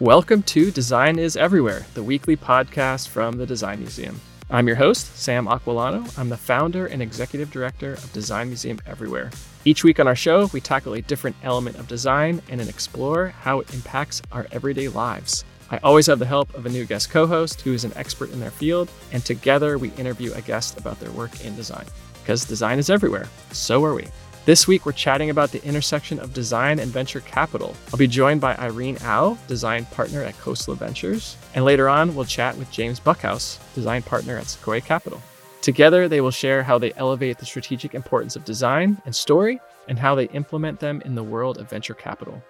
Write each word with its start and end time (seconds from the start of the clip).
Welcome 0.00 0.44
to 0.44 0.70
Design 0.70 1.18
is 1.18 1.36
Everywhere, 1.36 1.84
the 1.92 2.02
weekly 2.02 2.34
podcast 2.34 3.08
from 3.08 3.36
the 3.36 3.44
Design 3.44 3.80
Museum. 3.80 4.18
I'm 4.48 4.66
your 4.66 4.76
host, 4.76 5.14
Sam 5.14 5.44
Aquilano. 5.44 6.18
I'm 6.18 6.30
the 6.30 6.38
founder 6.38 6.86
and 6.86 7.02
executive 7.02 7.50
director 7.50 7.92
of 7.92 8.10
Design 8.14 8.46
Museum 8.46 8.80
Everywhere. 8.86 9.30
Each 9.66 9.84
week 9.84 10.00
on 10.00 10.08
our 10.08 10.16
show, 10.16 10.46
we 10.54 10.60
tackle 10.62 10.94
a 10.94 11.02
different 11.02 11.36
element 11.42 11.78
of 11.78 11.86
design 11.86 12.40
and 12.48 12.58
then 12.58 12.68
explore 12.70 13.28
how 13.28 13.60
it 13.60 13.74
impacts 13.74 14.22
our 14.32 14.46
everyday 14.52 14.88
lives. 14.88 15.44
I 15.70 15.76
always 15.82 16.06
have 16.06 16.18
the 16.18 16.24
help 16.24 16.54
of 16.54 16.64
a 16.64 16.70
new 16.70 16.86
guest 16.86 17.10
co 17.10 17.26
host 17.26 17.60
who 17.60 17.74
is 17.74 17.84
an 17.84 17.92
expert 17.94 18.32
in 18.32 18.40
their 18.40 18.50
field, 18.50 18.90
and 19.12 19.22
together 19.22 19.76
we 19.76 19.90
interview 19.98 20.32
a 20.32 20.40
guest 20.40 20.78
about 20.78 20.98
their 20.98 21.12
work 21.12 21.44
in 21.44 21.54
design. 21.56 21.84
Because 22.22 22.46
design 22.46 22.78
is 22.78 22.88
everywhere, 22.88 23.28
so 23.52 23.84
are 23.84 23.94
we. 23.94 24.08
This 24.46 24.66
week, 24.66 24.86
we're 24.86 24.92
chatting 24.92 25.28
about 25.28 25.52
the 25.52 25.62
intersection 25.66 26.18
of 26.18 26.32
design 26.32 26.78
and 26.78 26.90
venture 26.90 27.20
capital. 27.20 27.76
I'll 27.92 27.98
be 27.98 28.06
joined 28.06 28.40
by 28.40 28.56
Irene 28.56 28.96
Au, 29.04 29.36
design 29.46 29.84
partner 29.86 30.22
at 30.22 30.34
Khosla 30.38 30.78
Ventures. 30.78 31.36
And 31.54 31.62
later 31.62 31.90
on, 31.90 32.14
we'll 32.14 32.24
chat 32.24 32.56
with 32.56 32.70
James 32.70 32.98
Buckhouse, 32.98 33.60
design 33.74 34.00
partner 34.00 34.38
at 34.38 34.46
Sequoia 34.46 34.80
Capital. 34.80 35.20
Together, 35.60 36.08
they 36.08 36.22
will 36.22 36.30
share 36.30 36.62
how 36.62 36.78
they 36.78 36.94
elevate 36.94 37.36
the 37.36 37.44
strategic 37.44 37.94
importance 37.94 38.34
of 38.34 38.46
design 38.46 39.00
and 39.04 39.14
story 39.14 39.60
and 39.88 39.98
how 39.98 40.14
they 40.14 40.24
implement 40.30 40.80
them 40.80 41.02
in 41.04 41.14
the 41.14 41.22
world 41.22 41.58
of 41.58 41.68
venture 41.68 41.92
capital. 41.92 42.42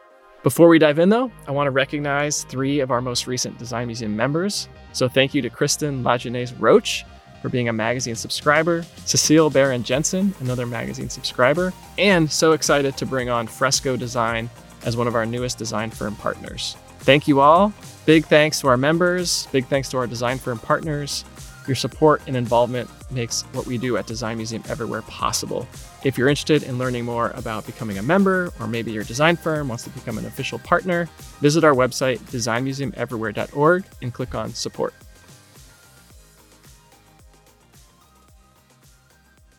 Before 0.45 0.69
we 0.69 0.79
dive 0.79 1.01
in, 1.01 1.09
though, 1.09 1.31
I 1.49 1.51
want 1.51 1.67
to 1.67 1.73
recognize 1.73 2.45
three 2.45 2.79
of 2.79 2.93
our 2.93 3.01
most 3.01 3.27
recent 3.27 3.59
Design 3.59 3.89
Museum 3.89 4.15
members. 4.15 4.69
So 4.93 5.09
thank 5.09 5.35
you 5.35 5.43
to 5.43 5.51
Kristen 5.51 6.05
Lajeunesse 6.05 6.55
Roach, 6.61 7.05
for 7.41 7.49
being 7.49 7.69
a 7.69 7.73
magazine 7.73 8.15
subscriber, 8.15 8.85
Cecile 9.05 9.51
Baron 9.51 9.83
Jensen, 9.83 10.35
another 10.41 10.67
magazine 10.67 11.09
subscriber, 11.09 11.73
and 11.99 12.31
so 12.31 12.53
excited 12.53 12.97
to 12.97 13.07
bring 13.07 13.29
on 13.29 13.47
Fresco 13.47 13.97
Design 13.97 14.51
as 14.85 14.97
one 14.97 15.07
of 15.07 15.15
our 15.15 15.27
newest 15.27 15.59
design 15.59 15.91
firm 15.91 16.15
partners. 16.17 16.77
Thank 17.01 17.27
you 17.27 17.41
all. 17.41 17.73
Big 18.07 18.27
thanks 18.27 18.61
to 18.61 18.69
our 18.69 18.77
members, 18.77 19.47
big 19.53 19.67
thanks 19.67 19.89
to 19.91 19.97
our 19.97 20.07
design 20.07 20.39
firm 20.39 20.59
partners. 20.59 21.25
Your 21.67 21.77
support 21.77 22.23
and 22.27 22.37
involvement 22.37 22.91
makes 23.11 23.43
what 23.53 23.67
we 23.67 23.79
do 23.79 23.97
at 23.97 24.07
Design 24.07 24.39
Museum 24.39 24.63
Everywhere 24.69 25.03
possible. 25.03 25.69
If 26.05 26.17
you're 26.17 26.29
interested 26.29 26.63
in 26.63 26.79
learning 26.79 27.05
more 27.05 27.31
about 27.35 27.67
becoming 27.67 27.99
a 27.99 28.03
member, 28.03 28.53
or 28.59 28.67
maybe 28.67 28.91
your 28.93 29.05
design 29.05 29.37
firm 29.37 29.69
wants 29.69 29.85
to 29.85 29.91
become 29.91 30.19
an 30.19 30.27
official 30.27 30.59
partner, 30.59 31.09
visit 31.41 31.63
our 31.63 31.75
website, 31.75 32.19
designmuseumeverywhere.org, 32.31 33.85
and 34.03 34.13
click 34.13 34.35
on 34.35 34.53
support. 34.53 34.95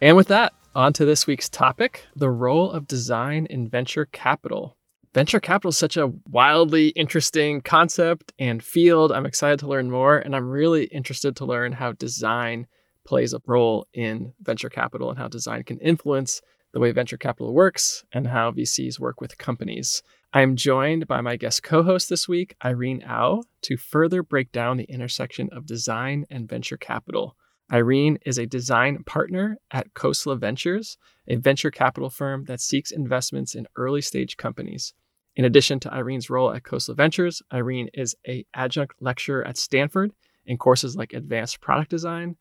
And 0.02 0.18
with 0.18 0.30
that, 0.30 0.54
on 0.74 0.94
to 0.94 1.06
this 1.06 1.28
week's 1.28 1.48
topic 1.48 2.08
the 2.16 2.32
role 2.32 2.72
of 2.72 2.88
design 2.88 3.46
in 3.46 3.70
venture 3.70 4.06
capital. 4.06 4.76
Venture 5.14 5.40
capital 5.40 5.70
is 5.70 5.78
such 5.78 5.96
a 5.96 6.12
wildly 6.28 6.88
interesting 6.90 7.62
concept 7.62 8.34
and 8.40 8.64
field. 8.64 9.12
I'm 9.12 9.28
excited 9.28 9.60
to 9.60 9.68
learn 9.68 9.92
more, 9.92 10.18
and 10.18 10.36
I'm 10.36 10.50
really 10.50 10.86
interested 10.86 11.36
to 11.36 11.46
learn 11.46 11.74
how 11.74 11.92
design 11.92 12.66
plays 13.06 13.34
a 13.34 13.42
role 13.46 13.86
in 13.94 14.34
venture 14.42 14.70
capital 14.70 15.12
and 15.12 15.20
how 15.20 15.28
design 15.28 15.64
can 15.64 15.78
influence 15.80 16.42
the 16.74 16.80
way 16.80 16.92
venture 16.92 17.18
capital 17.18 17.54
works 17.54 18.04
and 18.12 18.26
how 18.26 18.52
VCs 18.52 19.00
work 19.00 19.22
with 19.22 19.38
companies. 19.38 20.02
I'm 20.34 20.56
joined 20.56 21.08
by 21.08 21.22
my 21.22 21.36
guest 21.36 21.62
co 21.62 21.84
host 21.84 22.10
this 22.10 22.28
week, 22.28 22.56
Irene 22.66 23.04
Au, 23.04 23.44
to 23.64 23.78
further 23.78 24.24
break 24.24 24.52
down 24.52 24.78
the 24.78 24.86
intersection 24.86 25.50
of 25.52 25.68
design 25.68 26.26
and 26.32 26.50
venture 26.50 26.78
capital. 26.78 27.36
Irene 27.72 28.18
is 28.26 28.38
a 28.38 28.46
design 28.46 29.04
partner 29.06 29.58
at 29.72 29.94
Khosla 29.94 30.38
Ventures, 30.38 30.98
a 31.28 31.38
venture 31.38 31.72
capital 31.72 32.10
firm 32.10 32.44
that 32.46 32.60
seeks 32.60 32.92
investments 32.92 33.56
in 33.56 33.68
early 33.78 34.02
stage 34.02 34.36
companies. 34.36 34.94
In 35.38 35.46
addition 35.46 35.80
to 35.80 35.94
Irene's 35.94 36.30
role 36.30 36.52
at 36.54 36.64
Khosla 36.64 36.98
Ventures, 36.98 37.42
Irene 37.54 37.90
is 37.94 38.14
a 38.28 38.46
adjunct 38.54 38.96
lecturer 39.00 39.48
at 39.48 39.58
Stanford 39.58 40.12
in 40.46 40.58
courses 40.58 40.98
like 40.98 41.14
advanced 41.14 41.62
product 41.62 41.90
design. 41.90 42.36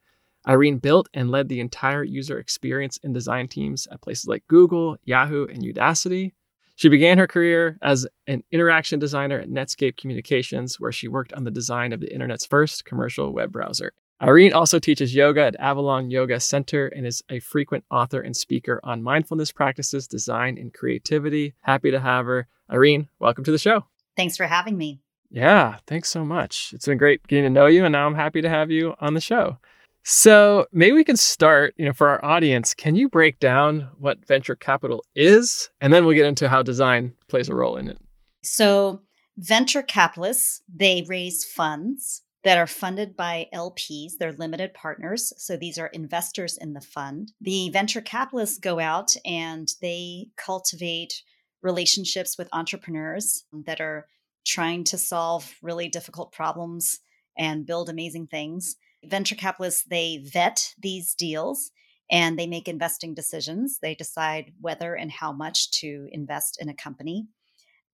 Irene 0.48 0.78
built 0.78 1.08
and 1.14 1.30
led 1.30 1.48
the 1.48 1.60
entire 1.60 2.02
user 2.02 2.38
experience 2.38 2.98
and 3.04 3.14
design 3.14 3.46
teams 3.46 3.86
at 3.92 4.00
places 4.00 4.26
like 4.26 4.48
Google, 4.48 4.96
Yahoo, 5.04 5.46
and 5.46 5.62
Udacity. 5.62 6.32
She 6.74 6.88
began 6.88 7.18
her 7.18 7.28
career 7.28 7.78
as 7.82 8.04
an 8.26 8.42
interaction 8.50 8.98
designer 8.98 9.38
at 9.38 9.50
Netscape 9.50 9.96
Communications, 9.96 10.80
where 10.80 10.90
she 10.90 11.06
worked 11.06 11.34
on 11.34 11.44
the 11.44 11.50
design 11.52 11.92
of 11.92 12.00
the 12.00 12.12
internet's 12.12 12.46
first 12.46 12.84
commercial 12.84 13.32
web 13.32 13.52
browser. 13.52 13.92
Irene 14.22 14.52
also 14.52 14.78
teaches 14.78 15.14
yoga 15.14 15.46
at 15.46 15.56
Avalon 15.58 16.10
Yoga 16.10 16.40
Center 16.40 16.88
and 16.88 17.06
is 17.06 17.22
a 17.30 17.40
frequent 17.40 17.84
author 17.90 18.20
and 18.20 18.36
speaker 18.36 18.78
on 18.84 19.02
mindfulness 19.02 19.50
practices, 19.50 20.06
design, 20.06 20.58
and 20.58 20.74
creativity. 20.74 21.54
Happy 21.62 21.90
to 21.90 21.98
have 21.98 22.26
her. 22.26 22.46
Irene, 22.70 23.08
welcome 23.18 23.44
to 23.44 23.50
the 23.50 23.56
show. 23.56 23.86
Thanks 24.18 24.36
for 24.36 24.44
having 24.44 24.76
me. 24.76 25.00
Yeah, 25.30 25.78
thanks 25.86 26.10
so 26.10 26.22
much. 26.22 26.72
It's 26.74 26.84
been 26.84 26.98
great 26.98 27.26
getting 27.28 27.44
to 27.44 27.50
know 27.50 27.64
you, 27.64 27.86
and 27.86 27.92
now 27.92 28.06
I'm 28.06 28.14
happy 28.14 28.42
to 28.42 28.48
have 28.50 28.70
you 28.70 28.94
on 29.00 29.14
the 29.14 29.22
show. 29.22 29.56
So 30.02 30.66
maybe 30.70 30.92
we 30.92 31.04
can 31.04 31.16
start, 31.16 31.72
you 31.78 31.86
know, 31.86 31.94
for 31.94 32.08
our 32.08 32.22
audience, 32.22 32.74
can 32.74 32.96
you 32.96 33.08
break 33.08 33.38
down 33.38 33.88
what 33.98 34.26
venture 34.26 34.54
capital 34.54 35.02
is? 35.14 35.70
And 35.80 35.94
then 35.94 36.04
we'll 36.04 36.14
get 36.14 36.26
into 36.26 36.46
how 36.46 36.62
design 36.62 37.14
plays 37.28 37.48
a 37.48 37.54
role 37.54 37.78
in 37.78 37.88
it. 37.88 37.96
So 38.42 39.00
venture 39.38 39.82
capitalists, 39.82 40.60
they 40.68 41.06
raise 41.08 41.42
funds 41.42 42.22
that 42.42 42.58
are 42.58 42.66
funded 42.66 43.16
by 43.16 43.48
LPs. 43.52 44.12
They're 44.18 44.32
limited 44.32 44.72
partners. 44.72 45.32
So 45.36 45.56
these 45.56 45.78
are 45.78 45.88
investors 45.88 46.56
in 46.56 46.72
the 46.72 46.80
fund. 46.80 47.32
The 47.40 47.68
venture 47.70 48.00
capitalists 48.00 48.58
go 48.58 48.80
out 48.80 49.14
and 49.24 49.70
they 49.82 50.28
cultivate 50.36 51.22
relationships 51.62 52.38
with 52.38 52.48
entrepreneurs 52.52 53.44
that 53.66 53.80
are 53.80 54.06
trying 54.46 54.84
to 54.84 54.96
solve 54.96 55.54
really 55.62 55.88
difficult 55.88 56.32
problems 56.32 57.00
and 57.36 57.66
build 57.66 57.88
amazing 57.88 58.26
things. 58.26 58.76
Venture 59.04 59.34
capitalists, 59.34 59.84
they 59.84 60.22
vet 60.24 60.74
these 60.78 61.14
deals 61.14 61.70
and 62.10 62.38
they 62.38 62.46
make 62.46 62.68
investing 62.68 63.14
decisions. 63.14 63.78
They 63.80 63.94
decide 63.94 64.52
whether 64.60 64.94
and 64.94 65.10
how 65.10 65.32
much 65.32 65.70
to 65.72 66.08
invest 66.10 66.58
in 66.60 66.68
a 66.68 66.74
company. 66.74 67.28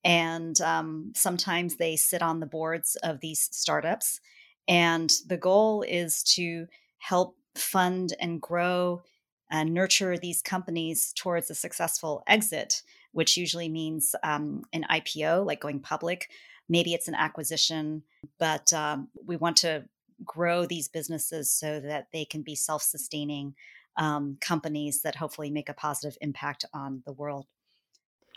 And 0.06 0.60
um, 0.60 1.12
sometimes 1.16 1.76
they 1.76 1.96
sit 1.96 2.22
on 2.22 2.38
the 2.38 2.46
boards 2.46 2.96
of 3.02 3.18
these 3.18 3.48
startups 3.50 4.20
and 4.68 5.12
the 5.26 5.36
goal 5.36 5.82
is 5.82 6.22
to 6.34 6.66
help 6.98 7.36
fund 7.56 8.14
and 8.20 8.40
grow 8.40 9.02
and 9.50 9.74
nurture 9.74 10.16
these 10.16 10.42
companies 10.42 11.12
towards 11.12 11.50
a 11.50 11.56
successful 11.56 12.22
exit, 12.28 12.82
which 13.12 13.36
usually 13.36 13.68
means 13.68 14.14
um, 14.22 14.62
an 14.72 14.84
IPO, 14.88 15.44
like 15.44 15.60
going 15.60 15.80
public. 15.80 16.30
Maybe 16.68 16.94
it's 16.94 17.08
an 17.08 17.14
acquisition, 17.16 18.04
but 18.38 18.72
um, 18.72 19.08
we 19.24 19.36
want 19.36 19.56
to 19.58 19.86
grow 20.24 20.66
these 20.66 20.86
businesses 20.86 21.50
so 21.50 21.80
that 21.80 22.08
they 22.12 22.24
can 22.24 22.42
be 22.42 22.54
self 22.54 22.82
sustaining 22.82 23.56
um, 23.96 24.38
companies 24.40 25.02
that 25.02 25.16
hopefully 25.16 25.50
make 25.50 25.68
a 25.68 25.74
positive 25.74 26.16
impact 26.20 26.64
on 26.72 27.02
the 27.06 27.12
world. 27.12 27.46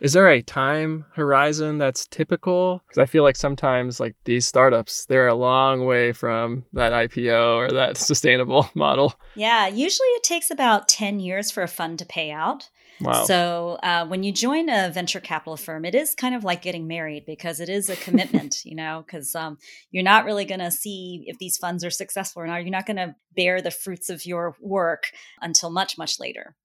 Is 0.02 0.14
there 0.14 0.30
a 0.30 0.42
time 0.42 1.06
horizon 1.14 1.78
that's 1.78 2.08
typical? 2.08 2.82
Because 2.88 3.02
I 3.02 3.06
feel 3.06 3.24
like 3.24 3.36
sometimes, 3.36 4.00
like 4.00 4.16
these 4.26 4.46
startups, 4.46 5.06
they're 5.06 5.28
a 5.28 5.36
long 5.36 5.86
way 5.86 6.14
from 6.14 6.66
that 6.74 6.94
IPO 6.94 7.56
or 7.58 7.72
that 7.72 7.98
sustainable 8.10 8.70
model. 8.76 9.14
Yeah, 9.36 9.68
usually 9.68 10.08
it 10.10 10.24
takes 10.24 10.52
about 10.52 10.88
10 10.88 11.20
years 11.20 11.52
for 11.52 11.64
a 11.64 11.68
fund 11.68 12.00
to 12.00 12.06
pay 12.06 12.32
out. 12.32 12.70
Wow. 13.02 13.24
So 13.24 13.80
uh, 13.82 14.06
when 14.08 14.24
you 14.24 14.32
join 14.32 14.70
a 14.70 14.90
venture 14.90 15.22
capital 15.22 15.56
firm, 15.56 15.86
it 15.86 15.96
is 15.96 16.14
kind 16.16 16.36
of 16.36 16.44
like 16.44 16.62
getting 16.62 16.88
married 16.88 17.26
because 17.26 17.60
it 17.60 17.70
is 17.70 17.90
a 17.90 17.96
commitment, 17.96 18.58
you 18.66 18.76
know, 18.76 19.04
because 19.06 19.36
um, 19.36 19.58
you're 19.92 20.04
not 20.04 20.26
really 20.26 20.46
going 20.46 20.60
to 20.60 20.72
see 20.72 21.24
if 21.28 21.38
these 21.38 21.58
funds 21.58 21.86
are 21.86 21.90
successful 21.90 22.42
or 22.42 22.48
not. 22.48 22.62
You're 22.62 22.72
not 22.72 22.86
going 22.86 22.98
to 22.98 23.16
bear 23.36 23.62
the 23.62 23.72
fruits 23.72 24.10
of 24.10 24.26
your 24.26 24.56
work 24.60 25.12
until 25.42 25.70
much, 25.70 25.98
much 25.98 26.20
later. 26.20 26.56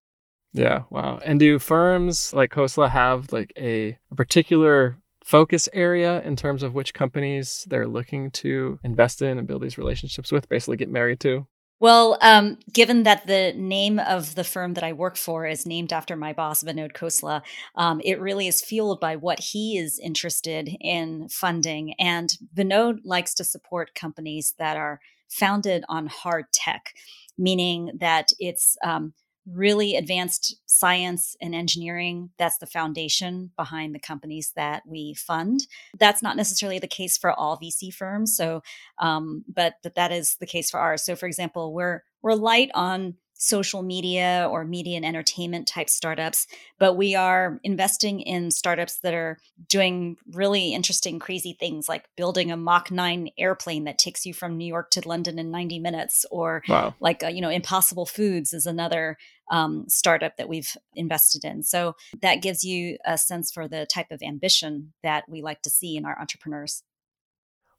Yeah, 0.55 0.85
wow. 0.89 1.21
And 1.25 1.41
do 1.41 1.59
firms 1.59 2.33
like 2.33 2.53
Khosla 2.53 2.89
have 2.89 3.33
like 3.33 3.53
a, 3.59 3.99
a 4.11 4.15
particular 4.15 4.97
focus 5.25 5.69
area 5.73 6.23
in 6.23 6.37
terms 6.37 6.63
of 6.63 6.75
which 6.75 6.95
companies 6.95 7.67
they're 7.69 7.89
looking 7.89 8.31
to 8.31 8.79
invest 8.85 9.21
in 9.21 9.37
and 9.37 9.49
build 9.49 9.63
these 9.63 9.79
relationships 9.79 10.31
with, 10.31 10.49
basically 10.49 10.77
get 10.77 10.89
married 10.89 11.19
to? 11.21 11.47
Well, 11.81 12.17
um, 12.21 12.59
given 12.73 13.03
that 13.03 13.27
the 13.27 13.53
name 13.57 13.99
of 13.99 14.37
the 14.37 14.45
firm 14.45 14.75
that 14.75 14.85
I 14.85 14.93
work 14.93 15.17
for 15.17 15.45
is 15.45 15.67
named 15.67 15.93
after 15.93 16.15
my 16.15 16.33
boss, 16.33 16.63
Vinod 16.63 16.93
Khosla, 16.93 17.43
um, 17.75 18.01
it 18.05 18.21
really 18.21 18.47
is 18.47 18.63
fueled 18.63 19.01
by 19.01 19.17
what 19.17 19.41
he 19.41 19.77
is 19.77 19.99
interested 19.99 20.71
in 20.81 21.29
funding. 21.29 21.95
And 21.99 22.33
Vinod 22.57 23.01
likes 23.05 23.35
to 23.35 23.45
support 23.45 23.97
companies 23.97 24.55
that 24.59 24.77
are 24.77 25.01
founded 25.29 25.85
on 25.89 26.07
hard 26.07 26.45
tech, 26.53 26.95
meaning 27.37 27.91
that 27.99 28.31
it's 28.39 28.77
um, 28.85 29.13
really 29.47 29.97
advanced 29.97 30.57
science 30.67 31.37
and 31.41 31.55
engineering. 31.55 32.31
That's 32.39 32.59
the 32.59 32.67
foundation 32.67 33.51
behind 33.57 33.95
the 33.95 34.01
companies 34.01 34.53
that 34.57 34.83
we 34.87 35.15
fund. 35.15 35.67
That's 35.99 36.23
not 36.23 36.37
necessarily 36.37 36.79
the 36.79 36.87
case 36.87 37.19
for 37.19 37.33
all 37.33 37.59
VC 37.59 37.93
firms. 37.93 38.37
So, 38.37 38.63
um, 38.99 39.45
but 39.49 39.75
but 39.83 39.95
that 39.95 40.13
is 40.13 40.37
the 40.41 40.47
case 40.47 40.71
for 40.71 40.81
ours. 40.81 41.05
So, 41.05 41.17
for 41.17 41.27
example, 41.27 41.73
we're 41.73 42.03
we're 42.23 42.35
light 42.35 42.71
on 42.75 43.15
social 43.37 43.83
media 43.83 44.49
or 44.51 44.65
media 44.65 44.97
and 44.97 45.05
entertainment 45.05 45.67
type 45.67 45.91
startups, 45.91 46.47
but 46.79 46.95
we 46.95 47.15
are 47.15 47.61
investing 47.63 48.21
in 48.21 48.51
startups 48.51 48.99
that 49.01 49.13
are 49.13 49.39
doing 49.69 50.17
really 50.33 50.73
interesting, 50.73 51.19
crazy 51.19 51.57
things 51.59 51.89
like 51.89 52.09
building 52.17 52.51
a 52.51 52.57
Mach 52.57 52.91
9 52.91 53.29
airplane 53.37 53.85
that 53.85 53.99
takes 53.99 54.25
you 54.25 54.33
from 54.33 54.57
New 54.57 54.67
York 54.67 54.91
to 54.93 55.07
London 55.07 55.39
in 55.39 55.51
90 55.51 55.79
minutes, 55.81 56.25
or 56.31 56.63
wow. 56.69 56.95
like, 57.01 57.23
uh, 57.23 57.29
you 57.29 57.43
know, 57.43 57.51
Impossible 57.51 58.07
Foods 58.07 58.53
is 58.53 58.67
another 58.67 59.19
um, 59.51 59.85
startup 59.89 60.37
that 60.37 60.49
we've 60.49 60.77
invested 60.95 61.45
in. 61.45 61.63
So 61.63 61.95
that 62.23 62.43
gives 62.43 62.65
you 62.65 62.99
a 63.05 63.19
sense 63.19 63.51
for 63.51 63.69
the 63.69 63.87
type 63.87 64.11
of 64.11 64.23
ambition 64.23 64.93
that 65.03 65.25
we 65.29 65.43
like 65.43 65.63
to 65.63 65.71
see 65.71 65.97
in 65.97 66.05
our 66.05 66.19
entrepreneurs. 66.19 66.83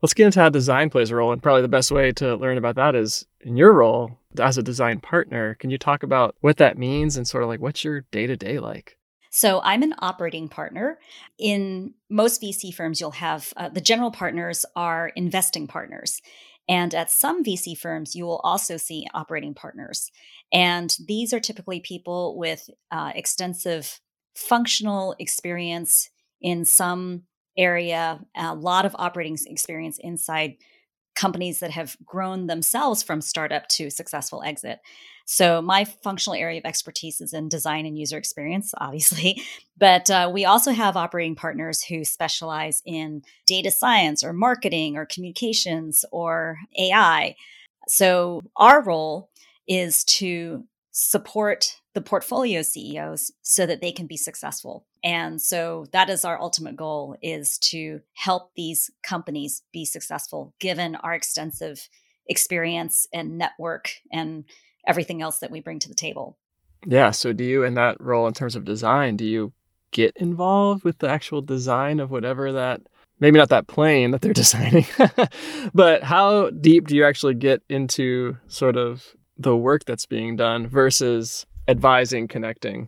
Let's 0.01 0.13
get 0.13 0.25
into 0.25 0.39
how 0.39 0.50
design 0.50 0.89
plays 0.89 1.09
a 1.09 1.15
role. 1.15 1.31
And 1.31 1.41
probably 1.41 1.62
the 1.62 1.67
best 1.67 1.91
way 1.91 2.12
to 2.13 2.35
learn 2.35 2.57
about 2.57 2.75
that 2.75 2.95
is 2.95 3.25
in 3.41 3.57
your 3.57 3.73
role 3.73 4.19
as 4.39 4.57
a 4.57 4.63
design 4.63 5.00
partner. 5.00 5.56
Can 5.56 5.69
you 5.69 5.77
talk 5.77 6.03
about 6.03 6.35
what 6.41 6.57
that 6.57 6.77
means 6.77 7.17
and 7.17 7.27
sort 7.27 7.44
of 7.44 7.50
like 7.50 7.62
what's 7.62 7.83
your 7.83 8.01
day 8.12 8.27
to 8.27 8.35
day 8.35 8.59
like? 8.59 8.97
So 9.31 9.59
I'm 9.63 9.83
an 9.83 9.95
operating 10.00 10.47
partner. 10.47 10.97
In 11.38 11.94
most 12.09 12.41
VC 12.41 12.73
firms, 12.73 13.01
you'll 13.01 13.12
have 13.12 13.51
uh, 13.57 13.67
the 13.67 13.81
general 13.81 14.12
partners 14.12 14.65
are 14.77 15.12
investing 15.15 15.67
partners. 15.67 16.21
And 16.67 16.94
at 16.95 17.12
some 17.12 17.44
VC 17.44 17.77
firms, 17.77 18.15
you 18.15 18.25
will 18.25 18.41
also 18.44 18.77
see 18.77 19.07
operating 19.13 19.53
partners. 19.53 20.12
And 20.51 20.95
these 21.07 21.33
are 21.33 21.39
typically 21.39 21.79
people 21.79 22.38
with 22.38 22.69
uh, 22.91 23.12
extensive 23.13 24.00
functional 24.35 25.15
experience 25.19 26.09
in 26.41 26.65
some 26.65 27.23
area, 27.57 28.19
a 28.35 28.56
lot 28.56 28.85
of 28.85 28.95
operating 28.97 29.38
experience 29.47 29.97
inside 30.01 30.57
companies 31.15 31.59
that 31.59 31.71
have 31.71 31.97
grown 32.06 32.47
themselves 32.47 33.01
from 33.01 33.21
startup 33.21 33.67
to 33.69 33.89
successful 33.89 34.44
exit. 34.44 34.79
So, 35.25 35.62
my 35.62 35.85
functional 35.85 36.35
area 36.35 36.59
of 36.59 36.65
expertise 36.65 37.19
is 37.19 37.33
in 37.33 37.50
design 37.50 37.85
and 37.85 37.97
user 37.97 38.17
experience, 38.17 38.73
obviously. 38.77 39.41
But 39.77 40.09
uh, 40.09 40.29
we 40.31 40.45
also 40.45 40.71
have 40.71 40.95
operating 40.95 41.35
partners 41.35 41.83
who 41.83 42.06
specialize 42.06 42.81
in 42.85 43.23
data 43.47 43.71
science 43.71 44.23
or 44.23 44.33
marketing 44.33 44.97
or 44.97 45.06
communications 45.06 46.06
or 46.12 46.57
AI. 46.77 47.35
So, 47.88 48.41
our 48.56 48.83
role 48.83 49.29
is 49.67 50.03
to 50.03 50.65
support 50.91 51.81
the 51.94 52.01
portfolio 52.01 52.62
CEOs 52.62 53.31
so 53.41 53.65
that 53.65 53.81
they 53.81 53.91
can 53.91 54.06
be 54.06 54.17
successful. 54.17 54.85
And 55.06 55.40
so 55.40 55.86
that 55.92 56.10
is 56.10 56.25
our 56.25 56.42
ultimate 56.42 56.75
goal 56.75 57.16
is 57.22 57.60
to 57.60 58.02
help 58.13 58.52
these 58.56 58.90
companies 59.04 59.62
be 59.72 59.86
successful 59.86 60.56
given 60.60 60.96
our 60.96 61.13
extensive 61.13 61.88
experience 62.28 63.06
and 63.13 63.38
network 63.38 63.92
and 64.12 64.46
everything 64.88 65.22
else 65.22 65.38
that 65.40 65.52
we 65.52 65.62
bring 65.62 65.78
to 65.78 65.88
the 65.88 65.94
table. 65.94 66.40
Yeah, 66.88 67.12
so 67.12 67.34
do 67.34 67.44
you 67.44 67.63
in 67.63 67.75
that 67.75 68.02
role 68.02 68.25
in 68.25 68.34
terms 68.34 68.56
of 68.56 68.66
design, 68.66 69.16
do 69.16 69.25
you 69.25 69.54
get 69.92 70.18
involved 70.18 70.84
with 70.84 70.98
the 70.98 71.08
actual 71.08 71.42
design 71.42 72.00
of 72.00 72.10
whatever 72.10 72.51
that 72.54 72.81
maybe 73.19 73.38
not 73.38 73.50
that 73.50 73.68
plane 73.68 74.10
that 74.10 74.22
they're 74.22 74.34
designing, 74.44 74.88
but 75.74 76.04
how 76.04 76.50
deep 76.50 76.88
do 76.88 76.96
you 76.96 77.06
actually 77.06 77.36
get 77.36 77.62
into 77.69 78.38
sort 78.48 78.75
of 78.75 79.16
the 79.38 79.56
work 79.56 79.86
that's 79.86 80.08
being 80.08 80.36
done 80.36 80.68
versus 80.68 81.46
advising, 81.68 82.28
connecting? 82.28 82.88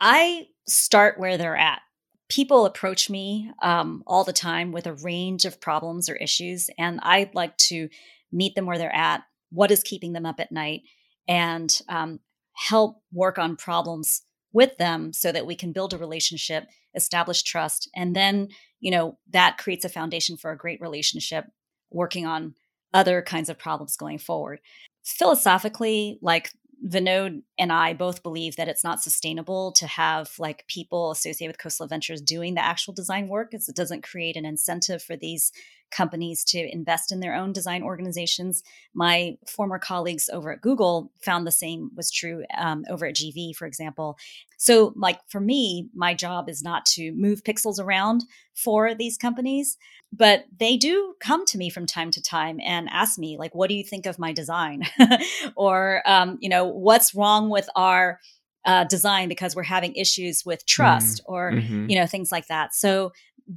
I 0.00 0.46
start 0.70 1.18
where 1.18 1.36
they're 1.36 1.56
at. 1.56 1.80
People 2.28 2.64
approach 2.64 3.10
me 3.10 3.50
um, 3.62 4.02
all 4.06 4.24
the 4.24 4.32
time 4.32 4.72
with 4.72 4.86
a 4.86 4.94
range 4.94 5.44
of 5.44 5.60
problems 5.60 6.08
or 6.08 6.14
issues, 6.16 6.70
and 6.78 7.00
I'd 7.02 7.34
like 7.34 7.56
to 7.58 7.88
meet 8.32 8.54
them 8.54 8.66
where 8.66 8.78
they're 8.78 8.94
at. 8.94 9.22
What 9.50 9.70
is 9.70 9.82
keeping 9.82 10.12
them 10.12 10.26
up 10.26 10.38
at 10.38 10.52
night? 10.52 10.82
And 11.26 11.80
um, 11.88 12.20
help 12.54 13.02
work 13.12 13.38
on 13.38 13.56
problems 13.56 14.22
with 14.52 14.76
them 14.78 15.12
so 15.12 15.32
that 15.32 15.46
we 15.46 15.54
can 15.54 15.72
build 15.72 15.92
a 15.92 15.98
relationship, 15.98 16.66
establish 16.94 17.42
trust, 17.42 17.88
and 17.94 18.14
then, 18.14 18.48
you 18.80 18.90
know, 18.90 19.18
that 19.30 19.58
creates 19.58 19.84
a 19.84 19.88
foundation 19.88 20.36
for 20.36 20.50
a 20.50 20.56
great 20.56 20.80
relationship 20.80 21.46
working 21.90 22.26
on 22.26 22.54
other 22.92 23.22
kinds 23.22 23.48
of 23.48 23.58
problems 23.58 23.96
going 23.96 24.18
forward 24.18 24.60
philosophically, 25.02 26.18
like 26.20 26.52
Vinod 26.86 27.42
and 27.58 27.72
I 27.72 27.92
both 27.92 28.22
believe 28.22 28.56
that 28.56 28.68
it's 28.68 28.84
not 28.84 29.02
sustainable 29.02 29.72
to 29.72 29.86
have 29.86 30.32
like 30.38 30.66
people 30.66 31.10
associated 31.10 31.54
with 31.54 31.58
Khosla 31.58 31.88
Ventures 31.88 32.22
doing 32.22 32.54
the 32.54 32.64
actual 32.64 32.94
design 32.94 33.28
work 33.28 33.50
because 33.50 33.68
it 33.68 33.76
doesn't 33.76 34.02
create 34.02 34.36
an 34.36 34.46
incentive 34.46 35.02
for 35.02 35.16
these 35.16 35.52
companies 35.90 36.44
to 36.44 36.72
invest 36.72 37.12
in 37.12 37.20
their 37.20 37.34
own 37.34 37.52
design 37.52 37.82
organizations. 37.82 38.62
My 38.94 39.36
former 39.46 39.78
colleagues 39.78 40.28
over 40.32 40.52
at 40.52 40.60
Google 40.60 41.12
found 41.20 41.46
the 41.46 41.52
same 41.52 41.90
was 41.96 42.10
true 42.10 42.44
um, 42.56 42.84
over 42.88 43.06
at 43.06 43.16
GV, 43.16 43.54
for 43.56 43.66
example. 43.66 44.16
So, 44.56 44.92
like 44.96 45.20
for 45.28 45.40
me, 45.40 45.88
my 45.94 46.14
job 46.14 46.48
is 46.48 46.62
not 46.62 46.84
to 46.86 47.12
move 47.12 47.44
pixels 47.44 47.80
around 47.80 48.24
for 48.54 48.94
these 48.94 49.16
companies, 49.16 49.78
but 50.12 50.44
they 50.58 50.76
do 50.76 51.14
come 51.20 51.46
to 51.46 51.58
me 51.58 51.70
from 51.70 51.86
time 51.86 52.10
to 52.12 52.22
time 52.22 52.60
and 52.64 52.88
ask 52.90 53.18
me, 53.18 53.38
like, 53.38 53.54
what 53.54 53.68
do 53.68 53.74
you 53.74 53.84
think 53.84 54.06
of 54.06 54.18
my 54.18 54.32
design? 54.32 54.82
or, 55.56 56.02
um, 56.06 56.38
you 56.40 56.48
know, 56.48 56.64
what's 56.64 57.14
wrong 57.14 57.48
with 57.48 57.68
our 57.74 58.20
uh, 58.64 58.84
design 58.84 59.28
because 59.28 59.56
we're 59.56 59.62
having 59.62 59.94
issues 59.94 60.44
with 60.44 60.66
trust 60.66 61.22
mm, 61.22 61.32
or 61.32 61.52
mm-hmm. 61.52 61.88
you 61.88 61.98
know 61.98 62.06
things 62.06 62.30
like 62.30 62.46
that 62.48 62.74
so 62.74 63.10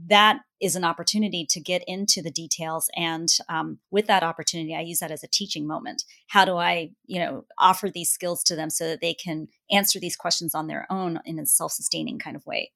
that 0.07 0.40
is 0.60 0.75
an 0.75 0.84
opportunity 0.84 1.45
to 1.50 1.60
get 1.60 1.84
into 1.88 2.22
the 2.22 2.31
details 2.31 2.90
and 2.95 3.30
um, 3.50 3.78
with 3.92 4.07
that 4.07 4.24
opportunity 4.24 4.75
i 4.75 4.81
use 4.81 5.00
that 5.00 5.12
as 5.12 5.24
a 5.24 5.28
teaching 5.28 5.68
moment 5.68 6.04
how 6.28 6.44
do 6.44 6.57
i 6.57 6.90
you 7.06 7.19
know 7.19 7.45
offer 7.57 7.90
these 7.90 8.10
skills 8.10 8.44
to 8.44 8.56
them 8.56 8.69
so 8.69 8.88
that 8.88 9.01
they 9.01 9.13
can 9.13 9.48
answer 9.72 10.00
these 10.00 10.16
questions 10.16 10.56
on 10.56 10.68
their 10.68 10.88
own 10.90 11.19
in 11.25 11.38
a 11.38 11.45
self-sustaining 11.45 12.18
kind 12.18 12.36
of 12.36 12.45
way 12.45 12.72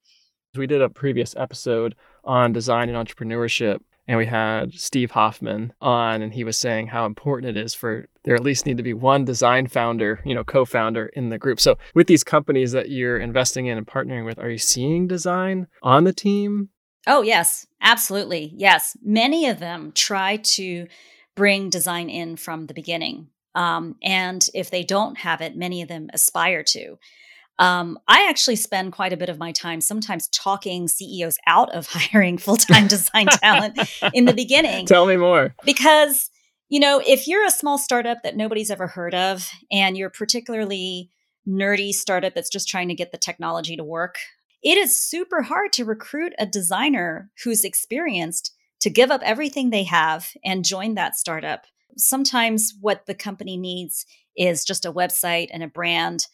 we 0.56 0.66
did 0.66 0.82
a 0.82 0.88
previous 0.88 1.34
episode 1.36 1.94
on 2.24 2.52
design 2.52 2.88
and 2.88 3.08
entrepreneurship 3.08 3.80
and 4.08 4.16
we 4.16 4.24
had 4.24 4.72
Steve 4.72 5.10
Hoffman 5.10 5.74
on, 5.82 6.22
and 6.22 6.32
he 6.32 6.42
was 6.42 6.56
saying 6.56 6.86
how 6.86 7.04
important 7.04 7.54
it 7.56 7.62
is 7.62 7.74
for 7.74 8.08
there 8.24 8.34
at 8.34 8.42
least 8.42 8.64
need 8.64 8.78
to 8.78 8.82
be 8.82 8.94
one 8.94 9.26
design 9.26 9.66
founder, 9.66 10.20
you 10.24 10.34
know, 10.34 10.44
co-founder 10.44 11.06
in 11.08 11.28
the 11.28 11.36
group. 11.36 11.60
So 11.60 11.76
with 11.94 12.06
these 12.06 12.24
companies 12.24 12.72
that 12.72 12.88
you're 12.88 13.18
investing 13.18 13.66
in 13.66 13.76
and 13.76 13.86
partnering 13.86 14.24
with, 14.24 14.38
are 14.38 14.48
you 14.48 14.58
seeing 14.58 15.06
design 15.06 15.66
on 15.82 16.04
the 16.04 16.14
team? 16.14 16.70
Oh, 17.08 17.22
yes, 17.22 17.66
absolutely. 17.80 18.52
Yes. 18.54 18.96
Many 19.02 19.48
of 19.48 19.58
them 19.58 19.92
try 19.94 20.36
to 20.36 20.86
bring 21.34 21.70
design 21.70 22.10
in 22.10 22.36
from 22.36 22.66
the 22.66 22.74
beginning. 22.74 23.28
Um, 23.54 23.96
and 24.02 24.46
if 24.54 24.70
they 24.70 24.84
don't 24.84 25.16
have 25.18 25.40
it, 25.40 25.56
many 25.56 25.80
of 25.80 25.88
them 25.88 26.10
aspire 26.12 26.62
to. 26.64 26.98
Um, 27.58 27.98
I 28.06 28.28
actually 28.28 28.56
spend 28.56 28.92
quite 28.92 29.12
a 29.12 29.16
bit 29.16 29.30
of 29.30 29.38
my 29.38 29.52
time 29.52 29.80
sometimes 29.80 30.28
talking 30.28 30.86
CEOs 30.86 31.38
out 31.46 31.74
of 31.74 31.86
hiring 31.90 32.38
full 32.38 32.56
time 32.56 32.86
design 32.86 33.26
talent 33.26 33.78
in 34.12 34.26
the 34.26 34.34
beginning. 34.34 34.86
Tell 34.86 35.06
me 35.06 35.16
more. 35.16 35.54
Because, 35.64 36.30
you 36.68 36.78
know, 36.78 37.02
if 37.04 37.26
you're 37.26 37.44
a 37.44 37.50
small 37.50 37.78
startup 37.78 38.18
that 38.22 38.36
nobody's 38.36 38.70
ever 38.70 38.86
heard 38.86 39.14
of 39.14 39.48
and 39.72 39.96
you're 39.96 40.10
particularly 40.10 41.10
nerdy 41.48 41.92
startup 41.92 42.34
that's 42.34 42.50
just 42.50 42.68
trying 42.68 42.88
to 42.88 42.94
get 42.94 43.10
the 43.10 43.18
technology 43.18 43.76
to 43.76 43.82
work, 43.82 44.18
it 44.62 44.76
is 44.76 45.00
super 45.00 45.42
hard 45.42 45.72
to 45.74 45.84
recruit 45.84 46.32
a 46.38 46.46
designer 46.46 47.30
who's 47.44 47.64
experienced 47.64 48.52
to 48.80 48.90
give 48.90 49.10
up 49.10 49.22
everything 49.24 49.70
they 49.70 49.84
have 49.84 50.30
and 50.44 50.64
join 50.64 50.94
that 50.94 51.16
startup. 51.16 51.64
Sometimes 51.96 52.74
what 52.80 53.06
the 53.06 53.14
company 53.14 53.56
needs 53.56 54.06
is 54.36 54.64
just 54.64 54.84
a 54.84 54.92
website 54.92 55.48
and 55.52 55.62
a 55.62 55.68
brand, 55.68 56.26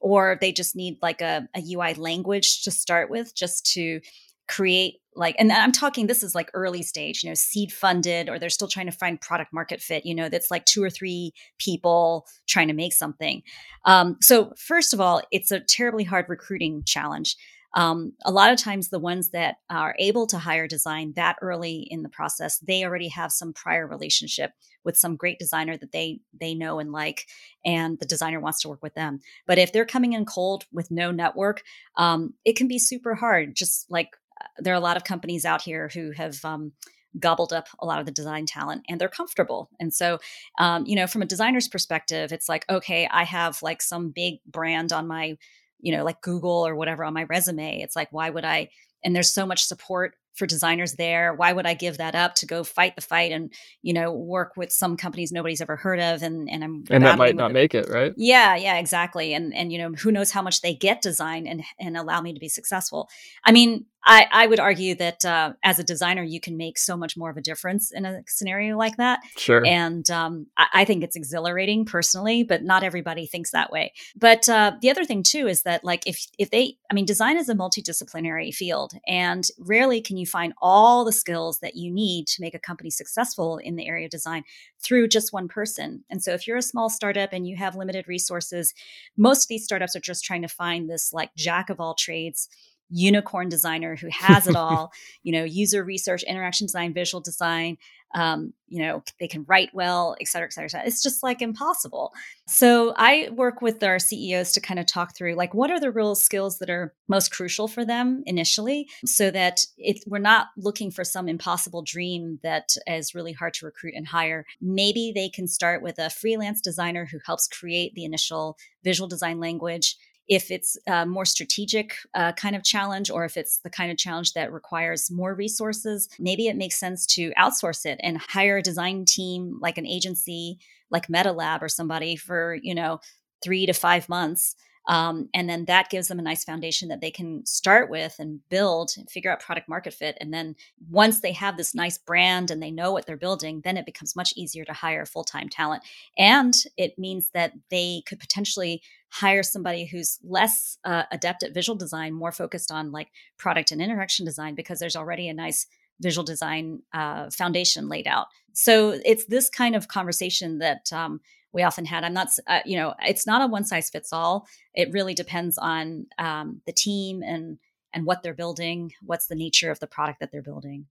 or 0.00 0.38
they 0.40 0.52
just 0.52 0.76
need 0.76 0.98
like 1.02 1.20
a, 1.20 1.48
a 1.56 1.62
UI 1.72 1.94
language 1.94 2.62
to 2.62 2.70
start 2.70 3.10
with 3.10 3.34
just 3.34 3.66
to 3.74 4.00
create 4.48 4.94
like 5.14 5.36
and 5.38 5.52
i'm 5.52 5.72
talking 5.72 6.06
this 6.06 6.22
is 6.22 6.34
like 6.34 6.50
early 6.54 6.82
stage 6.82 7.22
you 7.22 7.28
know 7.28 7.34
seed 7.34 7.70
funded 7.70 8.30
or 8.30 8.38
they're 8.38 8.48
still 8.48 8.66
trying 8.66 8.86
to 8.86 8.92
find 8.92 9.20
product 9.20 9.52
market 9.52 9.80
fit 9.80 10.06
you 10.06 10.14
know 10.14 10.30
that's 10.30 10.50
like 10.50 10.64
two 10.64 10.82
or 10.82 10.88
three 10.88 11.32
people 11.58 12.26
trying 12.46 12.66
to 12.66 12.72
make 12.72 12.94
something 12.94 13.42
um, 13.84 14.16
so 14.22 14.52
first 14.56 14.94
of 14.94 15.00
all 15.02 15.20
it's 15.30 15.50
a 15.50 15.60
terribly 15.60 16.02
hard 16.02 16.24
recruiting 16.28 16.82
challenge 16.86 17.36
um, 17.74 18.12
a 18.24 18.30
lot 18.30 18.52
of 18.52 18.58
times 18.58 18.88
the 18.88 18.98
ones 18.98 19.30
that 19.30 19.56
are 19.68 19.94
able 19.98 20.26
to 20.26 20.38
hire 20.38 20.66
design 20.66 21.12
that 21.16 21.36
early 21.42 21.86
in 21.90 22.02
the 22.02 22.08
process 22.08 22.58
they 22.58 22.84
already 22.84 23.08
have 23.08 23.32
some 23.32 23.52
prior 23.52 23.86
relationship 23.86 24.52
with 24.84 24.96
some 24.96 25.16
great 25.16 25.38
designer 25.38 25.76
that 25.76 25.92
they 25.92 26.20
they 26.38 26.54
know 26.54 26.78
and 26.78 26.92
like 26.92 27.26
and 27.64 27.98
the 27.98 28.06
designer 28.06 28.40
wants 28.40 28.60
to 28.60 28.68
work 28.68 28.82
with 28.82 28.94
them 28.94 29.20
but 29.46 29.58
if 29.58 29.72
they're 29.72 29.84
coming 29.84 30.12
in 30.12 30.24
cold 30.24 30.64
with 30.72 30.90
no 30.90 31.10
network 31.10 31.62
um, 31.96 32.34
it 32.44 32.56
can 32.56 32.68
be 32.68 32.78
super 32.78 33.14
hard 33.14 33.54
just 33.54 33.90
like 33.90 34.10
uh, 34.40 34.46
there 34.58 34.72
are 34.72 34.76
a 34.76 34.80
lot 34.80 34.96
of 34.96 35.04
companies 35.04 35.44
out 35.44 35.62
here 35.62 35.90
who 35.92 36.12
have 36.12 36.42
um, 36.44 36.72
gobbled 37.18 37.52
up 37.52 37.68
a 37.80 37.86
lot 37.86 38.00
of 38.00 38.06
the 38.06 38.12
design 38.12 38.46
talent 38.46 38.84
and 38.88 39.00
they're 39.00 39.08
comfortable. 39.08 39.70
And 39.80 39.92
so, 39.92 40.18
um, 40.58 40.84
you 40.86 40.96
know, 40.96 41.06
from 41.06 41.22
a 41.22 41.26
designer's 41.26 41.68
perspective, 41.68 42.32
it's 42.32 42.48
like, 42.48 42.64
okay, 42.68 43.08
I 43.10 43.24
have 43.24 43.62
like 43.62 43.82
some 43.82 44.10
big 44.10 44.40
brand 44.46 44.92
on 44.92 45.06
my 45.06 45.36
you 45.80 45.96
know, 45.96 46.04
like 46.04 46.20
Google 46.20 46.66
or 46.66 46.74
whatever 46.74 47.04
on 47.04 47.14
my 47.14 47.24
resume. 47.24 47.80
It's 47.80 47.96
like, 47.96 48.08
why 48.10 48.30
would 48.30 48.44
I? 48.44 48.70
And 49.04 49.14
there's 49.14 49.32
so 49.32 49.46
much 49.46 49.64
support 49.64 50.14
for 50.38 50.46
designers 50.46 50.94
there. 50.94 51.34
Why 51.34 51.52
would 51.52 51.66
I 51.66 51.74
give 51.74 51.98
that 51.98 52.14
up 52.14 52.34
to 52.36 52.46
go 52.46 52.64
fight 52.64 52.96
the 52.96 53.02
fight 53.02 53.32
and, 53.32 53.52
you 53.82 53.92
know, 53.92 54.12
work 54.12 54.56
with 54.56 54.72
some 54.72 54.96
companies 54.96 55.32
nobody's 55.32 55.60
ever 55.60 55.76
heard 55.76 56.00
of 56.00 56.22
and 56.22 56.48
and 56.48 56.64
I'm 56.64 56.84
And 56.90 57.04
that 57.04 57.18
might 57.18 57.36
not 57.36 57.52
make 57.52 57.74
it, 57.74 57.88
right? 57.88 58.12
Yeah, 58.16 58.56
yeah, 58.56 58.78
exactly. 58.78 59.34
And 59.34 59.54
and 59.54 59.72
you 59.72 59.78
know, 59.78 59.92
who 59.92 60.12
knows 60.12 60.30
how 60.30 60.42
much 60.42 60.60
they 60.60 60.74
get 60.74 61.02
design 61.02 61.46
and 61.46 61.62
and 61.78 61.96
allow 61.96 62.20
me 62.20 62.32
to 62.32 62.40
be 62.40 62.48
successful. 62.48 63.08
I 63.44 63.52
mean, 63.52 63.86
I, 64.04 64.26
I 64.32 64.46
would 64.46 64.60
argue 64.60 64.94
that 64.96 65.24
uh, 65.24 65.52
as 65.62 65.78
a 65.78 65.84
designer, 65.84 66.22
you 66.22 66.40
can 66.40 66.56
make 66.56 66.78
so 66.78 66.96
much 66.96 67.16
more 67.16 67.30
of 67.30 67.36
a 67.36 67.42
difference 67.42 67.90
in 67.90 68.06
a 68.06 68.22
scenario 68.26 68.76
like 68.78 68.96
that. 68.96 69.20
Sure. 69.36 69.64
And 69.66 70.08
um, 70.10 70.46
I, 70.56 70.66
I, 70.74 70.84
think 70.84 71.02
it's 71.02 71.16
exhilarating 71.16 71.84
personally, 71.84 72.42
but 72.42 72.62
not 72.62 72.82
everybody 72.82 73.26
thinks 73.26 73.50
that 73.50 73.70
way. 73.70 73.92
But 74.16 74.48
uh, 74.48 74.72
the 74.80 74.90
other 74.90 75.04
thing 75.04 75.22
too 75.22 75.46
is 75.46 75.62
that 75.62 75.84
like 75.84 76.06
if 76.06 76.26
if 76.38 76.50
they, 76.50 76.76
I 76.90 76.94
mean, 76.94 77.04
design 77.04 77.36
is 77.36 77.48
a 77.48 77.54
multidisciplinary 77.54 78.54
field, 78.54 78.94
and 79.06 79.46
rarely 79.58 80.00
can 80.00 80.16
you 80.16 80.26
find 80.28 80.52
all 80.60 81.04
the 81.04 81.12
skills 81.12 81.58
that 81.60 81.76
you 81.76 81.90
need 81.90 82.26
to 82.28 82.40
make 82.40 82.54
a 82.54 82.58
company 82.58 82.90
successful 82.90 83.58
in 83.58 83.76
the 83.76 83.88
area 83.88 84.06
of 84.06 84.10
design 84.10 84.44
through 84.82 85.08
just 85.08 85.32
one 85.32 85.48
person. 85.48 86.04
And 86.10 86.22
so 86.22 86.32
if 86.32 86.46
you're 86.46 86.56
a 86.56 86.62
small 86.62 86.90
startup 86.90 87.32
and 87.32 87.46
you 87.46 87.56
have 87.56 87.76
limited 87.76 88.06
resources, 88.06 88.74
most 89.16 89.44
of 89.44 89.48
these 89.48 89.64
startups 89.64 89.96
are 89.96 90.00
just 90.00 90.24
trying 90.24 90.42
to 90.42 90.48
find 90.48 90.88
this 90.88 91.12
like 91.12 91.34
jack 91.36 91.70
of 91.70 91.80
all 91.80 91.94
trades 91.94 92.48
unicorn 92.90 93.48
designer 93.48 93.96
who 93.96 94.08
has 94.10 94.46
it 94.46 94.56
all 94.56 94.92
you 95.22 95.32
know 95.32 95.44
user 95.44 95.84
research 95.84 96.22
interaction 96.22 96.66
design 96.66 96.92
visual 96.92 97.20
design 97.20 97.76
um, 98.14 98.54
you 98.68 98.82
know 98.82 99.02
they 99.20 99.28
can 99.28 99.44
write 99.48 99.70
well 99.74 100.16
et 100.20 100.28
cetera 100.28 100.46
et 100.46 100.52
cetera, 100.52 100.66
et 100.66 100.70
cetera. 100.70 100.86
It's 100.86 101.02
just 101.02 101.22
like 101.22 101.42
impossible. 101.42 102.12
So 102.46 102.94
i 102.96 103.28
work 103.32 103.60
with 103.60 103.82
our 103.82 103.98
ceos 103.98 104.52
to 104.52 104.60
kind 104.60 104.80
of 104.80 104.86
talk 104.86 105.14
through 105.14 105.34
like 105.34 105.52
what 105.54 105.70
are 105.70 105.80
the 105.80 105.90
real 105.90 106.14
skills 106.14 106.58
that 106.58 106.70
are 106.70 106.94
most 107.08 107.30
crucial 107.30 107.68
for 107.68 107.84
them 107.84 108.22
initially 108.26 108.88
so 109.04 109.30
that 109.30 109.60
if 109.76 110.02
we're 110.06 110.18
not 110.18 110.48
looking 110.56 110.90
for 110.90 111.04
some 111.04 111.28
impossible 111.28 111.82
dream 111.82 112.38
that 112.42 112.70
is 112.86 113.14
really 113.14 113.32
hard 113.32 113.54
to 113.54 113.66
recruit 113.66 113.94
and 113.94 114.06
hire 114.08 114.46
maybe 114.60 115.12
they 115.14 115.28
can 115.28 115.46
start 115.46 115.82
with 115.82 115.98
a 115.98 116.10
freelance 116.10 116.60
designer 116.60 117.06
who 117.10 117.18
helps 117.24 117.48
create 117.48 117.94
the 117.94 118.04
initial 118.04 118.56
visual 118.82 119.08
design 119.08 119.40
language 119.40 119.96
if 120.28 120.50
it's 120.50 120.76
a 120.86 121.06
more 121.06 121.24
strategic 121.24 121.96
uh, 122.14 122.32
kind 122.32 122.54
of 122.54 122.62
challenge 122.62 123.10
or 123.10 123.24
if 123.24 123.36
it's 123.36 123.58
the 123.58 123.70
kind 123.70 123.90
of 123.90 123.96
challenge 123.96 124.34
that 124.34 124.52
requires 124.52 125.10
more 125.10 125.34
resources, 125.34 126.08
maybe 126.18 126.48
it 126.48 126.56
makes 126.56 126.78
sense 126.78 127.06
to 127.06 127.30
outsource 127.32 127.86
it 127.86 127.98
and 128.02 128.18
hire 128.18 128.58
a 128.58 128.62
design 128.62 129.04
team 129.04 129.58
like 129.60 129.78
an 129.78 129.86
agency 129.86 130.58
like 130.90 131.08
MetaLab 131.08 131.62
or 131.62 131.68
somebody 131.68 132.16
for, 132.16 132.58
you 132.62 132.74
know, 132.74 133.00
three 133.42 133.66
to 133.66 133.72
five 133.72 134.08
months 134.08 134.54
um, 134.88 135.28
and 135.34 135.48
then 135.48 135.66
that 135.66 135.90
gives 135.90 136.08
them 136.08 136.18
a 136.18 136.22
nice 136.22 136.44
foundation 136.44 136.88
that 136.88 137.02
they 137.02 137.10
can 137.10 137.44
start 137.44 137.90
with 137.90 138.16
and 138.18 138.40
build 138.48 138.92
and 138.96 139.08
figure 139.08 139.30
out 139.30 139.40
product 139.40 139.68
market 139.68 139.92
fit. 139.92 140.16
And 140.18 140.32
then 140.32 140.56
once 140.90 141.20
they 141.20 141.32
have 141.32 141.58
this 141.58 141.74
nice 141.74 141.98
brand 141.98 142.50
and 142.50 142.62
they 142.62 142.70
know 142.70 142.90
what 142.90 143.04
they're 143.04 143.18
building, 143.18 143.60
then 143.62 143.76
it 143.76 143.84
becomes 143.84 144.16
much 144.16 144.32
easier 144.34 144.64
to 144.64 144.72
hire 144.72 145.04
full 145.04 145.24
time 145.24 145.50
talent. 145.50 145.82
And 146.16 146.54
it 146.78 146.98
means 146.98 147.28
that 147.34 147.52
they 147.70 148.02
could 148.06 148.18
potentially 148.18 148.82
hire 149.10 149.42
somebody 149.42 149.86
who's 149.86 150.18
less 150.22 150.78
uh, 150.84 151.04
adept 151.10 151.42
at 151.42 151.54
visual 151.54 151.76
design, 151.76 152.12
more 152.12 152.32
focused 152.32 152.70
on 152.70 152.92
like 152.92 153.08
product 153.38 153.72
and 153.72 153.80
interaction 153.80 154.24
design, 154.24 154.54
because 154.54 154.78
there's 154.78 154.96
already 154.96 155.28
a 155.28 155.34
nice 155.34 155.66
visual 156.00 156.24
design 156.24 156.82
uh, 156.92 157.30
foundation 157.30 157.88
laid 157.88 158.06
out. 158.06 158.26
So 158.52 159.00
it's 159.04 159.24
this 159.26 159.48
kind 159.48 159.74
of 159.74 159.88
conversation 159.88 160.58
that 160.58 160.92
um, 160.92 161.20
we 161.52 161.62
often 161.62 161.84
had. 161.84 162.04
I'm 162.04 162.14
not, 162.14 162.28
uh, 162.46 162.60
you 162.64 162.76
know, 162.76 162.94
it's 163.02 163.26
not 163.26 163.42
a 163.42 163.46
one 163.46 163.64
size 163.64 163.90
fits 163.90 164.12
all. 164.12 164.46
It 164.74 164.92
really 164.92 165.14
depends 165.14 165.58
on 165.58 166.06
um, 166.18 166.60
the 166.66 166.72
team 166.72 167.22
and 167.22 167.58
and 167.94 168.04
what 168.04 168.22
they're 168.22 168.34
building. 168.34 168.92
What's 169.02 169.28
the 169.28 169.34
nature 169.34 169.70
of 169.70 169.80
the 169.80 169.86
product 169.86 170.20
that 170.20 170.30
they're 170.30 170.42
building? 170.42 170.86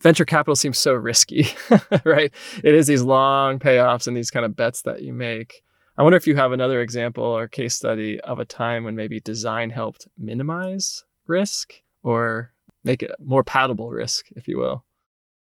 Venture 0.00 0.24
capital 0.24 0.56
seems 0.56 0.78
so 0.78 0.94
risky, 0.94 1.48
right? 2.04 2.32
It 2.62 2.74
is 2.74 2.86
these 2.86 3.02
long 3.02 3.58
payoffs 3.58 4.06
and 4.06 4.16
these 4.16 4.30
kind 4.30 4.46
of 4.46 4.56
bets 4.56 4.82
that 4.82 5.02
you 5.02 5.12
make. 5.12 5.62
I 5.98 6.02
wonder 6.02 6.16
if 6.16 6.28
you 6.28 6.36
have 6.36 6.52
another 6.52 6.80
example 6.80 7.24
or 7.24 7.48
case 7.48 7.74
study 7.74 8.20
of 8.20 8.38
a 8.38 8.44
time 8.44 8.84
when 8.84 8.94
maybe 8.94 9.18
design 9.18 9.68
helped 9.68 10.06
minimize 10.16 11.02
risk 11.26 11.74
or 12.04 12.52
make 12.84 13.02
it 13.02 13.10
more 13.18 13.42
palatable 13.42 13.90
risk, 13.90 14.26
if 14.36 14.46
you 14.46 14.58
will. 14.58 14.84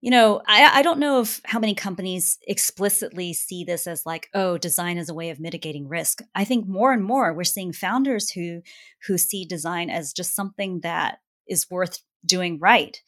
You 0.01 0.10
know, 0.10 0.41
I, 0.48 0.79
I 0.79 0.82
don't 0.82 1.00
know 1.00 1.22
if 1.22 1.39
how 1.46 1.60
many 1.60 1.75
companies 1.75 2.39
explicitly 2.48 3.32
see 3.34 3.63
this 3.63 3.86
as 3.86 4.08
like, 4.08 4.29
oh, 4.34 4.58
design 4.58 4.98
is 4.98 5.08
a 5.08 5.13
way 5.13 5.29
of 5.29 5.39
mitigating 5.39 5.88
risk. 5.88 6.22
I 6.34 6.46
think 6.46 6.68
more 6.68 6.94
and 6.94 7.03
more 7.03 7.32
we're 7.32 7.44
seeing 7.44 7.72
founders 7.72 8.32
who 8.32 8.62
who 9.06 9.20
see 9.20 9.46
design 9.46 9.91
as 9.91 10.13
just 10.13 10.36
something 10.36 10.79
that 10.82 11.20
is 11.48 11.70
worth 11.70 12.01
doing 12.25 12.58
right. 12.60 13.00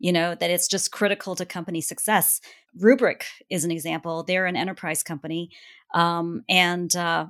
You 0.00 0.12
know, 0.12 0.34
that 0.34 0.50
it's 0.50 0.66
just 0.66 0.90
critical 0.90 1.36
to 1.36 1.46
company 1.46 1.80
success. 1.80 2.40
Rubrik 2.76 3.22
is 3.48 3.64
an 3.64 3.70
example. 3.70 4.24
They're 4.24 4.46
an 4.46 4.56
enterprise 4.56 5.02
company. 5.02 5.50
Um, 5.94 6.42
and 6.48 6.94
uh, 6.96 7.26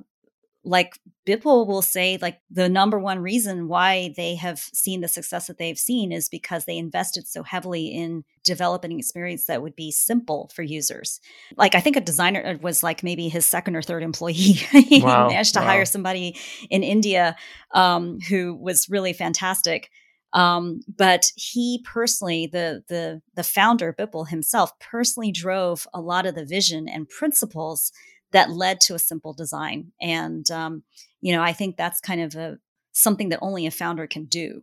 like 0.65 0.99
Bipul 1.27 1.67
will 1.67 1.83
say, 1.83 2.19
like 2.21 2.41
the 2.51 2.69
number 2.69 2.99
one 2.99 3.21
reason 3.21 3.69
why 3.69 4.13
they 4.17 4.35
have 4.35 4.59
seen 4.59 5.01
the 5.01 5.09
success 5.09 5.47
that 5.47 5.59
they've 5.59 5.79
seen 5.79 6.13
is 6.13 6.29
because 6.29 6.65
they 6.65 6.77
invested 6.77 7.27
so 7.27 7.43
heavily 7.43 7.87
in 7.87 8.25
developing 8.45 8.93
an 8.93 8.99
experience 8.99 9.47
that 9.47 9.63
would 9.63 9.75
be 9.75 9.91
simple 9.91 10.51
for 10.55 10.63
users. 10.63 11.21
Like 11.57 11.75
I 11.75 11.81
think 11.81 11.97
a 11.97 12.01
designer 12.01 12.45
uh, 12.45 12.59
was 12.61 12.83
like 12.83 13.03
maybe 13.03 13.29
his 13.29 13.47
second 13.47 13.75
or 13.75 13.83
third 13.83 14.03
employee. 14.11 14.33
he 14.33 15.03
wow, 15.03 15.29
managed 15.29 15.55
to 15.55 15.61
wow. 15.61 15.67
hire 15.67 15.85
somebody 15.85 16.37
in 16.69 16.83
India 16.83 17.37
um, 17.75 18.19
who 18.29 18.55
was 18.55 18.91
really 18.91 19.13
fantastic. 19.13 19.91
Um, 20.33 20.83
but 20.97 21.33
he 21.37 21.85
personally, 21.85 22.47
the 22.47 22.85
the 22.89 23.23
the 23.35 23.43
founder 23.43 23.93
Bipul 23.93 24.29
himself, 24.29 24.79
personally 24.79 25.33
drove 25.33 25.87
a 25.93 26.01
lot 26.01 26.27
of 26.27 26.35
the 26.35 26.45
vision 26.45 26.89
and 26.89 27.09
principles 27.09 27.93
that 28.33 28.51
led 28.51 28.81
to 28.83 28.95
a 28.95 28.99
simple 28.99 29.33
design. 29.33 29.93
And 30.01 30.49
um, 30.51 30.85
you 31.21 31.33
know, 31.33 31.43
I 31.43 31.53
think 31.53 31.77
that's 31.77 32.01
kind 32.01 32.21
of 32.21 32.35
a 32.37 32.59
something 32.93 33.29
that 33.31 33.41
only 33.43 33.67
a 33.67 33.71
founder 33.71 34.07
can 34.07 34.25
do 34.25 34.63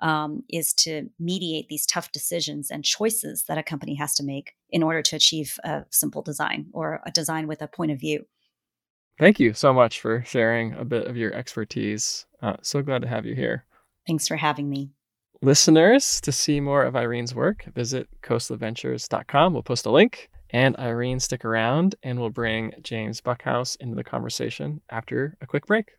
um, 0.00 0.42
is 0.50 0.72
to 0.74 1.08
mediate 1.18 1.68
these 1.68 1.86
tough 1.86 2.10
decisions 2.12 2.70
and 2.70 2.84
choices 2.84 3.44
that 3.48 3.58
a 3.58 3.62
company 3.62 3.94
has 3.94 4.14
to 4.14 4.24
make 4.24 4.52
in 4.70 4.82
order 4.82 5.00
to 5.00 5.16
achieve 5.16 5.58
a 5.64 5.84
simple 5.90 6.22
design 6.22 6.66
or 6.72 7.00
a 7.06 7.10
design 7.10 7.46
with 7.46 7.62
a 7.62 7.68
point 7.68 7.92
of 7.92 8.00
view. 8.00 8.26
Thank 9.18 9.38
you 9.38 9.54
so 9.54 9.72
much 9.72 10.00
for 10.00 10.24
sharing 10.26 10.74
a 10.74 10.84
bit 10.84 11.06
of 11.06 11.16
your 11.16 11.32
expertise. 11.32 12.26
Uh, 12.40 12.56
so 12.62 12.82
glad 12.82 13.02
to 13.02 13.08
have 13.08 13.24
you 13.24 13.34
here. 13.34 13.64
Thanks 14.06 14.26
for 14.26 14.36
having 14.36 14.68
me. 14.68 14.90
Listeners, 15.44 16.20
to 16.20 16.30
see 16.30 16.60
more 16.60 16.84
of 16.84 16.94
Irene's 16.94 17.34
work, 17.34 17.64
visit 17.74 18.08
khoslaventures.com. 18.22 19.52
We'll 19.52 19.64
post 19.64 19.86
a 19.86 19.90
link 19.90 20.30
and 20.50 20.76
Irene 20.78 21.18
stick 21.18 21.44
around 21.44 21.96
and 22.04 22.20
we'll 22.20 22.30
bring 22.30 22.72
James 22.84 23.20
Buckhouse 23.20 23.74
into 23.74 23.96
the 23.96 24.04
conversation 24.04 24.82
after 24.88 25.36
a 25.40 25.46
quick 25.46 25.66
break. 25.66 25.90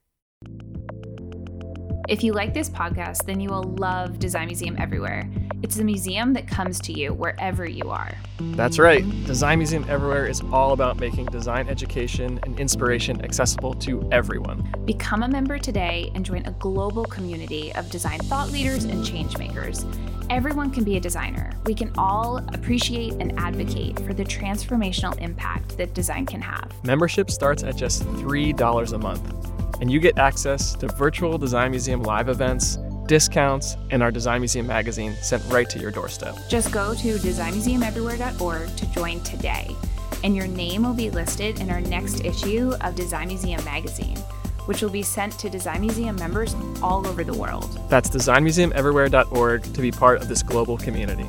If 2.09 2.21
you 2.21 2.33
like 2.33 2.53
this 2.53 2.69
podcast, 2.69 3.25
then 3.25 3.39
you 3.39 3.49
will 3.49 3.63
love 3.63 4.19
Design 4.19 4.47
Museum 4.47 4.75
Everywhere. 4.77 5.29
It's 5.61 5.77
a 5.79 5.85
museum 5.85 6.33
that 6.33 6.49
comes 6.49 6.81
to 6.81 6.91
you 6.91 7.13
wherever 7.13 7.65
you 7.65 7.89
are. 7.91 8.13
That's 8.41 8.77
right. 8.77 9.05
Design 9.25 9.59
Museum 9.59 9.85
Everywhere 9.87 10.27
is 10.27 10.41
all 10.51 10.73
about 10.73 10.99
making 10.99 11.27
design 11.27 11.69
education 11.69 12.41
and 12.43 12.59
inspiration 12.59 13.23
accessible 13.23 13.73
to 13.75 14.05
everyone. 14.11 14.69
Become 14.83 15.23
a 15.23 15.29
member 15.29 15.57
today 15.57 16.11
and 16.13 16.25
join 16.25 16.45
a 16.45 16.51
global 16.51 17.05
community 17.05 17.73
of 17.75 17.89
design 17.89 18.19
thought 18.19 18.49
leaders 18.51 18.83
and 18.83 19.05
change 19.05 19.37
makers. 19.37 19.85
Everyone 20.29 20.71
can 20.71 20.83
be 20.83 20.97
a 20.97 20.99
designer. 20.99 21.53
We 21.65 21.73
can 21.73 21.93
all 21.97 22.39
appreciate 22.53 23.13
and 23.13 23.39
advocate 23.39 23.97
for 24.01 24.13
the 24.13 24.25
transformational 24.25 25.17
impact 25.21 25.77
that 25.77 25.93
design 25.93 26.25
can 26.25 26.41
have. 26.41 26.69
Membership 26.83 27.31
starts 27.31 27.63
at 27.63 27.77
just 27.77 28.03
$3 28.03 28.93
a 28.93 28.97
month 28.97 29.62
and 29.81 29.91
you 29.91 29.99
get 29.99 30.17
access 30.17 30.73
to 30.75 30.87
virtual 30.87 31.37
Design 31.37 31.71
Museum 31.71 32.03
live 32.03 32.29
events, 32.29 32.77
discounts, 33.07 33.75
and 33.89 34.01
our 34.01 34.11
Design 34.11 34.41
Museum 34.41 34.67
magazine 34.67 35.13
sent 35.21 35.43
right 35.47 35.69
to 35.69 35.79
your 35.79 35.91
doorstep. 35.91 36.35
Just 36.49 36.71
go 36.71 36.93
to 36.95 37.15
designmuseumeverywhere.org 37.17 38.75
to 38.75 38.85
join 38.91 39.19
today, 39.21 39.75
and 40.23 40.35
your 40.35 40.47
name 40.47 40.83
will 40.83 40.93
be 40.93 41.09
listed 41.09 41.59
in 41.59 41.69
our 41.69 41.81
next 41.81 42.23
issue 42.23 42.73
of 42.81 42.95
Design 42.95 43.27
Museum 43.27 43.63
magazine, 43.65 44.17
which 44.65 44.81
will 44.81 44.89
be 44.89 45.03
sent 45.03 45.37
to 45.39 45.49
Design 45.49 45.81
Museum 45.81 46.15
members 46.15 46.55
all 46.81 47.05
over 47.07 47.23
the 47.23 47.37
world. 47.37 47.79
That's 47.89 48.09
designmuseumeverywhere.org 48.09 49.63
to 49.63 49.81
be 49.81 49.91
part 49.91 50.21
of 50.21 50.27
this 50.27 50.43
global 50.43 50.77
community. 50.77 51.27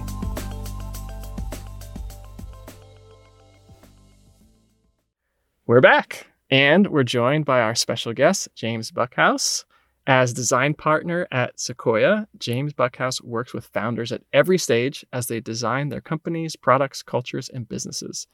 We're 5.66 5.80
back. 5.80 6.26
And 6.54 6.86
we're 6.86 7.02
joined 7.02 7.46
by 7.46 7.62
our 7.62 7.74
special 7.74 8.12
guest, 8.12 8.46
James 8.54 8.92
Buckhouse. 8.92 9.64
As 10.06 10.32
design 10.32 10.74
partner 10.74 11.26
at 11.32 11.58
Sequoia, 11.58 12.28
James 12.38 12.72
Buckhouse 12.72 13.20
works 13.20 13.52
with 13.52 13.66
founders 13.66 14.12
at 14.12 14.22
every 14.32 14.56
stage 14.56 15.04
as 15.12 15.26
they 15.26 15.40
design 15.40 15.88
their 15.88 16.00
companies, 16.00 16.54
products, 16.54 17.02
cultures, 17.02 17.48
and 17.48 17.68
businesses. 17.68 18.28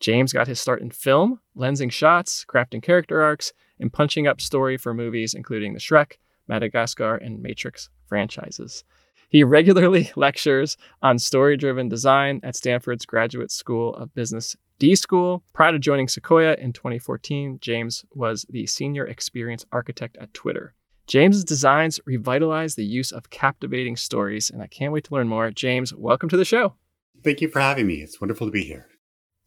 James 0.00 0.32
got 0.32 0.48
his 0.48 0.58
start 0.58 0.82
in 0.82 0.90
film, 0.90 1.38
lensing 1.56 1.92
shots, 1.92 2.44
crafting 2.44 2.82
character 2.82 3.22
arcs, 3.22 3.52
and 3.78 3.92
punching 3.92 4.26
up 4.26 4.40
story 4.40 4.76
for 4.76 4.92
movies 4.92 5.32
including 5.32 5.72
the 5.72 5.78
Shrek, 5.78 6.14
Madagascar, 6.48 7.14
and 7.14 7.40
Matrix 7.40 7.90
franchises. 8.06 8.82
He 9.28 9.44
regularly 9.44 10.10
lectures 10.16 10.76
on 11.00 11.20
story 11.20 11.56
driven 11.56 11.88
design 11.88 12.40
at 12.42 12.56
Stanford's 12.56 13.06
Graduate 13.06 13.52
School 13.52 13.94
of 13.94 14.12
Business 14.16 14.56
D 14.82 14.96
School. 14.96 15.44
Prior 15.52 15.70
to 15.70 15.78
joining 15.78 16.08
Sequoia 16.08 16.54
in 16.54 16.72
2014, 16.72 17.58
James 17.60 18.04
was 18.16 18.44
the 18.50 18.66
senior 18.66 19.06
experience 19.06 19.64
architect 19.70 20.16
at 20.16 20.34
Twitter. 20.34 20.74
James's 21.06 21.44
designs 21.44 22.00
revitalize 22.04 22.74
the 22.74 22.84
use 22.84 23.12
of 23.12 23.30
captivating 23.30 23.96
stories, 23.96 24.50
and 24.50 24.60
I 24.60 24.66
can't 24.66 24.92
wait 24.92 25.04
to 25.04 25.14
learn 25.14 25.28
more. 25.28 25.52
James, 25.52 25.94
welcome 25.94 26.28
to 26.30 26.36
the 26.36 26.44
show. 26.44 26.74
Thank 27.22 27.40
you 27.40 27.46
for 27.46 27.60
having 27.60 27.86
me. 27.86 28.02
It's 28.02 28.20
wonderful 28.20 28.48
to 28.48 28.50
be 28.50 28.64
here. 28.64 28.88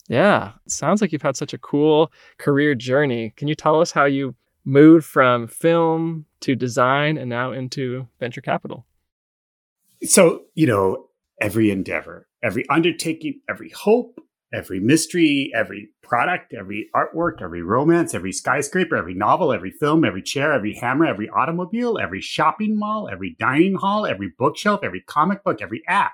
Yeah, 0.07 0.53
sounds 0.69 1.01
like 1.01 1.11
you've 1.11 1.21
had 1.21 1.35
such 1.35 1.53
a 1.53 1.57
cool 1.57 2.13
career 2.37 2.73
journey. 2.73 3.33
Can 3.35 3.49
you 3.49 3.55
tell 3.55 3.81
us 3.81 3.91
how 3.91 4.05
you 4.05 4.35
moved 4.63 5.05
from 5.05 5.47
film 5.47 6.27
to 6.39 6.55
design 6.55 7.17
and 7.17 7.29
now 7.29 7.51
into 7.51 8.07
venture 8.21 8.39
capital? 8.39 8.85
So, 10.01 10.43
you 10.53 10.65
know, 10.65 11.09
every 11.41 11.71
endeavor, 11.71 12.29
every 12.41 12.63
undertaking, 12.69 13.41
every 13.49 13.71
hope, 13.71 14.21
every 14.53 14.79
mystery, 14.79 15.51
every 15.53 15.89
product, 16.01 16.53
every 16.53 16.89
artwork, 16.95 17.41
every 17.41 17.61
romance, 17.61 18.13
every 18.13 18.31
skyscraper, 18.31 18.95
every 18.95 19.13
novel, 19.13 19.51
every 19.51 19.71
film, 19.71 20.05
every 20.05 20.21
chair, 20.21 20.53
every 20.53 20.73
hammer, 20.73 21.05
every 21.05 21.29
automobile, 21.29 21.97
every 21.97 22.21
shopping 22.21 22.77
mall, 22.77 23.09
every 23.11 23.35
dining 23.39 23.75
hall, 23.75 24.05
every 24.05 24.31
bookshelf, 24.37 24.81
every 24.83 25.01
comic 25.01 25.43
book, 25.43 25.61
every 25.61 25.81
app, 25.87 26.13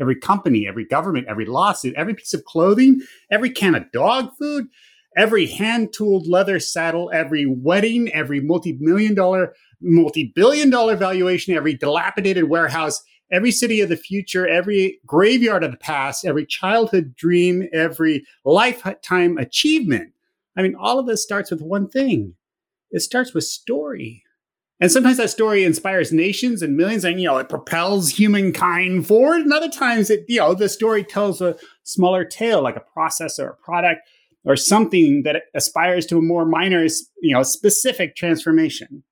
every 0.00 0.16
company, 0.16 0.66
every 0.66 0.84
government, 0.84 1.26
every 1.28 1.46
lawsuit, 1.46 1.94
every 1.96 2.14
piece 2.14 2.34
of 2.34 2.44
clothing, 2.44 3.00
every 3.30 3.50
can 3.50 3.74
of 3.74 3.90
dog 3.92 4.30
food, 4.38 4.66
every 5.16 5.46
hand 5.46 5.92
tooled 5.92 6.26
leather 6.26 6.58
saddle, 6.58 7.10
every 7.12 7.46
wedding, 7.46 8.12
every 8.12 8.40
multi 8.40 8.76
million 8.80 9.14
dollar, 9.14 9.54
multi 9.80 10.32
billion 10.34 10.70
dollar 10.70 10.96
valuation, 10.96 11.54
every 11.54 11.74
dilapidated 11.74 12.44
warehouse, 12.44 13.02
every 13.32 13.50
city 13.50 13.80
of 13.80 13.88
the 13.88 13.96
future, 13.96 14.46
every 14.46 15.00
graveyard 15.06 15.64
of 15.64 15.70
the 15.70 15.76
past, 15.76 16.24
every 16.24 16.46
childhood 16.46 17.14
dream, 17.16 17.68
every 17.72 18.24
lifetime 18.44 19.38
achievement. 19.38 20.12
I 20.56 20.62
mean, 20.62 20.74
all 20.74 20.98
of 20.98 21.06
this 21.06 21.22
starts 21.22 21.50
with 21.50 21.62
one 21.62 21.88
thing 21.88 22.34
it 22.90 23.00
starts 23.00 23.32
with 23.32 23.44
story. 23.44 24.24
And 24.80 24.90
sometimes 24.90 25.18
that 25.18 25.30
story 25.30 25.64
inspires 25.64 26.10
nations 26.12 26.62
and 26.62 26.76
millions, 26.76 27.04
and 27.04 27.20
you 27.20 27.26
know, 27.26 27.36
it 27.36 27.50
propels 27.50 28.08
humankind 28.08 29.06
forward. 29.06 29.42
And 29.42 29.52
other 29.52 29.68
times, 29.68 30.08
it 30.08 30.24
you 30.26 30.40
know, 30.40 30.54
the 30.54 30.68
story 30.68 31.04
tells 31.04 31.40
a 31.40 31.56
smaller 31.82 32.24
tale, 32.24 32.62
like 32.62 32.76
a 32.76 32.80
process 32.80 33.38
or 33.38 33.50
a 33.50 33.56
product 33.56 34.08
or 34.44 34.56
something 34.56 35.22
that 35.24 35.42
aspires 35.54 36.06
to 36.06 36.18
a 36.18 36.22
more 36.22 36.46
minor, 36.46 36.84
you 37.20 37.34
know, 37.34 37.42
specific 37.42 38.16
transformation. 38.16 39.04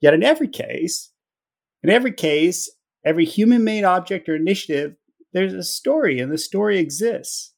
Yet 0.00 0.12
in 0.12 0.22
every 0.22 0.48
case, 0.48 1.10
in 1.82 1.88
every 1.88 2.12
case, 2.12 2.70
every 3.04 3.24
human-made 3.24 3.84
object 3.84 4.28
or 4.28 4.36
initiative, 4.36 4.94
there's 5.32 5.54
a 5.54 5.62
story, 5.62 6.20
and 6.20 6.32
the 6.32 6.38
story 6.38 6.78
exists. 6.78 7.54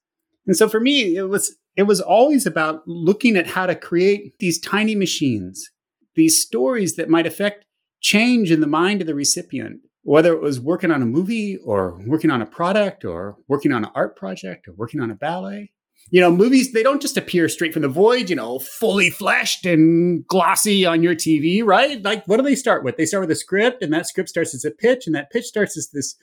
And 0.46 0.56
so 0.56 0.68
for 0.68 0.80
me, 0.80 1.16
it 1.16 1.28
was 1.28 1.56
it 1.74 1.84
was 1.84 2.00
always 2.00 2.44
about 2.44 2.86
looking 2.86 3.36
at 3.36 3.46
how 3.46 3.64
to 3.64 3.74
create 3.74 4.38
these 4.38 4.60
tiny 4.60 4.94
machines 4.94 5.70
these 6.14 6.40
stories 6.40 6.96
that 6.96 7.08
might 7.08 7.26
affect 7.26 7.64
change 8.00 8.50
in 8.50 8.60
the 8.60 8.66
mind 8.66 9.00
of 9.00 9.06
the 9.06 9.14
recipient, 9.14 9.80
whether 10.02 10.32
it 10.32 10.42
was 10.42 10.60
working 10.60 10.90
on 10.90 11.02
a 11.02 11.06
movie 11.06 11.56
or 11.64 12.00
working 12.06 12.30
on 12.30 12.42
a 12.42 12.46
product 12.46 13.04
or 13.04 13.36
working 13.48 13.72
on 13.72 13.84
an 13.84 13.90
art 13.94 14.16
project 14.16 14.68
or 14.68 14.74
working 14.74 15.00
on 15.00 15.10
a 15.10 15.14
ballet. 15.14 15.70
You 16.10 16.20
know, 16.20 16.30
movies, 16.30 16.72
they 16.72 16.82
don't 16.82 17.00
just 17.00 17.16
appear 17.16 17.48
straight 17.48 17.72
from 17.72 17.82
the 17.82 17.88
void, 17.88 18.28
you 18.28 18.36
know, 18.36 18.58
fully 18.58 19.08
fleshed 19.08 19.64
and 19.64 20.26
glossy 20.26 20.84
on 20.84 21.02
your 21.02 21.14
TV, 21.14 21.64
right? 21.64 22.02
Like, 22.02 22.26
what 22.26 22.36
do 22.36 22.42
they 22.42 22.54
start 22.54 22.84
with? 22.84 22.98
They 22.98 23.06
start 23.06 23.22
with 23.22 23.30
a 23.30 23.36
script, 23.36 23.82
and 23.82 23.92
that 23.92 24.06
script 24.06 24.28
starts 24.28 24.54
as 24.54 24.64
a 24.64 24.70
pitch, 24.70 25.06
and 25.06 25.14
that 25.14 25.30
pitch 25.30 25.46
starts 25.46 25.76
as 25.76 25.88
this 25.88 26.16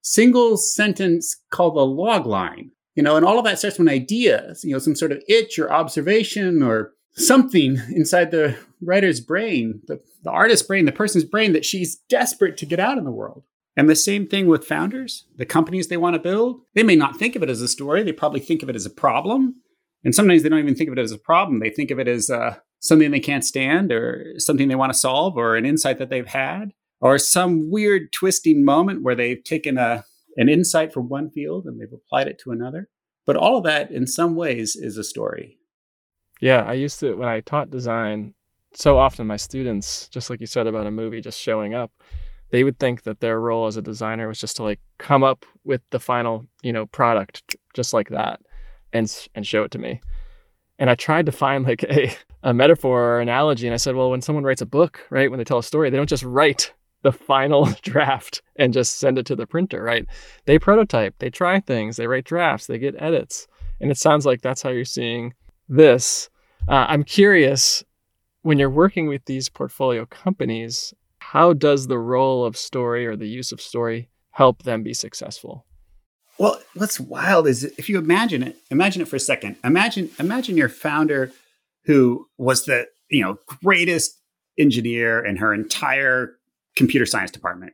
single 0.00 0.56
sentence 0.56 1.36
called 1.50 1.76
a 1.76 1.82
log 1.82 2.26
line. 2.26 2.70
You 2.94 3.02
know, 3.02 3.16
and 3.16 3.26
all 3.26 3.38
of 3.38 3.44
that 3.44 3.58
starts 3.58 3.78
with 3.78 3.88
an 3.88 3.94
idea, 3.94 4.54
you 4.62 4.72
know, 4.72 4.78
some 4.78 4.94
sort 4.94 5.12
of 5.12 5.22
itch 5.28 5.58
or 5.58 5.72
observation 5.72 6.62
or 6.62 6.92
something 7.14 7.78
inside 7.90 8.30
the 8.30 8.56
writer's 8.80 9.20
brain, 9.20 9.80
the, 9.86 10.00
the 10.22 10.30
artist's 10.30 10.66
brain, 10.66 10.84
the 10.84 10.92
person's 10.92 11.24
brain 11.24 11.52
that 11.52 11.64
she's 11.64 11.96
desperate 12.08 12.56
to 12.58 12.66
get 12.66 12.80
out 12.80 12.98
in 12.98 13.04
the 13.04 13.10
world. 13.10 13.42
And 13.76 13.88
the 13.88 13.96
same 13.96 14.26
thing 14.26 14.46
with 14.46 14.66
founders, 14.66 15.26
the 15.36 15.46
companies 15.46 15.88
they 15.88 15.96
want 15.96 16.14
to 16.14 16.20
build. 16.20 16.60
They 16.74 16.84
may 16.84 16.94
not 16.94 17.16
think 17.18 17.34
of 17.34 17.42
it 17.42 17.50
as 17.50 17.60
a 17.60 17.68
story, 17.68 18.02
they 18.02 18.12
probably 18.12 18.40
think 18.40 18.62
of 18.62 18.68
it 18.68 18.76
as 18.76 18.86
a 18.86 18.90
problem. 18.90 19.56
And 20.04 20.14
sometimes 20.14 20.42
they 20.42 20.48
don't 20.48 20.58
even 20.58 20.74
think 20.74 20.90
of 20.90 20.98
it 20.98 21.00
as 21.00 21.12
a 21.12 21.18
problem. 21.18 21.60
They 21.60 21.70
think 21.70 21.90
of 21.90 21.98
it 21.98 22.06
as 22.06 22.28
uh, 22.28 22.56
something 22.80 23.10
they 23.10 23.20
can't 23.20 23.44
stand 23.44 23.90
or 23.90 24.34
something 24.36 24.68
they 24.68 24.74
want 24.74 24.92
to 24.92 24.98
solve 24.98 25.36
or 25.36 25.56
an 25.56 25.64
insight 25.64 25.98
that 25.98 26.10
they've 26.10 26.26
had 26.26 26.72
or 27.00 27.18
some 27.18 27.70
weird 27.70 28.12
twisting 28.12 28.64
moment 28.64 29.02
where 29.02 29.14
they've 29.14 29.42
taken 29.42 29.78
a, 29.78 30.04
an 30.36 30.48
insight 30.48 30.92
from 30.92 31.08
one 31.08 31.30
field 31.30 31.64
and 31.64 31.80
they've 31.80 31.92
applied 31.92 32.28
it 32.28 32.38
to 32.40 32.50
another. 32.50 32.88
But 33.26 33.36
all 33.36 33.56
of 33.56 33.64
that, 33.64 33.90
in 33.90 34.06
some 34.06 34.36
ways, 34.36 34.76
is 34.76 34.98
a 34.98 35.04
story. 35.04 35.58
Yeah, 36.40 36.62
I 36.62 36.74
used 36.74 37.00
to 37.00 37.14
when 37.14 37.28
I 37.28 37.40
taught 37.40 37.70
design. 37.70 38.34
So 38.74 38.98
often, 38.98 39.26
my 39.26 39.36
students, 39.36 40.08
just 40.08 40.28
like 40.28 40.40
you 40.40 40.46
said 40.46 40.66
about 40.66 40.86
a 40.86 40.90
movie 40.90 41.20
just 41.20 41.40
showing 41.40 41.74
up, 41.74 41.92
they 42.54 42.62
would 42.62 42.78
think 42.78 43.02
that 43.02 43.18
their 43.18 43.40
role 43.40 43.66
as 43.66 43.76
a 43.76 43.82
designer 43.82 44.28
was 44.28 44.38
just 44.38 44.54
to 44.54 44.62
like 44.62 44.78
come 44.98 45.24
up 45.24 45.44
with 45.64 45.80
the 45.90 45.98
final, 45.98 46.46
you 46.62 46.72
know, 46.72 46.86
product 46.86 47.56
just 47.74 47.92
like 47.92 48.10
that, 48.10 48.38
and 48.92 49.28
and 49.34 49.44
show 49.44 49.64
it 49.64 49.72
to 49.72 49.78
me. 49.80 50.00
And 50.78 50.88
I 50.88 50.94
tried 50.94 51.26
to 51.26 51.32
find 51.32 51.64
like 51.64 51.82
a 51.90 52.14
a 52.44 52.54
metaphor 52.54 53.02
or 53.02 53.20
analogy, 53.20 53.66
and 53.66 53.74
I 53.74 53.78
said, 53.78 53.96
well, 53.96 54.08
when 54.08 54.22
someone 54.22 54.44
writes 54.44 54.62
a 54.62 54.66
book, 54.66 55.00
right, 55.10 55.28
when 55.28 55.38
they 55.38 55.44
tell 55.44 55.58
a 55.58 55.64
story, 55.64 55.90
they 55.90 55.96
don't 55.96 56.08
just 56.08 56.22
write 56.22 56.72
the 57.02 57.10
final 57.10 57.64
draft 57.82 58.40
and 58.54 58.72
just 58.72 58.98
send 58.98 59.18
it 59.18 59.26
to 59.26 59.34
the 59.34 59.48
printer, 59.48 59.82
right? 59.82 60.06
They 60.44 60.60
prototype, 60.60 61.16
they 61.18 61.30
try 61.30 61.58
things, 61.58 61.96
they 61.96 62.06
write 62.06 62.24
drafts, 62.24 62.68
they 62.68 62.78
get 62.78 62.94
edits. 63.02 63.48
And 63.80 63.90
it 63.90 63.98
sounds 63.98 64.24
like 64.24 64.42
that's 64.42 64.62
how 64.62 64.70
you're 64.70 64.84
seeing 64.84 65.34
this. 65.68 66.30
Uh, 66.68 66.86
I'm 66.88 67.02
curious 67.02 67.82
when 68.42 68.60
you're 68.60 68.70
working 68.70 69.08
with 69.08 69.24
these 69.24 69.48
portfolio 69.48 70.06
companies, 70.06 70.94
how 71.34 71.52
does 71.52 71.88
the 71.88 71.98
role 71.98 72.44
of 72.44 72.56
story 72.56 73.08
or 73.08 73.16
the 73.16 73.26
use 73.26 73.50
of 73.50 73.60
story 73.60 74.08
help 74.30 74.62
them 74.62 74.84
be 74.84 74.94
successful? 74.94 75.66
Well, 76.38 76.60
what's 76.74 77.00
wild 77.00 77.48
is 77.48 77.64
if 77.64 77.88
you 77.88 77.98
imagine 77.98 78.44
it, 78.44 78.56
imagine 78.70 79.02
it 79.02 79.08
for 79.08 79.16
a 79.16 79.20
second. 79.20 79.56
Imagine 79.64 80.10
imagine 80.20 80.56
your 80.56 80.68
founder 80.68 81.32
who 81.86 82.28
was 82.38 82.66
the, 82.66 82.86
you 83.10 83.20
know, 83.20 83.36
greatest 83.64 84.16
engineer 84.60 85.24
in 85.24 85.36
her 85.36 85.52
entire 85.52 86.36
computer 86.76 87.04
science 87.04 87.32
department. 87.32 87.72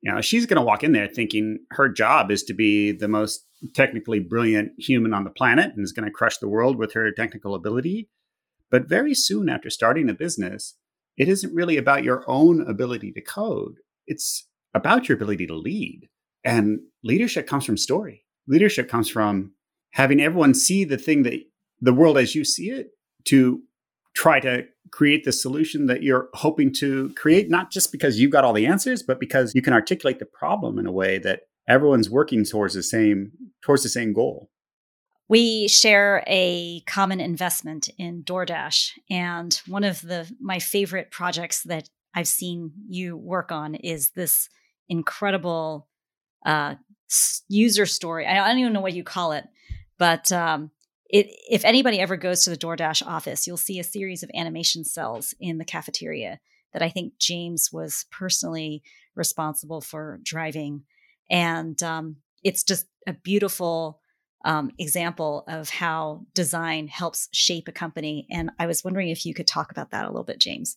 You 0.00 0.14
know, 0.14 0.22
she's 0.22 0.46
going 0.46 0.60
to 0.60 0.66
walk 0.66 0.82
in 0.82 0.92
there 0.92 1.06
thinking 1.06 1.58
her 1.72 1.90
job 1.90 2.30
is 2.30 2.42
to 2.44 2.54
be 2.54 2.92
the 2.92 3.08
most 3.08 3.44
technically 3.74 4.20
brilliant 4.20 4.72
human 4.78 5.12
on 5.12 5.24
the 5.24 5.30
planet 5.30 5.72
and 5.76 5.84
is 5.84 5.92
going 5.92 6.06
to 6.06 6.10
crush 6.10 6.38
the 6.38 6.48
world 6.48 6.78
with 6.78 6.94
her 6.94 7.12
technical 7.12 7.54
ability. 7.54 8.08
But 8.70 8.88
very 8.88 9.14
soon 9.14 9.50
after 9.50 9.68
starting 9.68 10.08
a 10.08 10.14
business, 10.14 10.76
it 11.16 11.28
isn't 11.28 11.54
really 11.54 11.76
about 11.76 12.04
your 12.04 12.24
own 12.26 12.60
ability 12.68 13.12
to 13.12 13.20
code. 13.20 13.76
It's 14.06 14.46
about 14.74 15.08
your 15.08 15.16
ability 15.16 15.46
to 15.46 15.54
lead. 15.54 16.08
And 16.44 16.80
leadership 17.02 17.46
comes 17.46 17.64
from 17.64 17.76
story. 17.76 18.24
Leadership 18.46 18.88
comes 18.88 19.08
from 19.08 19.52
having 19.92 20.20
everyone 20.20 20.54
see 20.54 20.84
the 20.84 20.98
thing 20.98 21.22
that 21.24 21.40
the 21.80 21.92
world 21.92 22.18
as 22.18 22.34
you 22.34 22.44
see 22.44 22.70
it 22.70 22.90
to 23.24 23.62
try 24.14 24.40
to 24.40 24.64
create 24.90 25.24
the 25.24 25.32
solution 25.32 25.86
that 25.86 26.02
you're 26.02 26.28
hoping 26.34 26.72
to 26.72 27.12
create, 27.16 27.50
not 27.50 27.70
just 27.70 27.92
because 27.92 28.18
you've 28.18 28.30
got 28.30 28.44
all 28.44 28.52
the 28.52 28.66
answers, 28.66 29.02
but 29.02 29.20
because 29.20 29.52
you 29.54 29.62
can 29.62 29.72
articulate 29.72 30.18
the 30.18 30.26
problem 30.26 30.78
in 30.78 30.86
a 30.86 30.92
way 30.92 31.18
that 31.18 31.42
everyone's 31.68 32.08
working 32.08 32.44
towards 32.44 32.74
the 32.74 32.82
same 32.82 33.32
towards 33.62 33.82
the 33.82 33.88
same 33.88 34.12
goal. 34.12 34.48
We 35.28 35.66
share 35.66 36.22
a 36.26 36.80
common 36.86 37.20
investment 37.20 37.90
in 37.98 38.22
DoorDash, 38.22 38.92
and 39.10 39.60
one 39.66 39.82
of 39.82 40.00
the 40.00 40.30
my 40.40 40.60
favorite 40.60 41.10
projects 41.10 41.64
that 41.64 41.88
I've 42.14 42.28
seen 42.28 42.72
you 42.88 43.16
work 43.16 43.50
on 43.50 43.74
is 43.74 44.10
this 44.10 44.48
incredible 44.88 45.88
uh, 46.44 46.76
user 47.48 47.86
story. 47.86 48.24
I 48.26 48.34
don't 48.34 48.58
even 48.58 48.72
know 48.72 48.80
what 48.80 48.94
you 48.94 49.02
call 49.02 49.32
it, 49.32 49.44
but 49.98 50.30
um, 50.30 50.70
it, 51.10 51.26
if 51.50 51.64
anybody 51.64 51.98
ever 51.98 52.16
goes 52.16 52.44
to 52.44 52.50
the 52.50 52.56
DoorDash 52.56 53.04
office, 53.04 53.46
you'll 53.46 53.56
see 53.56 53.80
a 53.80 53.84
series 53.84 54.22
of 54.22 54.30
animation 54.32 54.84
cells 54.84 55.34
in 55.40 55.58
the 55.58 55.64
cafeteria 55.64 56.38
that 56.72 56.82
I 56.82 56.88
think 56.88 57.14
James 57.18 57.70
was 57.72 58.06
personally 58.12 58.82
responsible 59.16 59.80
for 59.80 60.20
driving, 60.22 60.84
and 61.28 61.82
um, 61.82 62.16
it's 62.44 62.62
just 62.62 62.86
a 63.08 63.12
beautiful 63.12 64.00
um, 64.44 64.70
example 64.78 65.44
of 65.48 65.70
how 65.70 66.26
design 66.34 66.88
helps 66.88 67.28
shape 67.32 67.68
a 67.68 67.72
company. 67.72 68.26
And 68.30 68.50
I 68.58 68.66
was 68.66 68.84
wondering 68.84 69.08
if 69.08 69.26
you 69.26 69.34
could 69.34 69.46
talk 69.46 69.70
about 69.70 69.90
that 69.90 70.04
a 70.04 70.08
little 70.08 70.24
bit, 70.24 70.38
James. 70.38 70.76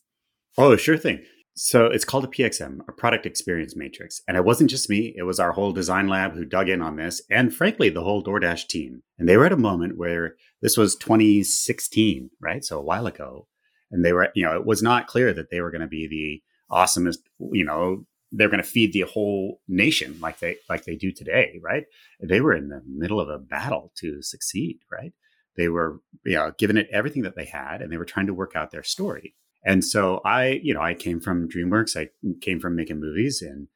Oh, 0.58 0.76
sure 0.76 0.98
thing. 0.98 1.22
So 1.54 1.86
it's 1.86 2.04
called 2.04 2.24
a 2.24 2.28
PXM, 2.28 2.80
a 2.88 2.92
product 2.92 3.26
experience 3.26 3.76
matrix. 3.76 4.22
And 4.26 4.36
it 4.36 4.44
wasn't 4.44 4.70
just 4.70 4.88
me, 4.88 5.12
it 5.16 5.24
was 5.24 5.38
our 5.38 5.52
whole 5.52 5.72
design 5.72 6.08
lab 6.08 6.32
who 6.32 6.44
dug 6.44 6.68
in 6.68 6.80
on 6.80 6.96
this, 6.96 7.20
and 7.30 7.54
frankly, 7.54 7.90
the 7.90 8.02
whole 8.02 8.22
DoorDash 8.22 8.66
team. 8.68 9.02
And 9.18 9.28
they 9.28 9.36
were 9.36 9.46
at 9.46 9.52
a 9.52 9.58
moment 9.58 9.98
where 9.98 10.36
this 10.62 10.76
was 10.76 10.96
2016, 10.96 12.30
right? 12.40 12.64
So 12.64 12.78
a 12.78 12.82
while 12.82 13.06
ago. 13.06 13.46
And 13.90 14.04
they 14.04 14.12
were, 14.12 14.28
you 14.34 14.44
know, 14.44 14.56
it 14.56 14.64
was 14.64 14.82
not 14.82 15.08
clear 15.08 15.32
that 15.32 15.50
they 15.50 15.60
were 15.60 15.70
going 15.70 15.80
to 15.80 15.86
be 15.86 16.06
the 16.08 16.42
awesomest, 16.74 17.18
you 17.52 17.64
know, 17.64 18.06
they're 18.32 18.48
going 18.48 18.62
to 18.62 18.68
feed 18.68 18.92
the 18.92 19.02
whole 19.02 19.60
nation 19.68 20.18
like 20.20 20.38
they 20.38 20.56
like 20.68 20.84
they 20.84 20.96
do 20.96 21.10
today, 21.10 21.58
right? 21.62 21.84
They 22.20 22.40
were 22.40 22.54
in 22.54 22.68
the 22.68 22.82
middle 22.86 23.20
of 23.20 23.28
a 23.28 23.38
battle 23.38 23.92
to 23.96 24.22
succeed, 24.22 24.78
right? 24.90 25.12
They 25.56 25.68
were 25.68 26.00
you 26.24 26.36
know 26.36 26.52
giving 26.58 26.76
it 26.76 26.88
everything 26.92 27.22
that 27.22 27.36
they 27.36 27.46
had, 27.46 27.82
and 27.82 27.92
they 27.92 27.96
were 27.96 28.04
trying 28.04 28.26
to 28.26 28.34
work 28.34 28.52
out 28.54 28.70
their 28.70 28.82
story. 28.82 29.34
And 29.64 29.84
so 29.84 30.20
I, 30.24 30.60
you 30.62 30.72
know, 30.72 30.80
I 30.80 30.94
came 30.94 31.20
from 31.20 31.48
DreamWorks. 31.48 31.96
I 31.96 32.08
came 32.40 32.60
from 32.60 32.76
making 32.76 33.00
movies, 33.00 33.42
and 33.42 33.68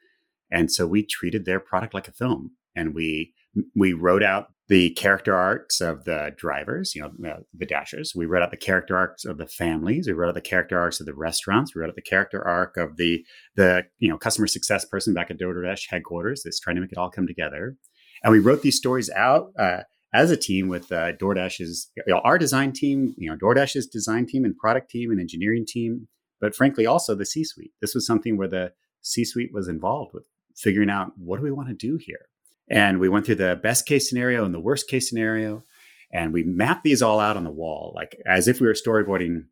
and 0.51 0.71
so 0.71 0.87
we 0.87 1.05
treated 1.05 1.45
their 1.45 1.61
product 1.61 1.95
like 1.95 2.09
a 2.09 2.13
film, 2.13 2.53
and 2.75 2.95
we 2.95 3.35
we 3.75 3.93
wrote 3.93 4.23
out 4.23 4.53
the 4.69 4.91
character 4.91 5.35
arcs 5.35 5.81
of 5.81 6.05
the 6.05 6.33
drivers, 6.37 6.95
you 6.95 7.03
know, 7.03 7.11
the 7.53 7.67
dashers. 7.67 8.13
We 8.17 8.25
wrote 8.25 8.43
out 8.43 8.51
the 8.51 8.57
character 8.57 8.97
arcs 8.97 9.25
of 9.25 9.37
the 9.37 9.47
families. 9.47 10.07
We 10.07 10.15
wrote 10.15 10.29
out 10.29 10.35
the 10.35 10.41
character 10.41 10.79
arcs 10.79 11.01
of 11.01 11.07
the 11.07 11.15
restaurants. 11.15 11.75
We 11.75 11.81
wrote 11.81 11.91
out 11.91 11.97
the 11.97 12.03
character 12.03 12.47
arc 12.47 12.77
of 12.77 12.97
the 12.97 13.25
the 13.57 13.85
you 13.99 14.09
know 14.09 14.17
customer 14.17 14.47
success 14.47 14.85
person 14.85 15.13
back 15.13 15.31
at 15.31 15.39
DoorDash 15.39 15.85
headquarters 15.89 16.43
that's 16.45 16.61
trying 16.61 16.77
to 16.77 16.83
make 16.83 16.93
it 16.93 16.99
all 16.99 17.11
come 17.11 17.27
together. 17.27 17.77
And 18.23 18.33
we 18.33 18.39
wrote 18.39 18.63
these 18.63 18.77
stories 18.77 19.11
out 19.11 19.49
uh, 19.59 19.83
as 20.15 20.31
a 20.31 20.37
team 20.37 20.69
with 20.69 20.91
uh, 20.91 21.13
DoorDash's 21.13 21.91
you 21.97 22.15
know, 22.15 22.21
our 22.21 22.39
design 22.39 22.73
team, 22.73 23.15
you 23.19 23.31
know, 23.31 23.37
DoorDash's 23.37 23.87
design 23.87 24.27
team 24.27 24.47
and 24.47 24.57
product 24.57 24.89
team 24.89 25.11
and 25.11 25.21
engineering 25.21 25.67
team, 25.69 26.09
but 26.41 26.55
frankly 26.55 26.87
also 26.87 27.15
the 27.15 27.27
C-suite. 27.27 27.73
This 27.83 27.95
was 27.95 28.07
something 28.07 28.39
where 28.39 28.49
the 28.49 28.73
C-suite 29.03 29.51
was 29.53 29.69
involved 29.69 30.13
with 30.15 30.25
figuring 30.57 30.89
out 30.89 31.13
what 31.19 31.37
do 31.37 31.43
we 31.43 31.51
want 31.51 31.69
to 31.69 31.75
do 31.75 31.99
here 32.01 32.29
and 32.69 32.99
we 32.99 33.09
went 33.09 33.27
through 33.27 33.35
the 33.37 33.59
best 33.63 33.87
case 33.87 34.09
scenario 34.09 34.45
and 34.45 34.55
the 34.55 34.61
worst 34.61 34.89
case 34.89 35.09
scenario. 35.09 35.65
And 36.13 36.33
we 36.33 36.45
mapped 36.45 36.85
these 36.85 37.03
all 37.03 37.21
out 37.21 37.37
on 37.37 37.45
the 37.45 37.51
wall, 37.51 37.93
like 37.95 38.17
as 38.27 38.47
if 38.49 38.61
we 38.61 38.67
were 38.67 38.75
storyboarding, 38.75 39.45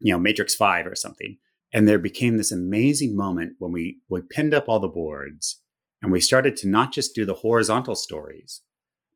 you 0.00 0.12
know, 0.12 0.18
Matrix 0.18 0.54
5 0.54 0.86
or 0.86 0.94
something. 0.94 1.38
And 1.72 1.86
there 1.86 1.98
became 1.98 2.36
this 2.36 2.52
amazing 2.52 3.16
moment 3.16 3.54
when 3.58 3.72
we, 3.72 3.98
we 4.08 4.22
pinned 4.22 4.54
up 4.54 4.68
all 4.68 4.80
the 4.80 4.88
boards 4.88 5.60
and 6.02 6.10
we 6.10 6.20
started 6.20 6.56
to 6.58 6.68
not 6.68 6.92
just 6.92 7.14
do 7.14 7.24
the 7.24 7.34
horizontal 7.34 7.94
stories, 7.94 8.62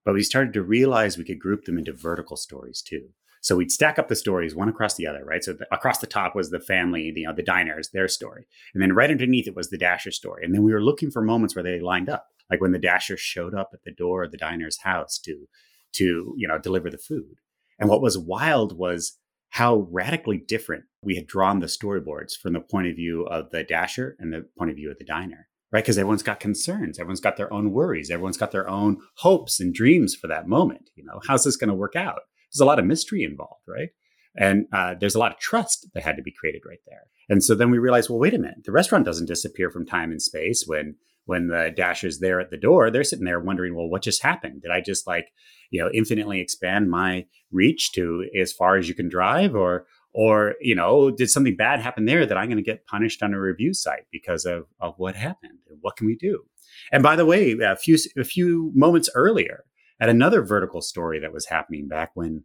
but 0.04 0.14
we 0.14 0.22
started 0.22 0.52
to 0.54 0.62
realize 0.62 1.16
we 1.16 1.24
could 1.24 1.38
group 1.38 1.64
them 1.64 1.78
into 1.78 1.92
vertical 1.92 2.36
stories 2.36 2.82
too. 2.82 3.08
So 3.40 3.56
we'd 3.56 3.72
stack 3.72 3.98
up 3.98 4.06
the 4.06 4.14
stories 4.14 4.54
one 4.54 4.68
across 4.68 4.94
the 4.94 5.06
other, 5.06 5.24
right? 5.24 5.42
So 5.42 5.54
the, 5.54 5.66
across 5.72 5.98
the 5.98 6.06
top 6.06 6.36
was 6.36 6.50
the 6.50 6.60
family, 6.60 7.12
you 7.16 7.26
know, 7.26 7.34
the 7.34 7.42
diners, 7.42 7.90
their 7.92 8.06
story. 8.06 8.46
And 8.72 8.80
then 8.80 8.92
right 8.92 9.10
underneath 9.10 9.48
it 9.48 9.56
was 9.56 9.70
the 9.70 9.78
Dasher 9.78 10.12
story. 10.12 10.44
And 10.44 10.54
then 10.54 10.62
we 10.62 10.72
were 10.72 10.82
looking 10.82 11.10
for 11.10 11.22
moments 11.22 11.56
where 11.56 11.64
they 11.64 11.80
lined 11.80 12.08
up 12.08 12.28
like 12.52 12.60
when 12.60 12.72
the 12.72 12.78
dasher 12.78 13.16
showed 13.16 13.54
up 13.54 13.70
at 13.72 13.82
the 13.84 13.90
door 13.90 14.22
of 14.22 14.30
the 14.30 14.36
diner's 14.36 14.78
house 14.82 15.18
to 15.18 15.48
to 15.94 16.34
you 16.36 16.46
know 16.46 16.58
deliver 16.58 16.90
the 16.90 16.98
food. 16.98 17.36
And 17.78 17.88
what 17.88 18.02
was 18.02 18.18
wild 18.18 18.78
was 18.78 19.18
how 19.48 19.88
radically 19.90 20.38
different 20.38 20.84
we 21.02 21.16
had 21.16 21.26
drawn 21.26 21.60
the 21.60 21.66
storyboards 21.66 22.36
from 22.40 22.52
the 22.52 22.60
point 22.60 22.88
of 22.88 22.96
view 22.96 23.24
of 23.24 23.50
the 23.50 23.64
dasher 23.64 24.16
and 24.18 24.32
the 24.32 24.46
point 24.56 24.70
of 24.70 24.76
view 24.76 24.90
of 24.90 24.98
the 24.98 25.04
diner 25.04 25.48
right? 25.72 25.82
Because 25.82 25.96
everyone's 25.96 26.22
got 26.22 26.38
concerns. 26.38 26.98
Everyone's 26.98 27.22
got 27.22 27.38
their 27.38 27.50
own 27.50 27.72
worries. 27.72 28.10
Everyone's 28.10 28.36
got 28.36 28.50
their 28.50 28.68
own 28.68 28.98
hopes 29.16 29.58
and 29.58 29.72
dreams 29.72 30.14
for 30.14 30.26
that 30.26 30.46
moment 30.46 30.90
you 30.94 31.04
know? 31.04 31.20
How's 31.26 31.44
this 31.44 31.56
going 31.56 31.68
to 31.68 31.74
work 31.74 31.96
out? 31.96 32.20
There's 32.52 32.60
a 32.60 32.66
lot 32.66 32.78
of 32.78 32.84
mystery 32.84 33.24
involved 33.24 33.62
right? 33.66 33.88
And 34.36 34.66
uh, 34.72 34.94
there's 34.98 35.14
a 35.14 35.18
lot 35.18 35.32
of 35.32 35.38
trust 35.38 35.88
that 35.94 36.02
had 36.02 36.16
to 36.16 36.22
be 36.22 36.32
created 36.32 36.62
right 36.66 36.80
there. 36.86 37.04
And 37.28 37.42
so 37.42 37.54
then 37.54 37.70
we 37.70 37.78
realized 37.78 38.10
well 38.10 38.18
wait 38.18 38.34
a 38.34 38.38
minute. 38.38 38.64
The 38.64 38.72
restaurant 38.72 39.06
doesn't 39.06 39.26
disappear 39.26 39.70
from 39.70 39.86
time 39.86 40.10
and 40.10 40.20
space 40.20 40.64
when 40.66 40.96
when 41.24 41.48
the 41.48 41.72
dasher's 41.74 42.18
there 42.18 42.40
at 42.40 42.50
the 42.50 42.56
door, 42.56 42.90
they're 42.90 43.04
sitting 43.04 43.24
there 43.24 43.40
wondering, 43.40 43.74
well, 43.74 43.88
what 43.88 44.02
just 44.02 44.22
happened? 44.22 44.62
Did 44.62 44.70
I 44.70 44.80
just 44.80 45.06
like, 45.06 45.28
you 45.70 45.80
know, 45.80 45.90
infinitely 45.94 46.40
expand 46.40 46.90
my 46.90 47.26
reach 47.50 47.92
to 47.92 48.28
as 48.38 48.52
far 48.52 48.76
as 48.76 48.88
you 48.88 48.94
can 48.94 49.08
drive? 49.08 49.54
Or 49.54 49.87
or 50.14 50.54
you 50.61 50.74
know 50.74 51.11
did 51.11 51.30
something 51.30 51.56
bad 51.56 51.80
happen 51.80 52.04
there 52.04 52.26
that 52.26 52.37
i'm 52.37 52.46
going 52.46 52.56
to 52.56 52.62
get 52.62 52.87
punished 52.87 53.22
on 53.22 53.35
a 53.35 53.40
review 53.40 53.72
site 53.72 54.06
because 54.11 54.44
of, 54.44 54.66
of 54.80 54.94
what 54.98 55.14
happened? 55.14 55.58
What 55.80 55.96
can 55.96 56.06
we 56.06 56.16
do? 56.16 56.44
And 56.90 57.02
by 57.02 57.16
the 57.16 57.26
way 57.26 57.52
a 57.52 57.76
few 57.76 57.98
a 58.18 58.24
few 58.24 58.72
moments 58.74 59.08
earlier 59.14 59.64
at 60.00 60.08
another 60.08 60.42
vertical 60.42 60.82
story 60.82 61.18
that 61.20 61.32
was 61.32 61.46
happening 61.46 61.88
back 61.88 62.11
when 62.14 62.44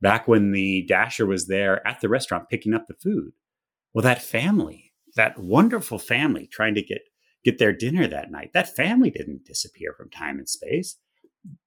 back 0.00 0.28
when 0.28 0.52
the 0.52 0.84
dasher 0.86 1.26
was 1.26 1.46
there 1.46 1.86
at 1.86 2.00
the 2.00 2.08
restaurant 2.08 2.48
picking 2.48 2.74
up 2.74 2.86
the 2.86 2.94
food 2.94 3.32
well 3.92 4.02
that 4.02 4.22
family 4.22 4.92
that 5.16 5.38
wonderful 5.38 5.98
family 5.98 6.46
trying 6.46 6.74
to 6.74 6.82
get 6.82 7.02
get 7.44 7.58
their 7.58 7.72
dinner 7.72 8.06
that 8.06 8.30
night. 8.30 8.52
That 8.52 8.74
family 8.74 9.10
didn't 9.10 9.44
disappear 9.44 9.94
from 9.96 10.10
time 10.10 10.38
and 10.38 10.48
space. 10.48 10.96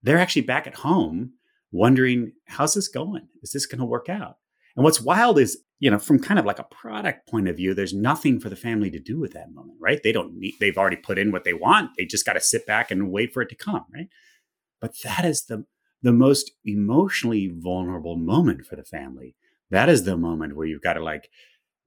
They're 0.01 0.19
actually 0.19 0.43
back 0.43 0.67
at 0.67 0.75
home 0.75 1.33
wondering, 1.71 2.33
how's 2.45 2.75
this 2.75 2.87
going? 2.87 3.27
Is 3.41 3.51
this 3.51 3.65
going 3.65 3.79
to 3.79 3.85
work 3.85 4.07
out? 4.09 4.37
And 4.75 4.83
what's 4.83 5.01
wild 5.01 5.39
is, 5.39 5.57
you 5.79 5.89
know, 5.89 5.99
from 5.99 6.19
kind 6.19 6.39
of 6.39 6.45
like 6.45 6.59
a 6.59 6.63
product 6.65 7.27
point 7.27 7.47
of 7.47 7.57
view, 7.57 7.73
there's 7.73 7.93
nothing 7.93 8.39
for 8.39 8.49
the 8.49 8.55
family 8.55 8.89
to 8.91 8.99
do 8.99 9.19
with 9.19 9.33
that 9.33 9.51
moment, 9.51 9.77
right? 9.81 9.99
They 10.03 10.11
don't 10.11 10.35
need, 10.35 10.55
they've 10.59 10.77
already 10.77 10.95
put 10.95 11.17
in 11.17 11.31
what 11.31 11.43
they 11.43 11.53
want. 11.53 11.91
They 11.97 12.05
just 12.05 12.25
got 12.25 12.33
to 12.33 12.41
sit 12.41 12.65
back 12.65 12.91
and 12.91 13.11
wait 13.11 13.33
for 13.33 13.41
it 13.41 13.49
to 13.49 13.55
come, 13.55 13.85
right? 13.93 14.07
But 14.79 14.95
that 15.03 15.25
is 15.25 15.45
the, 15.45 15.65
the 16.01 16.13
most 16.13 16.51
emotionally 16.65 17.51
vulnerable 17.55 18.17
moment 18.17 18.65
for 18.65 18.75
the 18.75 18.83
family. 18.83 19.35
That 19.71 19.89
is 19.89 20.03
the 20.03 20.17
moment 20.17 20.55
where 20.55 20.67
you've 20.67 20.81
got 20.81 20.93
to 20.93 21.03
like 21.03 21.29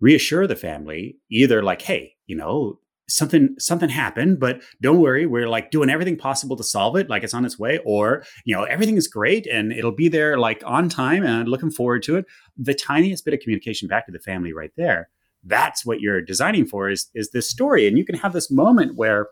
reassure 0.01 0.47
the 0.47 0.57
family, 0.57 1.19
either 1.31 1.63
like, 1.63 1.83
hey, 1.83 2.15
you 2.27 2.37
know, 2.37 2.81
something 3.09 3.55
something 3.59 3.89
happened 3.89 4.41
but 4.41 4.61
don't 4.83 5.01
worry 5.01 5.27
we're 5.27 5.49
like 5.49 5.71
doing 5.71 5.89
everything 5.89 6.17
possible 6.17 6.57
to 6.57 6.65
solve 6.65 6.97
it 6.97 7.09
like 7.09 7.23
it's 7.23 7.35
on 7.35 7.45
its 7.45 7.57
way 7.57 7.79
or 7.85 8.25
you 8.45 8.55
know 8.55 8.65
everything 8.65 8.97
is 8.97 9.07
great 9.07 9.47
and 9.47 9.73
it'll 9.73 9.93
be 9.93 10.09
there 10.09 10.39
like 10.39 10.61
on 10.67 10.89
time 10.89 11.25
and 11.25 11.49
looking 11.49 11.71
forward 11.71 12.03
to 12.03 12.17
it. 12.17 12.25
The 12.57 12.75
tiniest 12.75 13.25
bit 13.25 13.35
of 13.35 13.41
communication 13.41 13.87
back 13.87 14.07
to 14.07 14.13
the 14.13 14.19
family 14.19 14.53
right 14.53 14.73
there 14.77 15.09
that's 15.47 15.87
what 15.87 16.01
you're 16.01 16.21
designing 16.21 16.67
for 16.67 16.91
is 16.91 17.09
is 17.15 17.31
this 17.31 17.49
story. 17.49 17.87
And 17.87 17.97
you 17.97 18.05
can 18.05 18.17
have 18.17 18.33
this 18.33 18.51
moment 18.51 18.97
where 18.97 19.29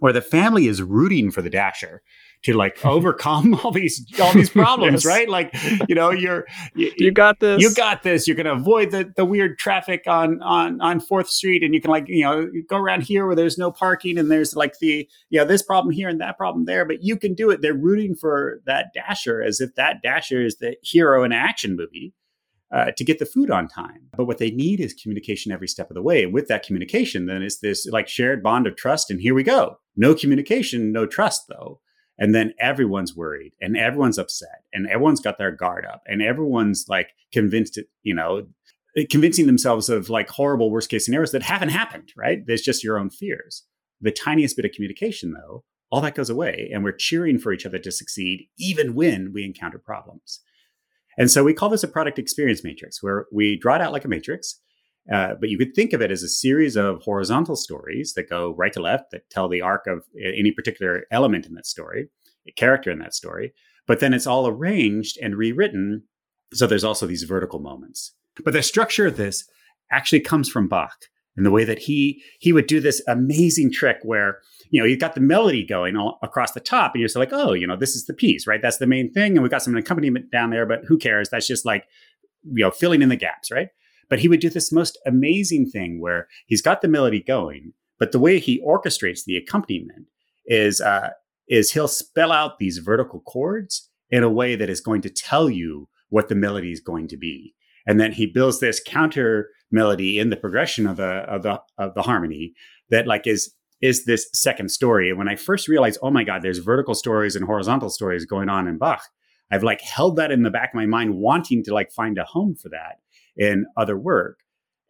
where 0.00 0.12
the 0.12 0.20
family 0.20 0.66
is 0.66 0.82
rooting 0.82 1.30
for 1.30 1.40
the 1.40 1.50
dasher 1.50 2.02
to 2.44 2.54
like 2.54 2.84
overcome 2.84 3.54
all 3.54 3.72
these 3.72 4.06
all 4.20 4.32
these 4.32 4.50
problems, 4.62 5.04
yes. 5.04 5.06
right? 5.06 5.28
Like, 5.28 5.54
you 5.88 5.94
know, 5.94 6.10
you're 6.10 6.46
you, 6.74 6.92
you, 6.96 7.10
got 7.10 7.40
this. 7.40 7.60
You 7.60 7.74
got 7.74 8.02
this. 8.02 8.28
You're 8.28 8.36
to 8.36 8.52
avoid 8.52 8.90
the, 8.90 9.12
the 9.16 9.24
weird 9.24 9.58
traffic 9.58 10.04
on 10.06 10.42
on 10.42 10.80
on 10.80 11.00
Fourth 11.00 11.28
Street, 11.28 11.62
and 11.62 11.74
you 11.74 11.80
can 11.80 11.90
like 11.90 12.04
you 12.06 12.22
know 12.22 12.46
go 12.68 12.76
around 12.76 13.02
here 13.02 13.26
where 13.26 13.34
there's 13.34 13.58
no 13.58 13.70
parking, 13.70 14.18
and 14.18 14.30
there's 14.30 14.54
like 14.54 14.78
the 14.78 15.08
you 15.30 15.40
know 15.40 15.46
this 15.46 15.62
problem 15.62 15.92
here 15.92 16.08
and 16.08 16.20
that 16.20 16.36
problem 16.36 16.66
there, 16.66 16.84
but 16.84 17.02
you 17.02 17.16
can 17.16 17.34
do 17.34 17.50
it. 17.50 17.62
They're 17.62 17.74
rooting 17.74 18.14
for 18.14 18.60
that 18.66 18.92
dasher 18.94 19.42
as 19.42 19.60
if 19.60 19.74
that 19.74 20.02
dasher 20.02 20.44
is 20.44 20.56
the 20.56 20.76
hero 20.82 21.24
in 21.24 21.32
an 21.32 21.38
action 21.38 21.76
movie. 21.76 22.14
Uh, 22.72 22.90
to 22.96 23.04
get 23.04 23.20
the 23.20 23.26
food 23.26 23.52
on 23.52 23.68
time. 23.68 24.00
But 24.16 24.24
what 24.24 24.38
they 24.38 24.50
need 24.50 24.80
is 24.80 24.94
communication 24.94 25.52
every 25.52 25.68
step 25.68 25.90
of 25.90 25.94
the 25.94 26.02
way. 26.02 26.24
And 26.24 26.34
with 26.34 26.48
that 26.48 26.64
communication, 26.64 27.26
then 27.26 27.40
it's 27.40 27.58
this 27.58 27.86
like 27.86 28.08
shared 28.08 28.42
bond 28.42 28.66
of 28.66 28.74
trust. 28.74 29.12
And 29.12 29.20
here 29.20 29.32
we 29.32 29.44
go. 29.44 29.78
No 29.96 30.12
communication, 30.12 30.90
no 30.90 31.06
trust, 31.06 31.44
though. 31.48 31.78
And 32.18 32.34
then 32.34 32.54
everyone's 32.60 33.16
worried 33.16 33.52
and 33.60 33.76
everyone's 33.76 34.18
upset 34.18 34.62
and 34.72 34.86
everyone's 34.86 35.20
got 35.20 35.38
their 35.38 35.50
guard 35.50 35.84
up 35.84 36.02
and 36.06 36.22
everyone's 36.22 36.86
like 36.88 37.10
convinced, 37.32 37.78
you 38.02 38.14
know, 38.14 38.46
convincing 39.10 39.46
themselves 39.46 39.88
of 39.88 40.08
like 40.08 40.28
horrible 40.28 40.70
worst 40.70 40.90
case 40.90 41.04
scenarios 41.04 41.32
that 41.32 41.42
haven't 41.42 41.70
happened, 41.70 42.12
right? 42.16 42.46
There's 42.46 42.62
just 42.62 42.84
your 42.84 42.98
own 42.98 43.10
fears. 43.10 43.64
The 44.00 44.12
tiniest 44.12 44.56
bit 44.56 44.64
of 44.64 44.72
communication, 44.72 45.32
though, 45.32 45.64
all 45.90 46.00
that 46.02 46.14
goes 46.14 46.30
away 46.30 46.70
and 46.72 46.84
we're 46.84 46.92
cheering 46.92 47.38
for 47.38 47.52
each 47.52 47.66
other 47.66 47.78
to 47.78 47.90
succeed 47.90 48.48
even 48.58 48.94
when 48.94 49.32
we 49.32 49.44
encounter 49.44 49.78
problems. 49.78 50.40
And 51.18 51.30
so 51.30 51.44
we 51.44 51.54
call 51.54 51.68
this 51.68 51.84
a 51.84 51.88
product 51.88 52.18
experience 52.18 52.64
matrix 52.64 53.02
where 53.02 53.26
we 53.32 53.58
draw 53.58 53.76
it 53.76 53.80
out 53.80 53.92
like 53.92 54.04
a 54.04 54.08
matrix 54.08 54.60
uh, 55.12 55.34
but 55.38 55.48
you 55.48 55.58
could 55.58 55.74
think 55.74 55.92
of 55.92 56.00
it 56.00 56.10
as 56.10 56.22
a 56.22 56.28
series 56.28 56.76
of 56.76 57.02
horizontal 57.02 57.56
stories 57.56 58.14
that 58.14 58.30
go 58.30 58.54
right 58.54 58.72
to 58.72 58.80
left 58.80 59.10
that 59.10 59.28
tell 59.30 59.48
the 59.48 59.60
arc 59.60 59.86
of 59.86 60.04
any 60.18 60.50
particular 60.50 61.04
element 61.10 61.46
in 61.46 61.54
that 61.54 61.66
story, 61.66 62.08
a 62.48 62.52
character 62.52 62.90
in 62.90 62.98
that 63.00 63.14
story. 63.14 63.52
But 63.86 64.00
then 64.00 64.14
it's 64.14 64.26
all 64.26 64.46
arranged 64.46 65.18
and 65.20 65.36
rewritten. 65.36 66.04
So 66.54 66.66
there's 66.66 66.84
also 66.84 67.06
these 67.06 67.24
vertical 67.24 67.60
moments. 67.60 68.14
But 68.42 68.54
the 68.54 68.62
structure 68.62 69.06
of 69.06 69.16
this 69.16 69.44
actually 69.90 70.20
comes 70.20 70.48
from 70.48 70.68
Bach 70.68 70.96
and 71.36 71.44
the 71.44 71.50
way 71.50 71.64
that 71.64 71.78
he 71.78 72.22
he 72.38 72.52
would 72.52 72.66
do 72.66 72.80
this 72.80 73.02
amazing 73.06 73.72
trick 73.72 73.98
where 74.02 74.40
you 74.70 74.80
know 74.80 74.86
you've 74.86 75.00
got 75.00 75.14
the 75.14 75.20
melody 75.20 75.64
going 75.64 75.96
all 75.96 76.18
across 76.22 76.52
the 76.52 76.60
top 76.60 76.94
and 76.94 77.00
you're 77.00 77.08
just 77.08 77.16
like 77.16 77.32
oh 77.32 77.52
you 77.52 77.66
know 77.66 77.76
this 77.76 77.94
is 77.94 78.06
the 78.06 78.14
piece 78.14 78.46
right 78.46 78.62
that's 78.62 78.78
the 78.78 78.86
main 78.86 79.12
thing 79.12 79.32
and 79.32 79.42
we've 79.42 79.50
got 79.50 79.62
some 79.62 79.76
accompaniment 79.76 80.30
down 80.30 80.50
there 80.50 80.66
but 80.66 80.84
who 80.86 80.96
cares 80.96 81.28
that's 81.28 81.46
just 81.46 81.64
like 81.64 81.86
you 82.44 82.64
know 82.64 82.70
filling 82.70 83.02
in 83.02 83.08
the 83.08 83.16
gaps 83.16 83.50
right 83.50 83.68
but 84.08 84.18
he 84.18 84.28
would 84.28 84.40
do 84.40 84.50
this 84.50 84.72
most 84.72 84.98
amazing 85.06 85.70
thing 85.70 86.00
where 86.00 86.28
he's 86.46 86.62
got 86.62 86.82
the 86.82 86.88
melody 86.88 87.22
going, 87.22 87.72
but 87.98 88.12
the 88.12 88.18
way 88.18 88.38
he 88.38 88.62
orchestrates 88.62 89.24
the 89.24 89.36
accompaniment 89.36 90.06
is 90.46 90.80
uh, 90.80 91.10
is 91.48 91.72
he'll 91.72 91.88
spell 91.88 92.32
out 92.32 92.58
these 92.58 92.78
vertical 92.78 93.20
chords 93.20 93.90
in 94.10 94.22
a 94.22 94.30
way 94.30 94.56
that 94.56 94.70
is 94.70 94.80
going 94.80 95.02
to 95.02 95.10
tell 95.10 95.50
you 95.50 95.88
what 96.08 96.28
the 96.28 96.34
melody 96.34 96.72
is 96.72 96.80
going 96.80 97.08
to 97.08 97.16
be, 97.16 97.54
and 97.86 98.00
then 98.00 98.12
he 98.12 98.26
builds 98.26 98.60
this 98.60 98.80
counter 98.84 99.50
melody 99.70 100.18
in 100.18 100.30
the 100.30 100.36
progression 100.36 100.86
of 100.86 100.96
the 100.96 101.04
of 101.04 101.42
the 101.42 101.60
of 101.78 101.94
the 101.94 102.02
harmony 102.02 102.54
that 102.90 103.06
like 103.06 103.26
is 103.26 103.52
is 103.80 104.04
this 104.04 104.28
second 104.32 104.70
story. 104.70 105.10
And 105.10 105.18
when 105.18 105.28
I 105.28 105.36
first 105.36 105.68
realized, 105.68 105.98
oh 106.00 106.10
my 106.10 106.24
God, 106.24 106.42
there's 106.42 106.58
vertical 106.58 106.94
stories 106.94 107.36
and 107.36 107.44
horizontal 107.44 107.90
stories 107.90 108.24
going 108.24 108.48
on 108.48 108.66
in 108.66 108.78
Bach, 108.78 109.02
I've 109.50 109.62
like 109.62 109.82
held 109.82 110.16
that 110.16 110.30
in 110.30 110.42
the 110.42 110.50
back 110.50 110.70
of 110.70 110.74
my 110.74 110.86
mind, 110.86 111.16
wanting 111.16 111.62
to 111.64 111.74
like 111.74 111.92
find 111.92 112.16
a 112.16 112.24
home 112.24 112.54
for 112.54 112.70
that 112.70 113.00
in 113.36 113.66
other 113.76 113.96
work. 113.96 114.38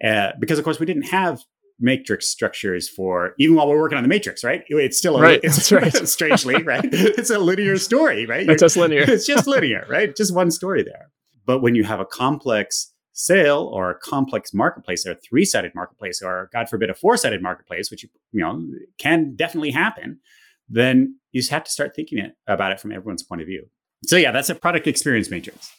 Uh, 0.02 0.32
because 0.38 0.58
of 0.58 0.64
course 0.64 0.80
we 0.80 0.86
didn't 0.86 1.04
have 1.04 1.40
matrix 1.80 2.28
structures 2.28 2.88
for 2.88 3.34
even 3.38 3.56
while 3.56 3.68
we're 3.68 3.80
working 3.80 3.98
on 3.98 4.04
the 4.04 4.08
matrix, 4.08 4.44
right? 4.44 4.64
It's 4.68 4.96
still 4.96 5.16
a, 5.16 5.22
right. 5.22 5.40
It's 5.42 5.70
right. 5.72 5.92
strangely 6.08 6.62
right. 6.62 6.84
It's 6.92 7.30
a 7.30 7.38
linear 7.38 7.76
story, 7.78 8.26
right? 8.26 8.48
It's 8.48 8.60
just 8.60 8.76
linear. 8.76 9.02
it's 9.08 9.26
just 9.26 9.46
linear, 9.46 9.86
right? 9.88 10.14
Just 10.14 10.34
one 10.34 10.50
story 10.50 10.82
there. 10.82 11.10
But 11.46 11.60
when 11.60 11.74
you 11.74 11.84
have 11.84 12.00
a 12.00 12.06
complex 12.06 12.92
sale 13.12 13.70
or 13.72 13.90
a 13.90 13.94
complex 13.94 14.52
marketplace 14.52 15.06
or 15.06 15.12
a 15.12 15.14
three-sided 15.14 15.74
marketplace 15.74 16.20
or 16.22 16.50
God 16.52 16.68
forbid 16.68 16.90
a 16.90 16.94
four-sided 16.94 17.42
marketplace, 17.42 17.90
which 17.90 18.04
you 18.04 18.40
know 18.40 18.64
can 18.98 19.34
definitely 19.36 19.70
happen, 19.70 20.20
then 20.68 21.18
you 21.32 21.40
just 21.40 21.50
have 21.50 21.64
to 21.64 21.70
start 21.70 21.94
thinking 21.94 22.18
it, 22.18 22.36
about 22.46 22.72
it 22.72 22.80
from 22.80 22.92
everyone's 22.92 23.22
point 23.22 23.40
of 23.40 23.46
view. 23.46 23.68
So 24.06 24.16
yeah, 24.16 24.32
that's 24.32 24.50
a 24.50 24.54
product 24.54 24.86
experience 24.86 25.30
matrix. 25.30 25.72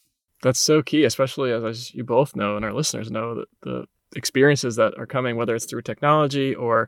That's 0.45 0.59
so 0.59 0.83
key, 0.83 1.05
especially 1.05 1.51
as, 1.51 1.63
as 1.63 1.95
you 1.95 2.03
both 2.03 2.35
know 2.35 2.55
and 2.55 2.63
our 2.63 2.71
listeners 2.71 3.09
know 3.09 3.33
that 3.33 3.47
the 3.63 3.85
experiences 4.15 4.75
that 4.75 4.93
are 4.95 5.07
coming, 5.07 5.37
whether 5.37 5.55
it's 5.55 5.65
through 5.65 5.81
technology 5.81 6.53
or 6.53 6.87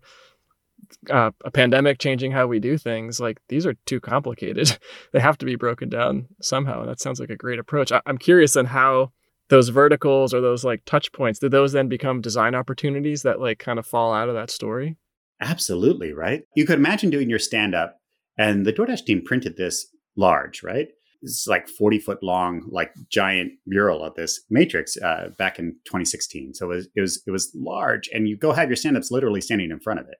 uh, 1.09 1.31
a 1.43 1.49
pandemic 1.49 1.97
changing 1.97 2.31
how 2.31 2.45
we 2.45 2.59
do 2.59 2.77
things, 2.77 3.19
like 3.19 3.39
these 3.49 3.65
are 3.65 3.73
too 3.87 3.99
complicated. 3.99 4.77
they 5.11 5.19
have 5.19 5.39
to 5.39 5.45
be 5.47 5.55
broken 5.55 5.89
down 5.89 6.27
somehow. 6.39 6.81
And 6.81 6.89
that 6.89 6.99
sounds 6.99 7.19
like 7.19 7.31
a 7.31 7.35
great 7.35 7.57
approach. 7.57 7.91
I- 7.91 8.03
I'm 8.05 8.19
curious 8.19 8.55
on 8.55 8.67
how 8.67 9.11
those 9.49 9.69
verticals 9.69 10.35
or 10.35 10.41
those 10.41 10.63
like 10.63 10.85
touch 10.85 11.11
points, 11.11 11.39
do 11.39 11.49
those 11.49 11.71
then 11.71 11.87
become 11.87 12.21
design 12.21 12.53
opportunities 12.53 13.23
that 13.23 13.39
like 13.39 13.57
kind 13.57 13.79
of 13.79 13.87
fall 13.87 14.13
out 14.13 14.29
of 14.29 14.35
that 14.35 14.51
story? 14.51 14.97
Absolutely, 15.41 16.13
right? 16.13 16.43
You 16.55 16.67
could 16.67 16.77
imagine 16.77 17.09
doing 17.09 17.27
your 17.27 17.39
stand 17.39 17.73
up, 17.73 17.99
and 18.37 18.67
the 18.67 18.73
DoorDash 18.73 19.05
team 19.05 19.23
printed 19.25 19.57
this 19.57 19.87
large, 20.15 20.61
right? 20.61 20.89
It's 21.21 21.47
like 21.47 21.67
40 21.67 21.99
foot 21.99 22.21
long, 22.21 22.63
like 22.69 22.93
giant 23.09 23.53
mural 23.65 24.03
of 24.03 24.15
this 24.15 24.41
matrix 24.49 24.97
uh, 24.97 25.29
back 25.37 25.59
in 25.59 25.75
2016. 25.85 26.53
So 26.53 26.71
it 26.71 26.75
was, 26.75 26.89
it 26.95 27.01
was, 27.01 27.23
it 27.27 27.31
was 27.31 27.51
large, 27.55 28.09
and 28.13 28.27
you 28.27 28.37
go 28.37 28.51
have 28.51 28.69
your 28.69 28.75
stand 28.75 28.97
ups 28.97 29.11
literally 29.11 29.41
standing 29.41 29.71
in 29.71 29.79
front 29.79 29.99
of 29.99 30.07
it. 30.07 30.17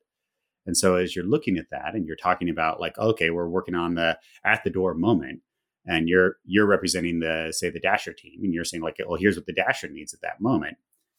And 0.65 0.75
so 0.75 0.95
as 0.95 1.15
you're 1.15 1.25
looking 1.25 1.57
at 1.57 1.69
that 1.71 1.93
and 1.93 2.05
you're 2.05 2.17
talking 2.17 2.49
about 2.49 2.81
like, 2.81 2.97
okay, 2.97 3.29
we're 3.29 3.47
working 3.47 3.75
on 3.75 3.95
the 3.95 4.17
at 4.43 4.63
the 4.63 4.69
door 4.69 4.93
moment, 4.93 5.41
and 5.88 6.10
you're 6.10 6.36
you're 6.45 6.67
representing 6.67 7.19
the 7.19 7.53
say 7.55 7.69
the 7.69 7.79
dasher 7.79 8.13
team 8.13 8.41
and 8.43 8.53
you're 8.53 8.65
saying 8.65 8.83
like 8.83 8.97
well 9.07 9.17
here's 9.17 9.38
what 9.38 9.45
the 9.45 9.53
dasher 9.53 9.88
needs 9.88 10.13
at 10.13 10.21
that 10.21 10.41
moment 10.41 10.77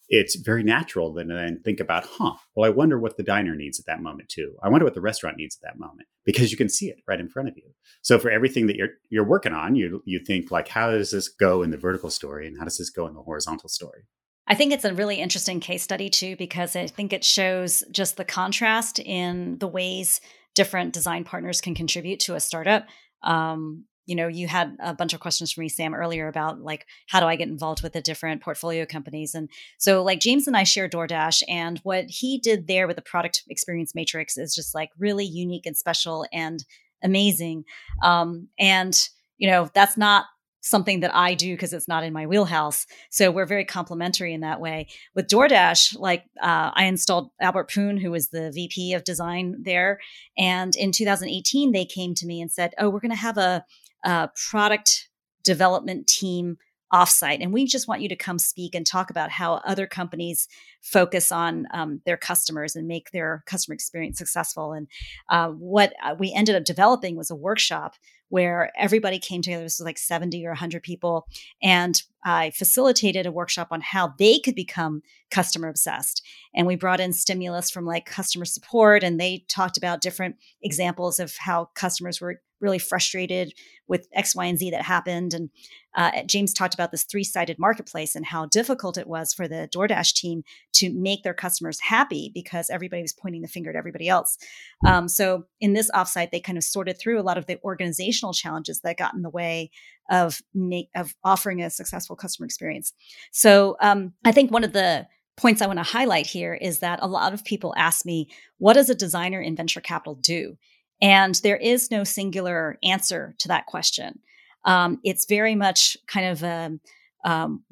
it's 0.08 0.36
very 0.36 0.62
natural 0.62 1.12
then 1.12 1.28
then 1.28 1.60
think 1.64 1.80
about 1.80 2.04
huh 2.04 2.34
well 2.54 2.66
i 2.66 2.72
wonder 2.72 2.98
what 2.98 3.16
the 3.16 3.22
diner 3.22 3.54
needs 3.54 3.78
at 3.78 3.86
that 3.86 4.02
moment 4.02 4.28
too. 4.28 4.54
I 4.62 4.68
wonder 4.68 4.84
what 4.84 4.94
the 4.94 5.00
restaurant 5.00 5.36
needs 5.36 5.58
at 5.60 5.68
that 5.68 5.78
moment 5.78 6.08
because 6.24 6.50
you 6.50 6.56
can 6.56 6.68
see 6.68 6.86
it 6.86 6.98
right 7.06 7.20
in 7.20 7.28
front 7.28 7.48
of 7.48 7.56
you. 7.56 7.70
So 8.02 8.18
for 8.18 8.30
everything 8.30 8.66
that 8.66 8.76
you're 8.76 8.90
you're 9.10 9.24
working 9.24 9.52
on 9.52 9.74
you 9.74 10.02
you 10.04 10.20
think 10.24 10.50
like 10.50 10.68
how 10.68 10.90
does 10.90 11.10
this 11.10 11.28
go 11.28 11.62
in 11.62 11.70
the 11.70 11.76
vertical 11.76 12.10
story 12.10 12.46
and 12.46 12.58
how 12.58 12.64
does 12.64 12.78
this 12.78 12.90
go 12.90 13.06
in 13.06 13.14
the 13.14 13.22
horizontal 13.22 13.68
story? 13.68 14.04
I 14.46 14.54
think 14.54 14.72
it's 14.72 14.84
a 14.84 14.94
really 14.94 15.16
interesting 15.16 15.60
case 15.60 15.82
study 15.82 16.08
too, 16.08 16.34
because 16.36 16.74
I 16.74 16.86
think 16.86 17.12
it 17.12 17.22
shows 17.22 17.84
just 17.90 18.16
the 18.16 18.24
contrast 18.24 18.98
in 18.98 19.58
the 19.58 19.68
ways 19.68 20.22
different 20.54 20.94
design 20.94 21.24
partners 21.24 21.60
can 21.60 21.74
contribute 21.74 22.20
to 22.20 22.34
a 22.34 22.40
startup. 22.40 22.86
Um, 23.22 23.84
you 24.08 24.14
know, 24.14 24.26
you 24.26 24.48
had 24.48 24.74
a 24.80 24.94
bunch 24.94 25.12
of 25.12 25.20
questions 25.20 25.52
for 25.52 25.60
me, 25.60 25.68
Sam, 25.68 25.94
earlier 25.94 26.28
about 26.28 26.62
like 26.62 26.86
how 27.08 27.20
do 27.20 27.26
I 27.26 27.36
get 27.36 27.48
involved 27.48 27.82
with 27.82 27.92
the 27.92 28.00
different 28.00 28.42
portfolio 28.42 28.86
companies, 28.86 29.34
and 29.34 29.50
so 29.76 30.02
like 30.02 30.18
James 30.18 30.46
and 30.46 30.56
I 30.56 30.64
share 30.64 30.88
DoorDash, 30.88 31.42
and 31.46 31.78
what 31.80 32.06
he 32.08 32.38
did 32.38 32.66
there 32.66 32.86
with 32.86 32.96
the 32.96 33.02
product 33.02 33.42
experience 33.50 33.94
matrix 33.94 34.38
is 34.38 34.54
just 34.54 34.74
like 34.74 34.90
really 34.98 35.26
unique 35.26 35.66
and 35.66 35.76
special 35.76 36.24
and 36.32 36.64
amazing. 37.04 37.64
Um, 38.02 38.48
and 38.58 38.98
you 39.36 39.48
know, 39.48 39.70
that's 39.74 39.98
not 39.98 40.24
something 40.60 41.00
that 41.00 41.14
I 41.14 41.34
do 41.34 41.54
because 41.54 41.72
it's 41.72 41.88
not 41.88 42.04
in 42.04 42.12
my 42.12 42.26
wheelhouse. 42.26 42.86
So 43.10 43.30
we're 43.30 43.46
very 43.46 43.64
complementary 43.64 44.34
in 44.34 44.40
that 44.40 44.60
way. 44.60 44.88
With 45.14 45.28
DoorDash, 45.28 45.98
like 45.98 46.24
uh, 46.42 46.70
I 46.74 46.84
installed 46.84 47.30
Albert 47.40 47.72
Poon, 47.72 47.96
who 47.96 48.10
was 48.10 48.28
the 48.28 48.50
VP 48.52 48.94
of 48.94 49.04
design 49.04 49.56
there. 49.62 50.00
And 50.36 50.74
in 50.76 50.92
2018, 50.92 51.72
they 51.72 51.84
came 51.84 52.14
to 52.14 52.26
me 52.26 52.40
and 52.40 52.50
said, 52.50 52.74
Oh, 52.78 52.88
we're 52.88 53.00
going 53.00 53.10
to 53.10 53.16
have 53.16 53.38
a, 53.38 53.64
a 54.04 54.30
product 54.50 55.08
development 55.44 56.06
team 56.06 56.58
offsite 56.92 57.42
and 57.42 57.52
we 57.52 57.66
just 57.66 57.86
want 57.86 58.00
you 58.00 58.08
to 58.08 58.16
come 58.16 58.38
speak 58.38 58.74
and 58.74 58.86
talk 58.86 59.10
about 59.10 59.30
how 59.30 59.54
other 59.66 59.86
companies 59.86 60.48
focus 60.80 61.30
on 61.30 61.66
um, 61.74 62.00
their 62.06 62.16
customers 62.16 62.74
and 62.74 62.88
make 62.88 63.10
their 63.10 63.42
customer 63.46 63.74
experience 63.74 64.16
successful 64.16 64.72
and 64.72 64.88
uh, 65.28 65.48
what 65.50 65.92
uh, 66.02 66.14
we 66.18 66.32
ended 66.32 66.56
up 66.56 66.64
developing 66.64 67.14
was 67.14 67.30
a 67.30 67.36
workshop 67.36 67.94
where 68.28 68.70
everybody 68.76 69.18
came 69.18 69.42
together. 69.42 69.62
This 69.62 69.78
was 69.78 69.86
like 69.86 69.98
70 69.98 70.44
or 70.46 70.50
100 70.50 70.82
people. 70.82 71.26
And 71.62 72.00
I 72.24 72.50
facilitated 72.50 73.26
a 73.26 73.32
workshop 73.32 73.68
on 73.70 73.80
how 73.80 74.14
they 74.18 74.38
could 74.38 74.54
become 74.54 75.02
customer 75.30 75.68
obsessed. 75.68 76.22
And 76.54 76.66
we 76.66 76.76
brought 76.76 77.00
in 77.00 77.12
stimulus 77.12 77.70
from 77.70 77.86
like 77.86 78.06
customer 78.06 78.44
support, 78.44 79.02
and 79.02 79.18
they 79.18 79.44
talked 79.48 79.78
about 79.78 80.00
different 80.00 80.36
examples 80.62 81.18
of 81.18 81.34
how 81.38 81.70
customers 81.74 82.20
were 82.20 82.42
really 82.60 82.78
frustrated 82.78 83.52
with 83.86 84.08
X, 84.12 84.34
Y, 84.34 84.44
and 84.44 84.58
Z 84.58 84.70
that 84.70 84.82
happened. 84.82 85.34
And 85.34 85.50
uh, 85.96 86.22
James 86.26 86.52
talked 86.52 86.74
about 86.74 86.90
this 86.90 87.04
three 87.04 87.24
sided 87.24 87.58
marketplace 87.58 88.14
and 88.14 88.26
how 88.26 88.46
difficult 88.46 88.98
it 88.98 89.06
was 89.06 89.32
for 89.32 89.48
the 89.48 89.68
DoorDash 89.74 90.14
team 90.14 90.42
to 90.74 90.92
make 90.92 91.22
their 91.22 91.34
customers 91.34 91.80
happy 91.80 92.30
because 92.34 92.70
everybody 92.70 93.02
was 93.02 93.12
pointing 93.12 93.42
the 93.42 93.48
finger 93.48 93.70
at 93.70 93.76
everybody 93.76 94.08
else. 94.08 94.38
Um, 94.86 95.08
so 95.08 95.44
in 95.60 95.72
this 95.72 95.90
offsite, 95.92 96.30
they 96.30 96.40
kind 96.40 96.58
of 96.58 96.64
sorted 96.64 96.98
through 96.98 97.20
a 97.20 97.22
lot 97.22 97.38
of 97.38 97.46
the 97.46 97.58
organizational 97.64 98.32
challenges 98.32 98.80
that 98.80 98.98
got 98.98 99.14
in 99.14 99.22
the 99.22 99.30
way 99.30 99.70
of 100.10 100.40
make, 100.54 100.88
of 100.94 101.14
offering 101.24 101.62
a 101.62 101.70
successful 101.70 102.16
customer 102.16 102.46
experience. 102.46 102.92
So 103.32 103.76
um, 103.80 104.12
I 104.24 104.32
think 104.32 104.50
one 104.50 104.64
of 104.64 104.72
the 104.72 105.06
points 105.36 105.62
I 105.62 105.66
want 105.66 105.78
to 105.78 105.84
highlight 105.84 106.26
here 106.26 106.54
is 106.54 106.80
that 106.80 106.98
a 107.00 107.06
lot 107.08 107.32
of 107.32 107.44
people 107.44 107.72
ask 107.76 108.04
me, 108.04 108.28
what 108.58 108.74
does 108.74 108.90
a 108.90 108.94
designer 108.94 109.40
in 109.40 109.56
venture 109.56 109.80
capital 109.80 110.16
do? 110.16 110.58
And 111.00 111.34
there 111.36 111.56
is 111.56 111.90
no 111.90 112.04
singular 112.04 112.78
answer 112.82 113.34
to 113.38 113.48
that 113.48 113.66
question. 113.66 114.20
Um, 114.64 115.00
it's 115.04 115.26
very 115.26 115.54
much 115.54 115.96
kind 116.06 116.26
of 116.26 116.44
um, 116.44 116.80
um, 117.24 117.62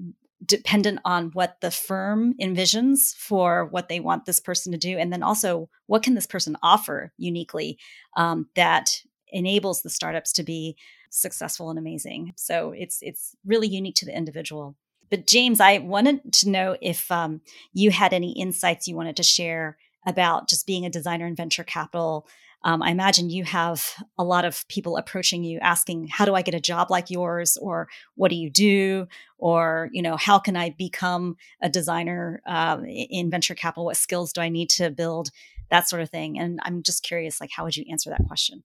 dependent 0.44 1.00
on 1.04 1.30
what 1.32 1.60
the 1.60 1.70
firm 1.70 2.34
envisions 2.40 3.14
for 3.16 3.66
what 3.66 3.88
they 3.88 4.00
want 4.00 4.24
this 4.24 4.40
person 4.40 4.72
to 4.72 4.78
do, 4.78 4.96
and 4.96 5.12
then 5.12 5.22
also 5.22 5.68
what 5.86 6.02
can 6.02 6.14
this 6.14 6.26
person 6.26 6.56
offer 6.62 7.12
uniquely 7.16 7.78
um, 8.16 8.48
that 8.54 9.02
enables 9.28 9.82
the 9.82 9.90
startups 9.90 10.32
to 10.34 10.42
be 10.42 10.76
successful 11.10 11.70
and 11.70 11.78
amazing. 11.78 12.32
So 12.36 12.72
it's 12.76 12.98
it's 13.02 13.34
really 13.44 13.68
unique 13.68 13.96
to 13.96 14.06
the 14.06 14.16
individual. 14.16 14.76
But 15.10 15.26
James, 15.26 15.60
I 15.60 15.78
wanted 15.78 16.32
to 16.32 16.50
know 16.50 16.76
if 16.80 17.10
um, 17.10 17.40
you 17.72 17.90
had 17.90 18.12
any 18.12 18.32
insights 18.32 18.88
you 18.88 18.96
wanted 18.96 19.16
to 19.16 19.22
share 19.22 19.78
about 20.04 20.48
just 20.48 20.66
being 20.66 20.84
a 20.84 20.90
designer 20.90 21.26
in 21.26 21.36
venture 21.36 21.64
capital 21.64 22.26
um, 22.64 22.82
I 22.82 22.90
imagine 22.90 23.30
you 23.30 23.44
have 23.44 23.92
a 24.18 24.24
lot 24.24 24.44
of 24.44 24.66
people 24.68 24.96
approaching 24.96 25.44
you 25.44 25.58
asking, 25.60 26.08
"How 26.08 26.24
do 26.24 26.34
I 26.34 26.42
get 26.42 26.54
a 26.54 26.60
job 26.60 26.90
like 26.90 27.10
yours?" 27.10 27.56
or 27.56 27.88
"What 28.14 28.30
do 28.30 28.36
you 28.36 28.50
do?" 28.50 29.06
or 29.38 29.88
you 29.92 30.02
know, 30.02 30.16
"How 30.16 30.38
can 30.38 30.56
I 30.56 30.70
become 30.70 31.36
a 31.62 31.68
designer 31.68 32.42
uh, 32.46 32.80
in 32.84 33.30
venture 33.30 33.54
capital? 33.54 33.84
What 33.84 33.96
skills 33.96 34.32
do 34.32 34.40
I 34.40 34.48
need 34.48 34.70
to 34.70 34.90
build?" 34.90 35.30
That 35.70 35.88
sort 35.88 36.02
of 36.02 36.10
thing. 36.10 36.38
And 36.38 36.60
I'm 36.62 36.82
just 36.82 37.02
curious, 37.02 37.40
like, 37.40 37.50
how 37.50 37.64
would 37.64 37.76
you 37.76 37.84
answer 37.90 38.10
that 38.10 38.26
question? 38.28 38.62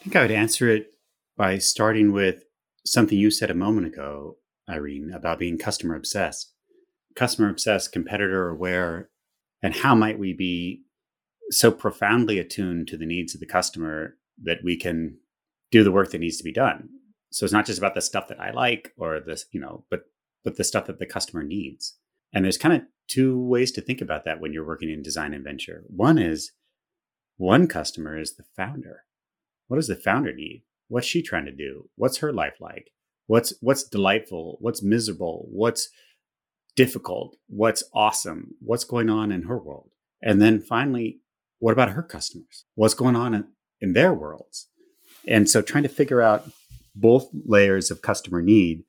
I 0.00 0.02
think 0.04 0.16
I 0.16 0.22
would 0.22 0.30
answer 0.30 0.68
it 0.68 0.92
by 1.36 1.58
starting 1.58 2.12
with 2.12 2.44
something 2.84 3.18
you 3.18 3.30
said 3.30 3.50
a 3.50 3.54
moment 3.54 3.88
ago, 3.88 4.36
Irene, 4.68 5.12
about 5.12 5.40
being 5.40 5.58
customer 5.58 5.96
obsessed. 5.96 6.52
Customer 7.16 7.50
obsessed, 7.50 7.92
competitor 7.92 8.48
aware, 8.48 9.10
and 9.62 9.74
how 9.74 9.94
might 9.94 10.18
we 10.18 10.32
be 10.32 10.82
so 11.50 11.70
profoundly 11.70 12.38
attuned 12.38 12.88
to 12.88 12.96
the 12.96 13.06
needs 13.06 13.34
of 13.34 13.40
the 13.40 13.46
customer 13.46 14.16
that 14.42 14.58
we 14.64 14.76
can 14.76 15.18
do 15.70 15.84
the 15.84 15.92
work 15.92 16.10
that 16.10 16.20
needs 16.20 16.38
to 16.38 16.44
be 16.44 16.52
done. 16.52 16.88
So 17.30 17.44
it's 17.44 17.52
not 17.52 17.66
just 17.66 17.78
about 17.78 17.94
the 17.94 18.00
stuff 18.00 18.28
that 18.28 18.40
I 18.40 18.50
like 18.50 18.92
or 18.96 19.20
this, 19.20 19.46
you 19.52 19.60
know, 19.60 19.84
but 19.90 20.04
but 20.44 20.56
the 20.56 20.64
stuff 20.64 20.86
that 20.86 20.98
the 21.00 21.06
customer 21.06 21.42
needs. 21.42 21.98
And 22.32 22.44
there's 22.44 22.58
kind 22.58 22.74
of 22.74 22.82
two 23.08 23.38
ways 23.38 23.72
to 23.72 23.80
think 23.80 24.00
about 24.00 24.24
that 24.24 24.40
when 24.40 24.52
you're 24.52 24.66
working 24.66 24.90
in 24.90 25.02
design 25.02 25.34
and 25.34 25.42
venture. 25.42 25.82
One 25.88 26.18
is 26.18 26.52
one 27.36 27.66
customer 27.66 28.18
is 28.18 28.36
the 28.36 28.44
founder. 28.56 29.04
What 29.66 29.76
does 29.76 29.88
the 29.88 29.96
founder 29.96 30.32
need? 30.32 30.62
What's 30.88 31.06
she 31.06 31.22
trying 31.22 31.46
to 31.46 31.52
do? 31.52 31.90
What's 31.96 32.18
her 32.18 32.32
life 32.32 32.60
like? 32.60 32.92
What's 33.26 33.54
what's 33.60 33.84
delightful? 33.84 34.58
What's 34.60 34.82
miserable? 34.82 35.46
What's 35.50 35.88
difficult? 36.76 37.36
What's 37.48 37.82
awesome? 37.92 38.54
What's 38.60 38.84
going 38.84 39.10
on 39.10 39.32
in 39.32 39.42
her 39.42 39.58
world? 39.58 39.90
And 40.22 40.40
then 40.40 40.60
finally, 40.60 41.20
what 41.58 41.72
about 41.72 41.90
her 41.90 42.02
customers? 42.02 42.64
What's 42.74 42.94
going 42.94 43.16
on 43.16 43.34
in, 43.34 43.44
in 43.80 43.92
their 43.92 44.12
worlds? 44.12 44.68
And 45.26 45.48
so 45.48 45.62
trying 45.62 45.82
to 45.82 45.88
figure 45.88 46.22
out 46.22 46.48
both 46.94 47.28
layers 47.44 47.90
of 47.90 48.02
customer 48.02 48.42
need 48.42 48.84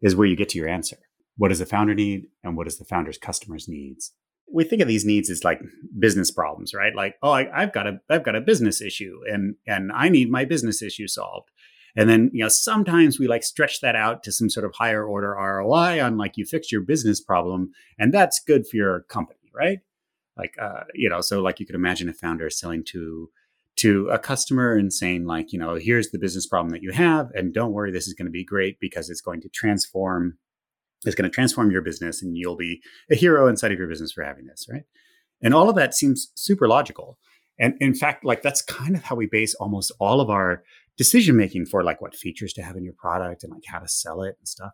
is 0.00 0.16
where 0.16 0.26
you 0.26 0.36
get 0.36 0.48
to 0.50 0.58
your 0.58 0.68
answer. 0.68 0.96
What 1.36 1.48
does 1.48 1.60
the 1.60 1.66
founder 1.66 1.94
need 1.94 2.26
and 2.42 2.56
what 2.56 2.64
does 2.64 2.78
the 2.78 2.84
founder's 2.84 3.18
customers 3.18 3.68
needs? 3.68 4.12
We 4.52 4.64
think 4.64 4.82
of 4.82 4.88
these 4.88 5.04
needs 5.04 5.30
as 5.30 5.44
like 5.44 5.62
business 5.98 6.30
problems, 6.30 6.74
right? 6.74 6.94
Like, 6.94 7.14
oh, 7.22 7.30
I, 7.30 7.48
have 7.60 7.72
got 7.72 7.86
a 7.86 8.00
I've 8.10 8.24
got 8.24 8.36
a 8.36 8.40
business 8.40 8.82
issue 8.82 9.20
and 9.26 9.54
and 9.66 9.90
I 9.92 10.08
need 10.08 10.30
my 10.30 10.44
business 10.44 10.82
issue 10.82 11.08
solved. 11.08 11.50
And 11.96 12.08
then, 12.08 12.30
you 12.32 12.42
know, 12.42 12.48
sometimes 12.48 13.18
we 13.18 13.28
like 13.28 13.44
stretch 13.44 13.80
that 13.80 13.94
out 13.94 14.22
to 14.24 14.32
some 14.32 14.50
sort 14.50 14.64
of 14.64 14.74
higher 14.74 15.04
order 15.04 15.36
ROI 15.38 16.02
on 16.02 16.16
like 16.16 16.36
you 16.36 16.44
fixed 16.44 16.72
your 16.72 16.80
business 16.80 17.20
problem 17.20 17.72
and 17.98 18.12
that's 18.12 18.40
good 18.40 18.66
for 18.66 18.76
your 18.76 19.00
company, 19.02 19.50
right? 19.54 19.78
Like 20.36 20.54
uh, 20.60 20.84
you 20.94 21.08
know 21.08 21.20
so 21.20 21.40
like 21.40 21.60
you 21.60 21.66
could 21.66 21.74
imagine 21.74 22.08
a 22.08 22.12
founder 22.12 22.50
selling 22.50 22.84
to 22.84 23.30
to 23.76 24.08
a 24.10 24.18
customer 24.18 24.74
and 24.74 24.92
saying 24.92 25.24
like 25.24 25.52
you 25.52 25.58
know 25.58 25.74
here's 25.74 26.10
the 26.10 26.18
business 26.18 26.46
problem 26.46 26.70
that 26.70 26.82
you 26.82 26.92
have 26.92 27.30
and 27.34 27.54
don't 27.54 27.72
worry 27.72 27.90
this 27.90 28.06
is 28.06 28.14
going 28.14 28.26
to 28.26 28.32
be 28.32 28.44
great 28.44 28.78
because 28.80 29.08
it's 29.08 29.20
going 29.20 29.40
to 29.40 29.48
transform 29.48 30.36
it's 31.04 31.14
going 31.14 31.28
to 31.28 31.34
transform 31.34 31.70
your 31.70 31.82
business 31.82 32.22
and 32.22 32.36
you'll 32.36 32.56
be 32.56 32.80
a 33.10 33.16
hero 33.16 33.48
inside 33.48 33.72
of 33.72 33.78
your 33.78 33.88
business 33.88 34.12
for 34.12 34.22
having 34.22 34.46
this 34.46 34.66
right? 34.70 34.84
And 35.42 35.54
all 35.54 35.68
of 35.68 35.74
that 35.76 35.94
seems 35.94 36.30
super 36.34 36.68
logical. 36.68 37.18
And 37.58 37.74
in 37.80 37.94
fact 37.94 38.24
like 38.24 38.42
that's 38.42 38.62
kind 38.62 38.94
of 38.94 39.04
how 39.04 39.16
we 39.16 39.26
base 39.26 39.54
almost 39.54 39.90
all 39.98 40.20
of 40.20 40.30
our 40.30 40.62
decision 40.96 41.36
making 41.36 41.66
for 41.66 41.82
like 41.82 42.00
what 42.00 42.14
features 42.14 42.52
to 42.52 42.62
have 42.62 42.76
in 42.76 42.84
your 42.84 42.94
product 42.94 43.42
and 43.42 43.52
like 43.52 43.64
how 43.66 43.78
to 43.78 43.88
sell 43.88 44.22
it 44.22 44.36
and 44.38 44.46
stuff. 44.46 44.72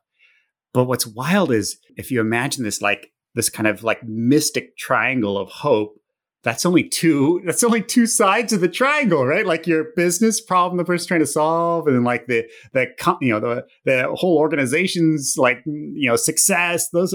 But 0.74 0.84
what's 0.84 1.06
wild 1.06 1.50
is 1.50 1.78
if 1.96 2.10
you 2.10 2.20
imagine 2.20 2.64
this 2.64 2.82
like 2.82 3.12
this 3.38 3.48
kind 3.48 3.66
of 3.66 3.82
like 3.82 4.02
mystic 4.04 4.76
triangle 4.76 5.38
of 5.38 5.48
hope 5.50 5.94
that's 6.42 6.66
only 6.66 6.84
two 6.84 7.40
that's 7.44 7.64
only 7.64 7.82
two 7.82 8.06
sides 8.06 8.52
of 8.52 8.60
the 8.60 8.68
triangle 8.68 9.26
right? 9.26 9.46
Like 9.46 9.66
your 9.66 9.86
business 9.96 10.40
problem 10.40 10.76
the 10.76 10.84
person's 10.84 11.06
trying 11.06 11.20
to 11.20 11.26
solve 11.26 11.86
and 11.86 11.96
then 11.96 12.04
like 12.04 12.26
the 12.26 12.48
the 12.72 12.88
you 13.20 13.32
know 13.32 13.40
the 13.40 13.66
the 13.84 14.14
whole 14.14 14.38
organization's 14.38 15.36
like 15.38 15.62
you 15.66 16.08
know 16.08 16.16
success 16.16 16.90
those 16.90 17.14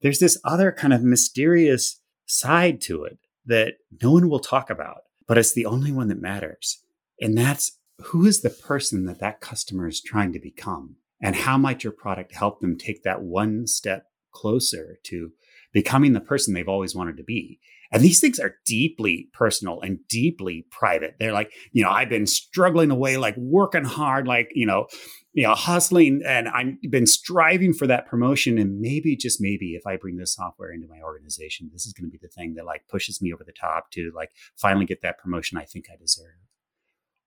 there's 0.00 0.20
this 0.20 0.40
other 0.44 0.72
kind 0.72 0.92
of 0.92 1.02
mysterious 1.02 2.00
side 2.26 2.80
to 2.82 3.04
it 3.04 3.18
that 3.46 3.74
no 4.02 4.12
one 4.12 4.28
will 4.28 4.40
talk 4.40 4.70
about 4.70 5.02
but 5.26 5.38
it's 5.38 5.52
the 5.52 5.66
only 5.66 5.92
one 5.92 6.08
that 6.08 6.20
matters. 6.20 6.84
And 7.20 7.36
that's 7.36 7.78
who 8.00 8.26
is 8.26 8.42
the 8.42 8.50
person 8.50 9.06
that 9.06 9.20
that 9.20 9.40
customer 9.40 9.86
is 9.88 10.00
trying 10.00 10.32
to 10.32 10.38
become? 10.38 10.96
And 11.22 11.36
how 11.36 11.56
might 11.56 11.84
your 11.84 11.92
product 11.92 12.34
help 12.34 12.60
them 12.60 12.76
take 12.76 13.02
that 13.04 13.22
one 13.22 13.66
step 13.66 14.06
closer 14.32 14.98
to 15.04 15.32
becoming 15.72 16.12
the 16.12 16.20
person 16.20 16.54
they've 16.54 16.68
always 16.68 16.94
wanted 16.94 17.16
to 17.16 17.24
be. 17.24 17.58
And 17.92 18.02
these 18.02 18.20
things 18.20 18.38
are 18.38 18.56
deeply 18.64 19.28
personal 19.34 19.80
and 19.82 19.98
deeply 20.08 20.66
private. 20.70 21.16
They're 21.18 21.34
like, 21.34 21.52
you 21.72 21.84
know, 21.84 21.90
I've 21.90 22.08
been 22.08 22.26
struggling 22.26 22.90
away, 22.90 23.18
like 23.18 23.36
working 23.36 23.84
hard, 23.84 24.26
like, 24.26 24.50
you 24.54 24.64
know, 24.64 24.86
you 25.34 25.42
know, 25.42 25.54
hustling 25.54 26.22
and 26.26 26.48
I've 26.48 26.80
been 26.90 27.06
striving 27.06 27.74
for 27.74 27.86
that 27.86 28.06
promotion. 28.06 28.56
And 28.56 28.80
maybe, 28.80 29.14
just 29.14 29.42
maybe, 29.42 29.74
if 29.74 29.86
I 29.86 29.96
bring 29.96 30.16
this 30.16 30.34
software 30.34 30.72
into 30.72 30.88
my 30.88 31.02
organization, 31.02 31.68
this 31.70 31.84
is 31.84 31.92
going 31.92 32.10
to 32.10 32.10
be 32.10 32.20
the 32.20 32.28
thing 32.28 32.54
that 32.54 32.64
like 32.64 32.88
pushes 32.88 33.20
me 33.20 33.32
over 33.32 33.44
the 33.44 33.52
top 33.52 33.90
to 33.92 34.10
like 34.14 34.30
finally 34.56 34.86
get 34.86 35.02
that 35.02 35.18
promotion 35.18 35.58
I 35.58 35.64
think 35.64 35.86
I 35.92 35.96
deserve. 35.96 36.32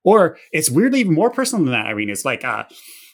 Or 0.03 0.37
it's 0.51 0.69
weirdly 0.69 0.99
even 0.99 1.13
more 1.13 1.29
personal 1.29 1.63
than 1.63 1.73
that, 1.73 1.87
Irene. 1.87 2.09
It's 2.09 2.25
like, 2.25 2.43
uh, 2.43 2.65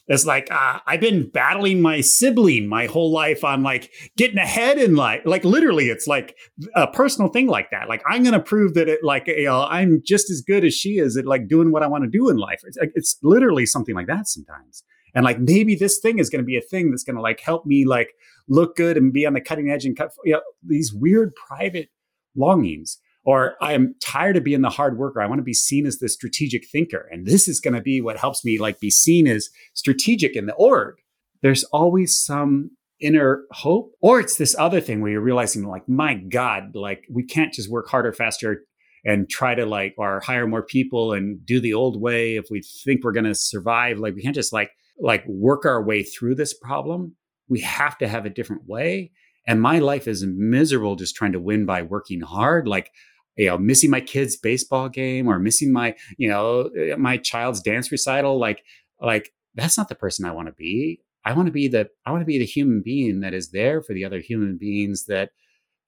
it's 0.08 0.26
like 0.26 0.50
uh, 0.52 0.80
I've 0.86 1.00
been 1.00 1.30
battling 1.30 1.82
my 1.82 2.02
sibling 2.02 2.68
my 2.68 2.88
whole 2.88 3.12
life 3.12 3.44
on 3.44 3.64
like 3.64 3.92
getting 4.18 4.38
ahead 4.38 4.78
in 4.78 4.96
life. 4.96 5.22
Like 5.26 5.46
literally, 5.46 5.90
it's 5.90 6.08
like 6.08 6.36
a 6.76 6.88
personal 6.88 7.30
thing 7.30 7.48
like 7.48 7.70
that. 7.72 7.88
Like 7.88 8.02
I'm 8.08 8.24
going 8.24 8.34
to 8.34 8.40
prove 8.40 8.74
that 8.74 8.90
it 8.90 9.04
like 9.04 9.28
you 9.28 9.46
know 9.46 9.64
I'm 9.64 10.02
just 10.06 10.30
as 10.30 10.42
good 10.42 10.66
as 10.66 10.74
she 10.74 10.98
is 10.98 11.16
at 11.18 11.26
like 11.26 11.48
doing 11.48 11.72
what 11.72 11.84
I 11.84 11.88
want 11.88 12.04
to 12.04 12.10
do 12.10 12.30
in 12.30 12.38
life. 12.38 12.62
It's, 12.64 12.78
it's 12.96 13.18
literally 13.24 13.66
something 13.66 13.96
like 13.96 14.08
that 14.08 14.28
sometimes. 14.28 14.84
And 15.14 15.26
like 15.26 15.40
maybe 15.40 15.76
this 15.76 16.00
thing 16.00 16.20
is 16.20 16.30
going 16.30 16.42
to 16.42 16.46
be 16.46 16.58
a 16.58 16.62
thing 16.62 16.90
that's 16.90 17.04
going 17.04 17.18
to 17.18 17.22
like 17.22 17.40
help 17.40 17.66
me 17.66 17.86
like 17.86 18.14
look 18.48 18.76
good 18.76 18.98
and 18.98 19.14
be 19.14 19.26
on 19.26 19.34
the 19.34 19.42
cutting 19.42 19.70
edge 19.70 19.86
and 19.86 19.98
cut 19.98 20.12
you 20.24 20.34
know, 20.34 20.42
these 20.66 20.94
weird 20.94 21.34
private 21.36 21.90
longings 22.36 22.98
or 23.24 23.56
I'm 23.62 23.96
tired 24.02 24.38
of 24.38 24.44
being 24.44 24.62
the 24.62 24.70
hard 24.70 24.98
worker. 24.98 25.22
I 25.22 25.28
want 25.28 25.40
to 25.40 25.44
be 25.44 25.54
seen 25.54 25.86
as 25.86 26.00
the 26.00 26.10
strategic 26.10 26.68
thinker. 26.68 27.08
And 27.12 27.26
this 27.26 27.48
is 27.48 27.60
going 27.60 27.76
to 27.76 27.82
be 27.82 28.02
what 28.02 28.18
helps 28.18 28.44
me 28.44 28.58
like 28.58 28.80
be 28.80 28.90
seen 28.90 29.28
as 29.28 29.50
strategic 29.74 30.36
in 30.36 30.48
the 30.48 30.54
org. 30.54 30.96
There's 31.42 31.64
always 31.66 32.18
some 32.18 32.72
inner 33.00 33.44
hope. 33.52 33.94
Or 34.02 34.20
it's 34.20 34.38
this 34.38 34.56
other 34.58 34.82
thing 34.82 35.02
where 35.02 35.12
you're 35.12 35.22
realizing 35.22 35.64
like, 35.64 35.88
my 35.88 36.16
God, 36.16 36.76
like 36.76 37.06
we 37.12 37.24
can't 37.24 37.54
just 37.54 37.70
work 37.70 37.88
harder, 37.90 38.14
faster 38.14 38.64
and 39.04 39.30
try 39.30 39.56
to 39.56 39.66
like 39.66 39.96
or 39.98 40.20
hire 40.20 40.48
more 40.48 40.64
people 40.64 41.14
and 41.14 41.44
do 41.46 41.60
the 41.60 41.74
old 41.74 42.00
way 42.00 42.36
if 42.36 42.46
we 42.52 42.62
think 42.84 43.04
we're 43.04 43.12
going 43.12 43.26
to 43.26 43.36
survive. 43.36 43.98
Like 43.98 44.16
we 44.16 44.22
can't 44.22 44.36
just 44.36 44.54
like 44.54 44.72
like 45.00 45.26
work 45.28 45.66
our 45.66 45.84
way 45.84 46.04
through 46.04 46.36
this 46.36 46.54
problem. 46.54 47.16
We 47.50 47.62
have 47.62 47.98
to 47.98 48.08
have 48.08 48.26
a 48.26 48.30
different 48.30 48.68
way. 48.68 49.12
And 49.48 49.62
my 49.62 49.80
life 49.80 50.08
is 50.08 50.24
miserable 50.24 50.96
just 50.96 51.16
trying 51.16 51.32
to 51.32 51.40
win 51.40 51.66
by 51.66 51.82
working 51.82 52.22
hard. 52.22 52.68
Like 52.68 52.92
you 53.36 53.48
know 53.48 53.58
missing 53.58 53.90
my 53.90 54.02
kid's 54.02 54.38
baseball 54.38 54.90
game 54.90 55.28
or 55.28 55.40
missing 55.40 55.72
my 55.72 55.96
you 56.18 56.28
know 56.28 56.70
my 56.98 57.18
child's 57.18 57.62
dance 57.62 57.92
recital 57.92 58.40
like 58.40 58.64
like 59.00 59.32
that's 59.56 59.78
not 59.78 59.90
the 59.90 59.96
person 59.96 60.26
i 60.26 60.32
want 60.32 60.48
to 60.48 60.54
be. 60.54 61.02
I 61.24 61.34
want 61.34 61.48
to 61.48 61.52
be 61.52 61.68
the 61.68 61.90
i 62.06 62.12
want 62.12 62.22
to 62.22 62.26
be 62.26 62.40
the 62.40 62.46
human 62.46 62.82
being 62.82 63.22
that 63.22 63.34
is 63.34 63.52
there 63.52 63.82
for 63.82 63.94
the 63.94 64.06
other 64.06 64.20
human 64.20 64.58
beings 64.58 65.06
that 65.06 65.32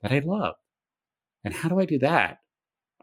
that 0.01 0.11
i 0.11 0.19
love. 0.19 0.55
And 1.43 1.53
how 1.53 1.69
do 1.69 1.79
i 1.79 1.85
do 1.85 1.99
that? 1.99 2.39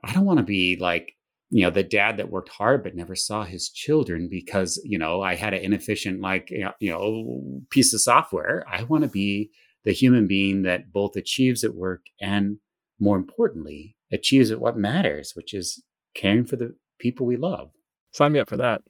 I 0.04 0.12
don't 0.12 0.24
want 0.24 0.38
to 0.38 0.44
be 0.44 0.76
like 0.80 1.14
you 1.50 1.62
know 1.62 1.70
the 1.70 1.82
dad 1.82 2.16
that 2.16 2.30
worked 2.30 2.48
hard 2.48 2.84
but 2.84 2.94
never 2.94 3.16
saw 3.16 3.44
his 3.44 3.68
children 3.68 4.28
because 4.30 4.80
you 4.84 4.96
know 4.96 5.20
i 5.20 5.34
had 5.34 5.52
an 5.52 5.60
inefficient 5.60 6.20
like 6.20 6.48
you 6.50 6.70
know 6.80 7.62
piece 7.70 7.92
of 7.92 8.00
software. 8.00 8.64
I 8.68 8.84
want 8.84 9.02
to 9.04 9.10
be 9.10 9.50
the 9.84 9.92
human 9.92 10.26
being 10.26 10.62
that 10.62 10.92
both 10.92 11.16
achieves 11.16 11.64
at 11.64 11.74
work 11.74 12.02
and 12.20 12.58
more 13.00 13.16
importantly 13.16 13.96
achieves 14.12 14.54
what 14.54 14.76
matters, 14.76 15.32
which 15.34 15.54
is 15.54 15.82
caring 16.14 16.44
for 16.44 16.56
the 16.56 16.74
people 16.98 17.26
we 17.26 17.36
love. 17.36 17.70
Sign 18.12 18.32
me 18.32 18.40
up 18.40 18.48
for 18.48 18.56
that. 18.56 18.82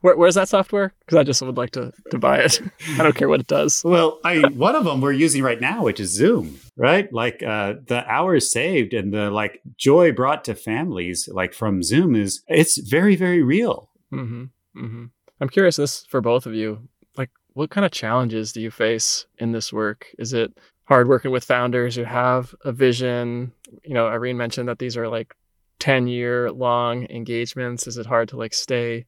Where, 0.00 0.16
where's 0.16 0.36
that 0.36 0.48
software? 0.48 0.94
Because 1.00 1.18
I 1.18 1.24
just 1.24 1.42
would 1.42 1.56
like 1.56 1.72
to, 1.72 1.92
to 2.10 2.18
buy 2.18 2.38
it. 2.38 2.60
I 2.98 3.02
don't 3.02 3.16
care 3.16 3.28
what 3.28 3.40
it 3.40 3.48
does. 3.48 3.82
Well, 3.84 4.20
I 4.24 4.40
one 4.48 4.76
of 4.76 4.84
them 4.84 5.00
we're 5.00 5.12
using 5.12 5.42
right 5.42 5.60
now, 5.60 5.82
which 5.82 5.98
is 5.98 6.10
Zoom, 6.10 6.60
right? 6.76 7.12
Like 7.12 7.42
uh, 7.42 7.74
the 7.86 8.06
hours 8.08 8.52
saved 8.52 8.94
and 8.94 9.12
the 9.12 9.30
like 9.30 9.60
joy 9.76 10.12
brought 10.12 10.44
to 10.44 10.54
families, 10.54 11.28
like 11.32 11.52
from 11.52 11.82
Zoom, 11.82 12.14
is 12.14 12.42
it's 12.46 12.78
very 12.78 13.16
very 13.16 13.42
real. 13.42 13.90
Mm-hmm. 14.12 14.44
Mm-hmm. 14.76 15.04
I'm 15.40 15.48
curious 15.48 15.76
this 15.76 16.04
for 16.06 16.20
both 16.20 16.46
of 16.46 16.54
you. 16.54 16.88
Like, 17.16 17.30
what 17.54 17.70
kind 17.70 17.84
of 17.84 17.90
challenges 17.90 18.52
do 18.52 18.60
you 18.60 18.70
face 18.70 19.26
in 19.38 19.52
this 19.52 19.72
work? 19.72 20.06
Is 20.18 20.32
it 20.32 20.56
hard 20.88 21.06
working 21.06 21.30
with 21.30 21.44
founders 21.44 21.94
who 21.94 22.04
have 22.04 22.54
a 22.64 22.72
vision. 22.72 23.52
You 23.84 23.92
know, 23.92 24.06
Irene 24.08 24.38
mentioned 24.38 24.68
that 24.70 24.78
these 24.78 24.96
are 24.96 25.06
like 25.06 25.34
10 25.80 26.08
year 26.08 26.50
long 26.50 27.04
engagements. 27.10 27.86
Is 27.86 27.98
it 27.98 28.06
hard 28.06 28.30
to 28.30 28.38
like 28.38 28.54
stay 28.54 29.04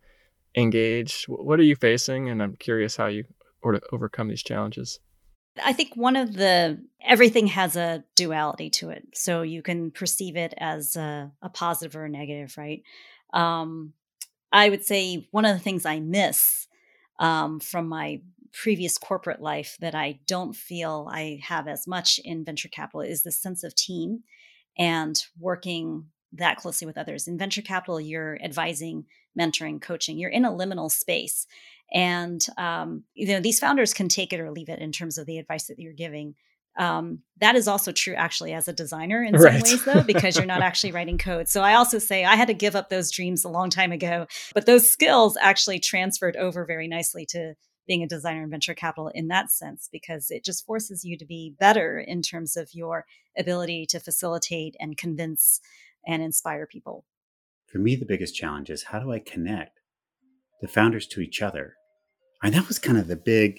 engaged? 0.54 1.24
What 1.24 1.58
are 1.58 1.64
you 1.64 1.74
facing? 1.74 2.28
And 2.28 2.42
I'm 2.42 2.56
curious 2.56 2.96
how 2.96 3.06
you 3.06 3.24
or 3.62 3.72
to 3.72 3.80
overcome 3.92 4.28
these 4.28 4.42
challenges. 4.42 5.00
I 5.64 5.72
think 5.72 5.94
one 5.94 6.16
of 6.16 6.34
the 6.34 6.82
everything 7.04 7.48
has 7.48 7.76
a 7.76 8.04
duality 8.14 8.70
to 8.70 8.90
it, 8.90 9.08
so 9.14 9.42
you 9.42 9.62
can 9.62 9.90
perceive 9.90 10.36
it 10.36 10.54
as 10.56 10.96
a, 10.96 11.32
a 11.42 11.48
positive 11.48 11.96
or 11.96 12.04
a 12.04 12.08
negative, 12.08 12.56
right? 12.56 12.82
Um, 13.34 13.92
I 14.52 14.70
would 14.70 14.84
say 14.84 15.28
one 15.30 15.44
of 15.44 15.54
the 15.54 15.62
things 15.62 15.84
I 15.84 16.00
miss 16.00 16.68
um, 17.18 17.60
from 17.60 17.88
my 17.88 18.22
previous 18.52 18.98
corporate 18.98 19.40
life 19.40 19.76
that 19.80 19.94
I 19.94 20.20
don't 20.26 20.54
feel 20.54 21.08
I 21.10 21.40
have 21.42 21.68
as 21.68 21.86
much 21.86 22.18
in 22.24 22.44
venture 22.44 22.68
capital 22.68 23.00
is 23.00 23.22
the 23.22 23.32
sense 23.32 23.62
of 23.62 23.74
team 23.74 24.24
and 24.78 25.22
working 25.38 26.06
that 26.32 26.56
closely 26.56 26.86
with 26.86 26.98
others. 26.98 27.26
In 27.26 27.38
venture 27.38 27.62
capital, 27.62 28.00
you're 28.00 28.38
advising, 28.42 29.04
mentoring, 29.38 29.80
coaching. 29.80 30.18
You're 30.18 30.30
in 30.30 30.44
a 30.44 30.50
liminal 30.50 30.90
space, 30.90 31.46
and 31.92 32.44
um, 32.56 33.04
you 33.14 33.28
know 33.28 33.40
these 33.40 33.60
founders 33.60 33.92
can 33.92 34.08
take 34.08 34.32
it 34.32 34.40
or 34.40 34.50
leave 34.50 34.68
it 34.68 34.80
in 34.80 34.92
terms 34.92 35.18
of 35.18 35.26
the 35.26 35.38
advice 35.38 35.66
that 35.66 35.78
you're 35.78 35.92
giving. 35.92 36.34
Um, 36.78 37.22
that 37.40 37.56
is 37.56 37.66
also 37.66 37.90
true 37.90 38.14
actually 38.14 38.52
as 38.52 38.68
a 38.68 38.72
designer 38.72 39.24
in 39.24 39.34
right. 39.34 39.66
some 39.66 39.72
ways 39.72 39.84
though 39.84 40.02
because 40.04 40.36
you're 40.36 40.46
not 40.46 40.62
actually 40.62 40.92
writing 40.92 41.18
code 41.18 41.48
so 41.48 41.62
i 41.62 41.74
also 41.74 41.98
say 41.98 42.24
i 42.24 42.36
had 42.36 42.46
to 42.46 42.54
give 42.54 42.76
up 42.76 42.88
those 42.88 43.10
dreams 43.10 43.44
a 43.44 43.48
long 43.48 43.70
time 43.70 43.90
ago 43.90 44.26
but 44.54 44.66
those 44.66 44.88
skills 44.88 45.36
actually 45.40 45.80
transferred 45.80 46.36
over 46.36 46.64
very 46.64 46.86
nicely 46.86 47.26
to 47.26 47.54
being 47.90 48.04
a 48.04 48.06
designer 48.06 48.44
in 48.44 48.50
venture 48.50 48.72
capital 48.72 49.10
in 49.16 49.26
that 49.26 49.50
sense 49.50 49.88
because 49.90 50.30
it 50.30 50.44
just 50.44 50.64
forces 50.64 51.04
you 51.04 51.18
to 51.18 51.24
be 51.26 51.56
better 51.58 51.98
in 51.98 52.22
terms 52.22 52.56
of 52.56 52.72
your 52.72 53.04
ability 53.36 53.84
to 53.84 53.98
facilitate 53.98 54.76
and 54.78 54.96
convince 54.96 55.60
and 56.06 56.22
inspire 56.22 56.68
people. 56.68 57.04
For 57.66 57.78
me, 57.78 57.96
the 57.96 58.06
biggest 58.06 58.36
challenge 58.36 58.70
is 58.70 58.84
how 58.84 59.00
do 59.00 59.10
I 59.10 59.18
connect 59.18 59.80
the 60.60 60.68
founders 60.68 61.08
to 61.08 61.20
each 61.20 61.42
other? 61.42 61.74
And 62.44 62.54
that 62.54 62.68
was 62.68 62.78
kind 62.78 62.96
of 62.96 63.08
the 63.08 63.16
big, 63.16 63.58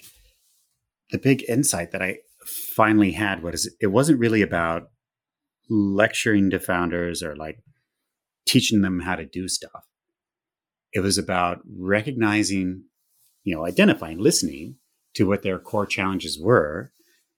the 1.10 1.18
big 1.18 1.44
insight 1.46 1.90
that 1.90 2.00
I 2.00 2.20
finally 2.74 3.12
had. 3.12 3.44
It? 3.44 3.66
It 3.82 3.86
wasn't 3.88 4.18
really 4.18 4.40
about 4.40 4.84
lecturing 5.68 6.48
to 6.52 6.58
founders 6.58 7.22
or 7.22 7.36
like 7.36 7.58
teaching 8.48 8.80
them 8.80 9.00
how 9.00 9.16
to 9.16 9.26
do 9.26 9.46
stuff. 9.46 9.84
It 10.94 11.00
was 11.00 11.18
about 11.18 11.58
recognizing 11.78 12.84
you 13.44 13.54
know, 13.54 13.66
identifying, 13.66 14.18
listening 14.18 14.76
to 15.14 15.26
what 15.26 15.42
their 15.42 15.58
core 15.58 15.86
challenges 15.86 16.38
were, 16.40 16.92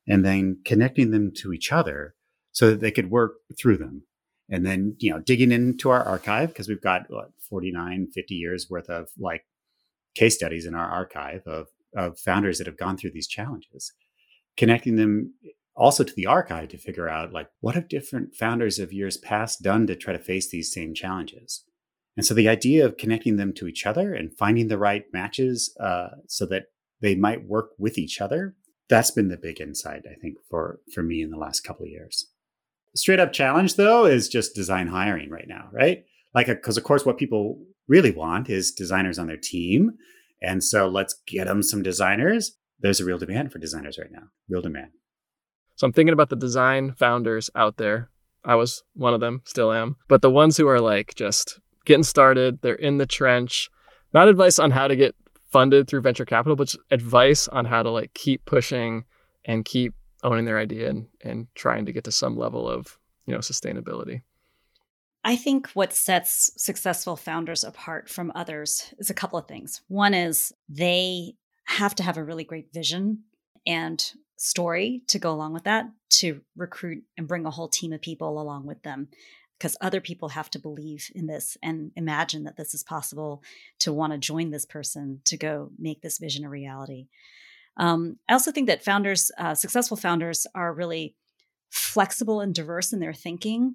and 0.07 0.25
then 0.25 0.59
connecting 0.65 1.11
them 1.11 1.33
to 1.37 1.53
each 1.53 1.73
other 1.73 2.15
so 2.53 2.71
that 2.71 2.81
they 2.81 2.91
could 2.91 3.11
work 3.11 3.35
through 3.59 3.79
them. 3.79 4.03
And 4.51 4.65
then, 4.65 4.97
you 4.99 5.11
know, 5.11 5.21
digging 5.21 5.51
into 5.51 5.91
our 5.91 6.03
archive 6.03 6.51
because 6.51 6.69
we've 6.69 6.81
got 6.81 7.07
what, 7.09 7.31
49, 7.49 8.09
50 8.15 8.35
years 8.35 8.69
worth 8.69 8.89
of 8.91 9.09
like 9.19 9.45
case 10.15 10.35
studies 10.37 10.67
in 10.67 10.75
our 10.75 10.89
archive 10.89 11.43
of, 11.47 11.69
of 11.97 12.19
founders 12.19 12.59
that 12.59 12.67
have 12.67 12.77
gone 12.77 12.97
through 12.97 13.13
these 13.13 13.27
challenges, 13.27 13.93
connecting 14.57 14.97
them 14.97 15.35
also 15.77 16.05
to 16.05 16.15
the 16.15 16.27
archive 16.27 16.69
to 16.69 16.79
figure 16.79 17.09
out 17.09 17.33
like 17.33 17.49
what 17.61 17.75
have 17.75 17.89
different 17.89 18.35
founders 18.35 18.79
of 18.79 18.93
years 18.93 19.17
past 19.17 19.63
done 19.63 19.87
to 19.87 19.97
try 19.97 20.13
to 20.13 20.19
face 20.19 20.51
these 20.51 20.73
same 20.73 20.95
challenges. 20.95 21.65
And 22.17 22.25
so 22.25 22.35
the 22.35 22.49
idea 22.49 22.85
of 22.85 22.97
connecting 22.97 23.37
them 23.37 23.53
to 23.55 23.67
each 23.67 23.87
other 23.87 24.15
and 24.15 24.37
finding 24.37 24.69
the 24.69 24.79
right 24.79 25.05
matches 25.13 25.77
uh, 25.81 26.09
so 26.29 26.47
that 26.47 26.67
they 27.01 27.15
might 27.15 27.47
work 27.47 27.71
with 27.79 27.99
each 27.99 28.21
other, 28.21 28.55
that's 28.89 29.11
been 29.11 29.29
the 29.29 29.37
big 29.37 29.61
insight, 29.61 30.03
I 30.11 30.15
think, 30.15 30.37
for, 30.49 30.81
for 30.93 31.03
me 31.03 31.23
in 31.23 31.31
the 31.31 31.39
last 31.39 31.61
couple 31.61 31.85
of 31.85 31.91
years. 31.91 32.31
Straight 32.95 33.19
up 33.19 33.33
challenge, 33.33 33.75
though, 33.75 34.05
is 34.05 34.29
just 34.29 34.55
design 34.55 34.87
hiring 34.87 35.31
right 35.31 35.49
now, 35.49 35.69
right? 35.73 36.05
Like, 36.35 36.47
because 36.47 36.77
of 36.77 36.85
course, 36.85 37.05
what 37.05 37.19
people 37.19 37.59
really 37.89 38.13
want 38.13 38.49
is 38.49 38.71
designers 38.71 39.19
on 39.19 39.27
their 39.27 39.37
team. 39.37 39.93
And 40.41 40.63
so 40.63 40.89
let's 40.89 41.15
get 41.27 41.47
them 41.47 41.63
some 41.63 41.83
designers. 41.83 42.57
There's 42.81 43.01
a 43.01 43.05
real 43.05 43.19
demand 43.19 43.53
for 43.53 43.59
designers 43.59 43.99
right 43.99 44.13
now, 44.13 44.29
real 44.49 44.63
demand. 44.63 44.91
So 45.77 45.87
I'm 45.87 45.93
thinking 45.93 46.13
about 46.13 46.29
the 46.29 46.37
design 46.37 46.95
founders 46.97 47.51
out 47.57 47.79
there. 47.79 48.11
I 48.45 48.55
was 48.55 48.83
one 48.95 49.15
of 49.15 49.21
them, 49.21 49.43
still 49.45 49.73
am. 49.73 49.97
But 50.09 50.23
the 50.23 50.31
ones 50.31 50.57
who 50.57 50.69
are 50.69 50.81
like 50.81 51.15
just 51.15 51.61
getting 51.85 52.05
started, 52.05 52.61
they're 52.63 52.75
in 52.75 52.99
the 52.99 53.07
trench. 53.07 53.71
Not 54.13 54.29
advice 54.29 54.59
on 54.59 54.71
how 54.71 54.89
to 54.89 54.97
get 54.97 55.15
funded 55.51 55.89
through 55.89 56.01
venture 56.01 56.25
capital, 56.25 56.57
but 56.57 56.75
advice 56.91 57.49
on 57.49 57.65
how 57.65 57.83
to 57.83 57.91
like 57.91 58.15
keep 58.15 58.45
pushing 58.45 59.05
and 59.45 59.65
keep 59.65 59.95
owning 60.23 60.45
their 60.45 60.59
idea 60.59 60.89
and, 60.89 61.07
and 61.23 61.47
trying 61.55 61.87
to 61.87 61.93
get 61.93 62.05
to 62.05 62.13
some 62.13 62.37
level 62.37 62.69
of, 62.69 62.99
you 63.27 63.33
know, 63.33 63.41
sustainability. 63.41 64.23
I 65.25 65.37
think 65.37 65.69
what 65.69 65.93
sets 65.93 66.51
successful 66.57 67.17
founders 67.17 67.65
apart 67.65 68.11
from 68.11 68.31
others 68.35 68.93
is 68.99 69.11
a 69.11 69.15
couple 69.15 69.39
of 69.39 69.49
things. 69.49 69.81
One 69.89 70.13
is 70.13 70.53
they 70.69 71.35
have 71.65 71.95
to 71.97 72.03
have 72.03 72.19
a 72.19 72.25
really 72.25 72.45
great 72.45 72.73
vision 72.73 73.25
and 73.67 74.13
story 74.37 75.03
to 75.09 75.19
go 75.19 75.33
along 75.33 75.55
with 75.55 75.65
that 75.65 75.87
to 76.11 76.41
recruit 76.57 77.05
and 77.17 77.27
bring 77.27 77.47
a 77.47 77.51
whole 77.51 77.69
team 77.69 77.93
of 77.93 78.03
people 78.03 78.41
along 78.41 78.67
with 78.67 78.83
them 78.83 79.09
because 79.65 79.79
other 79.81 80.03
people 80.03 80.29
have 80.29 80.51
to 80.51 80.59
believe 80.59 81.11
in 81.15 81.27
this 81.27 81.57
and 81.63 81.91
imagine 81.97 82.45
that 82.45 82.55
this 82.55 82.75
is 82.75 82.83
possible 82.83 83.43
to 83.79 83.95
want 83.95 84.13
to 84.13 84.19
join 84.19 84.51
this 84.51 84.67
person 84.67 85.23
to 85.25 85.39
go 85.39 85.71
make 85.79 86.03
this 86.03 86.19
vision 86.19 86.45
a 86.45 86.51
reality. 86.51 87.07
Um, 87.79 88.19
I 88.29 88.35
also 88.35 88.53
think 88.53 88.67
that 88.67 88.85
founders, 88.85 89.31
uh, 89.39 89.55
successful 89.55 89.97
founders, 89.97 90.47
are 90.55 90.75
really 90.75 91.17
flexible 91.71 92.43
and 92.43 92.55
diverse 92.55 92.93
in 92.93 93.01
their 93.01 93.15
thinking 93.15 93.75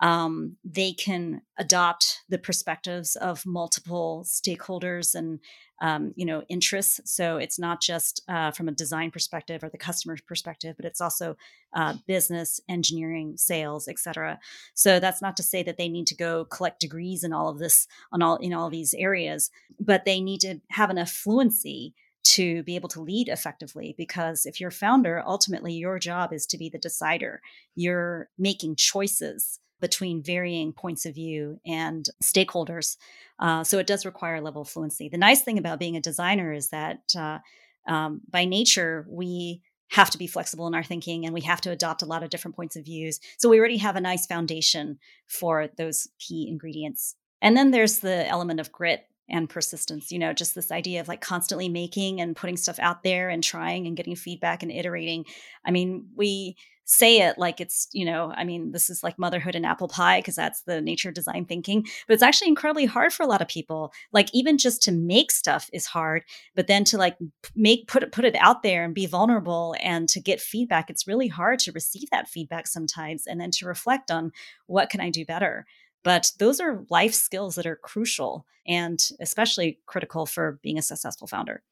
um, 0.00 0.56
they 0.64 0.92
can 0.92 1.42
adopt 1.58 2.22
the 2.28 2.38
perspectives 2.38 3.16
of 3.16 3.44
multiple 3.44 4.24
stakeholders 4.26 5.14
and 5.14 5.40
um, 5.80 6.12
you 6.16 6.26
know 6.26 6.42
interests. 6.48 7.00
So 7.04 7.36
it's 7.36 7.58
not 7.58 7.80
just 7.80 8.22
uh, 8.28 8.50
from 8.50 8.68
a 8.68 8.72
design 8.72 9.10
perspective 9.10 9.62
or 9.62 9.68
the 9.68 9.78
customer 9.78 10.16
perspective 10.26 10.74
but 10.76 10.84
it's 10.84 11.00
also 11.00 11.36
uh, 11.74 11.94
business 12.06 12.60
engineering 12.68 13.34
sales 13.36 13.88
etc 13.88 14.38
so 14.74 14.98
that's 14.98 15.22
not 15.22 15.36
to 15.36 15.42
say 15.42 15.62
that 15.62 15.76
they 15.76 15.88
need 15.88 16.06
to 16.06 16.16
go 16.16 16.44
collect 16.46 16.80
degrees 16.80 17.22
in 17.22 17.32
all 17.32 17.48
of 17.48 17.58
this 17.58 17.86
on 18.12 18.22
all 18.22 18.36
in 18.36 18.52
all 18.52 18.70
these 18.70 18.94
areas 18.94 19.50
but 19.78 20.04
they 20.04 20.20
need 20.20 20.40
to 20.40 20.60
have 20.70 20.90
enough 20.90 21.10
fluency 21.10 21.94
to 22.24 22.62
be 22.64 22.76
able 22.76 22.88
to 22.88 23.00
lead 23.00 23.28
effectively 23.28 23.94
because 23.96 24.46
if 24.46 24.60
you're 24.60 24.70
founder 24.70 25.22
ultimately 25.26 25.72
your 25.74 25.98
job 25.98 26.32
is 26.32 26.46
to 26.46 26.58
be 26.58 26.68
the 26.68 26.78
decider. 26.78 27.40
You're 27.74 28.28
making 28.38 28.76
choices 28.76 29.60
between 29.80 30.22
varying 30.22 30.72
points 30.72 31.06
of 31.06 31.14
view 31.14 31.60
and 31.66 32.08
stakeholders. 32.22 32.96
Uh, 33.38 33.62
so 33.64 33.78
it 33.78 33.86
does 33.86 34.04
require 34.04 34.36
a 34.36 34.40
level 34.40 34.62
of 34.62 34.68
fluency. 34.68 35.08
The 35.08 35.18
nice 35.18 35.42
thing 35.42 35.58
about 35.58 35.78
being 35.78 35.96
a 35.96 36.00
designer 36.00 36.52
is 36.52 36.68
that 36.70 37.02
uh, 37.16 37.38
um, 37.86 38.20
by 38.28 38.44
nature, 38.44 39.06
we 39.08 39.62
have 39.90 40.10
to 40.10 40.18
be 40.18 40.26
flexible 40.26 40.66
in 40.66 40.74
our 40.74 40.82
thinking 40.82 41.24
and 41.24 41.32
we 41.32 41.40
have 41.40 41.60
to 41.62 41.70
adopt 41.70 42.02
a 42.02 42.06
lot 42.06 42.22
of 42.22 42.30
different 42.30 42.56
points 42.56 42.76
of 42.76 42.84
views. 42.84 43.20
So 43.38 43.48
we 43.48 43.58
already 43.58 43.78
have 43.78 43.96
a 43.96 44.00
nice 44.00 44.26
foundation 44.26 44.98
for 45.26 45.68
those 45.76 46.08
key 46.18 46.48
ingredients. 46.48 47.14
And 47.40 47.56
then 47.56 47.70
there's 47.70 48.00
the 48.00 48.26
element 48.28 48.60
of 48.60 48.72
grit 48.72 49.06
and 49.30 49.48
persistence, 49.48 50.10
you 50.10 50.18
know, 50.18 50.32
just 50.32 50.54
this 50.54 50.72
idea 50.72 51.00
of 51.00 51.08
like 51.08 51.20
constantly 51.20 51.68
making 51.68 52.20
and 52.20 52.36
putting 52.36 52.56
stuff 52.56 52.78
out 52.78 53.02
there 53.02 53.28
and 53.28 53.44
trying 53.44 53.86
and 53.86 53.96
getting 53.96 54.16
feedback 54.16 54.62
and 54.62 54.72
iterating. 54.72 55.24
I 55.64 55.70
mean, 55.70 56.08
we 56.16 56.56
say 56.90 57.20
it 57.20 57.36
like 57.36 57.60
it's, 57.60 57.86
you 57.92 58.02
know, 58.06 58.32
I 58.34 58.44
mean, 58.44 58.72
this 58.72 58.88
is 58.88 59.02
like 59.02 59.18
motherhood 59.18 59.54
and 59.54 59.66
apple 59.66 59.88
pie 59.88 60.20
because 60.20 60.36
that's 60.36 60.62
the 60.62 60.80
nature 60.80 61.10
of 61.10 61.14
design 61.14 61.44
thinking, 61.44 61.82
but 62.06 62.14
it's 62.14 62.22
actually 62.22 62.48
incredibly 62.48 62.86
hard 62.86 63.12
for 63.12 63.22
a 63.22 63.26
lot 63.26 63.42
of 63.42 63.48
people. 63.48 63.92
Like 64.10 64.30
even 64.32 64.56
just 64.56 64.82
to 64.84 64.92
make 64.92 65.30
stuff 65.30 65.68
is 65.74 65.84
hard, 65.84 66.22
but 66.54 66.66
then 66.66 66.84
to 66.84 66.96
like 66.96 67.18
make 67.54 67.88
put 67.88 68.02
it 68.02 68.10
put 68.10 68.24
it 68.24 68.34
out 68.36 68.62
there 68.62 68.84
and 68.84 68.94
be 68.94 69.04
vulnerable 69.04 69.76
and 69.82 70.08
to 70.08 70.18
get 70.18 70.40
feedback, 70.40 70.88
it's 70.88 71.06
really 71.06 71.28
hard 71.28 71.58
to 71.60 71.72
receive 71.72 72.08
that 72.10 72.26
feedback 72.26 72.66
sometimes 72.66 73.26
and 73.26 73.38
then 73.38 73.50
to 73.50 73.66
reflect 73.66 74.10
on 74.10 74.32
what 74.66 74.88
can 74.88 75.02
I 75.02 75.10
do 75.10 75.26
better. 75.26 75.66
But 76.04 76.32
those 76.38 76.58
are 76.58 76.86
life 76.88 77.12
skills 77.12 77.56
that 77.56 77.66
are 77.66 77.76
crucial 77.76 78.46
and 78.66 78.98
especially 79.20 79.78
critical 79.84 80.24
for 80.24 80.58
being 80.62 80.78
a 80.78 80.82
successful 80.82 81.26
founder. 81.26 81.62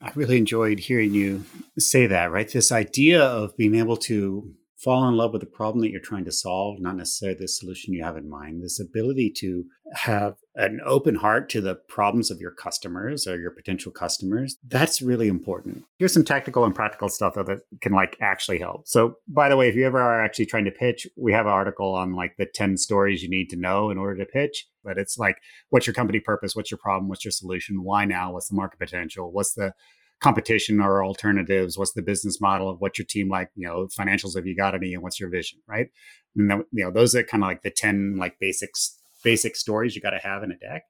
I 0.00 0.12
really 0.14 0.38
enjoyed 0.38 0.78
hearing 0.78 1.12
you 1.12 1.44
say 1.78 2.06
that, 2.06 2.30
right? 2.30 2.50
This 2.50 2.70
idea 2.70 3.22
of 3.22 3.56
being 3.56 3.74
able 3.74 3.96
to 3.98 4.54
fall 4.78 5.08
in 5.08 5.16
love 5.16 5.32
with 5.32 5.40
the 5.40 5.46
problem 5.46 5.80
that 5.82 5.90
you're 5.90 6.00
trying 6.00 6.24
to 6.24 6.32
solve, 6.32 6.80
not 6.80 6.96
necessarily 6.96 7.36
the 7.38 7.48
solution 7.48 7.92
you 7.92 8.04
have 8.04 8.16
in 8.16 8.30
mind. 8.30 8.62
This 8.62 8.78
ability 8.78 9.32
to 9.38 9.64
have 9.94 10.36
an 10.54 10.80
open 10.86 11.16
heart 11.16 11.48
to 11.50 11.60
the 11.60 11.74
problems 11.74 12.30
of 12.30 12.40
your 12.40 12.52
customers 12.52 13.26
or 13.26 13.40
your 13.40 13.50
potential 13.50 13.90
customers, 13.90 14.56
that's 14.66 15.02
really 15.02 15.26
important. 15.26 15.82
Here's 15.98 16.12
some 16.12 16.24
tactical 16.24 16.64
and 16.64 16.74
practical 16.74 17.08
stuff 17.08 17.34
that 17.34 17.60
can 17.80 17.92
like 17.92 18.16
actually 18.20 18.60
help. 18.60 18.86
So, 18.86 19.16
by 19.26 19.48
the 19.48 19.56
way, 19.56 19.68
if 19.68 19.74
you 19.74 19.84
ever 19.84 20.00
are 20.00 20.24
actually 20.24 20.46
trying 20.46 20.66
to 20.66 20.70
pitch, 20.70 21.08
we 21.16 21.32
have 21.32 21.46
an 21.46 21.52
article 21.52 21.94
on 21.94 22.14
like 22.14 22.36
the 22.38 22.46
10 22.46 22.76
stories 22.76 23.22
you 23.22 23.28
need 23.28 23.50
to 23.50 23.56
know 23.56 23.90
in 23.90 23.98
order 23.98 24.24
to 24.24 24.30
pitch. 24.30 24.66
But 24.84 24.96
it's 24.96 25.18
like, 25.18 25.38
what's 25.70 25.88
your 25.88 25.94
company 25.94 26.20
purpose? 26.20 26.54
What's 26.54 26.70
your 26.70 26.78
problem? 26.78 27.08
What's 27.08 27.24
your 27.24 27.32
solution? 27.32 27.82
Why 27.82 28.04
now? 28.04 28.32
What's 28.32 28.48
the 28.48 28.56
market 28.56 28.78
potential? 28.78 29.32
What's 29.32 29.54
the 29.54 29.72
competition 30.20 30.80
or 30.80 31.04
alternatives? 31.04 31.78
What's 31.78 31.92
the 31.92 32.02
business 32.02 32.40
model 32.40 32.68
of 32.68 32.80
what's 32.80 32.98
your 32.98 33.06
team 33.06 33.28
like? 33.28 33.50
You 33.54 33.66
know, 33.66 33.88
financials, 33.98 34.36
have 34.36 34.46
you 34.46 34.56
got 34.56 34.74
any? 34.74 34.94
And 34.94 35.02
what's 35.02 35.20
your 35.20 35.30
vision, 35.30 35.60
right? 35.66 35.88
And 36.36 36.50
then, 36.50 36.64
you 36.72 36.84
know, 36.84 36.90
those 36.90 37.14
are 37.14 37.22
kind 37.22 37.42
of 37.42 37.48
like 37.48 37.62
the 37.62 37.70
10 37.70 38.16
like 38.18 38.38
basics, 38.40 38.98
basic 39.22 39.56
stories 39.56 39.94
you 39.94 40.02
got 40.02 40.10
to 40.10 40.18
have 40.18 40.42
in 40.42 40.52
a 40.52 40.58
deck. 40.58 40.84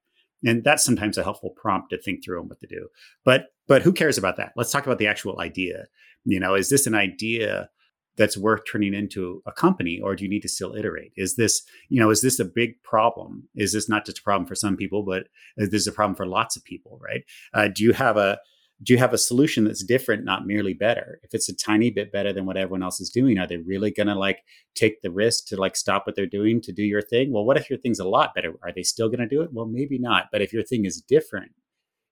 And 0.44 0.62
that's 0.62 0.84
sometimes 0.84 1.18
a 1.18 1.24
helpful 1.24 1.50
prompt 1.60 1.90
to 1.90 1.98
think 2.00 2.24
through 2.24 2.40
on 2.40 2.48
what 2.48 2.60
to 2.60 2.66
do. 2.66 2.88
But, 3.24 3.46
but 3.66 3.82
who 3.82 3.92
cares 3.92 4.18
about 4.18 4.36
that? 4.36 4.52
Let's 4.56 4.70
talk 4.70 4.86
about 4.86 4.98
the 4.98 5.08
actual 5.08 5.40
idea. 5.40 5.86
You 6.24 6.38
know, 6.38 6.54
is 6.54 6.68
this 6.68 6.86
an 6.86 6.94
idea 6.94 7.70
that's 8.18 8.36
worth 8.36 8.62
turning 8.70 8.92
into 8.92 9.42
a 9.46 9.52
company 9.52 10.00
or 10.02 10.14
do 10.14 10.24
you 10.24 10.30
need 10.30 10.42
to 10.42 10.48
still 10.48 10.74
iterate 10.74 11.12
is 11.16 11.36
this 11.36 11.62
you 11.88 12.00
know 12.00 12.10
is 12.10 12.20
this 12.20 12.38
a 12.40 12.44
big 12.44 12.82
problem 12.82 13.48
is 13.54 13.72
this 13.72 13.88
not 13.88 14.04
just 14.04 14.18
a 14.18 14.22
problem 14.22 14.46
for 14.46 14.56
some 14.56 14.76
people 14.76 15.04
but 15.04 15.28
is 15.56 15.70
this 15.70 15.86
a 15.86 15.92
problem 15.92 16.16
for 16.16 16.26
lots 16.26 16.56
of 16.56 16.64
people 16.64 17.00
right 17.00 17.22
uh, 17.54 17.68
do 17.68 17.84
you 17.84 17.92
have 17.92 18.16
a 18.16 18.38
do 18.82 18.92
you 18.92 18.98
have 18.98 19.12
a 19.12 19.18
solution 19.18 19.64
that's 19.64 19.84
different, 19.84 20.24
not 20.24 20.46
merely 20.46 20.72
better? 20.72 21.18
If 21.24 21.34
it's 21.34 21.48
a 21.48 21.56
tiny 21.56 21.90
bit 21.90 22.12
better 22.12 22.32
than 22.32 22.46
what 22.46 22.56
everyone 22.56 22.82
else 22.82 23.00
is 23.00 23.10
doing, 23.10 23.38
are 23.38 23.46
they 23.46 23.56
really 23.56 23.90
going 23.90 24.06
to 24.06 24.14
like 24.14 24.40
take 24.74 25.02
the 25.02 25.10
risk 25.10 25.46
to 25.48 25.56
like 25.56 25.76
stop 25.76 26.06
what 26.06 26.14
they're 26.14 26.26
doing 26.26 26.60
to 26.62 26.72
do 26.72 26.84
your 26.84 27.02
thing? 27.02 27.32
Well, 27.32 27.44
what 27.44 27.56
if 27.56 27.68
your 27.68 27.78
thing's 27.78 27.98
a 27.98 28.08
lot 28.08 28.34
better? 28.34 28.54
Are 28.62 28.72
they 28.72 28.84
still 28.84 29.08
going 29.08 29.20
to 29.20 29.26
do 29.26 29.42
it? 29.42 29.52
Well, 29.52 29.66
maybe 29.66 29.98
not. 29.98 30.26
But 30.30 30.42
if 30.42 30.52
your 30.52 30.62
thing 30.62 30.84
is 30.84 31.02
different, 31.02 31.52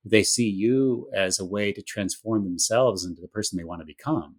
they 0.05 0.25
see 0.25 0.49
you 0.49 1.09
as 1.15 1.39
a 1.39 1.45
way 1.45 1.73
to 1.73 1.83
transform 1.83 2.45
themselves 2.45 3.05
into 3.05 3.21
the 3.21 3.29
person 3.29 3.57
they 3.57 3.65
want 3.65 3.81
to 3.81 3.87
become. 3.87 4.37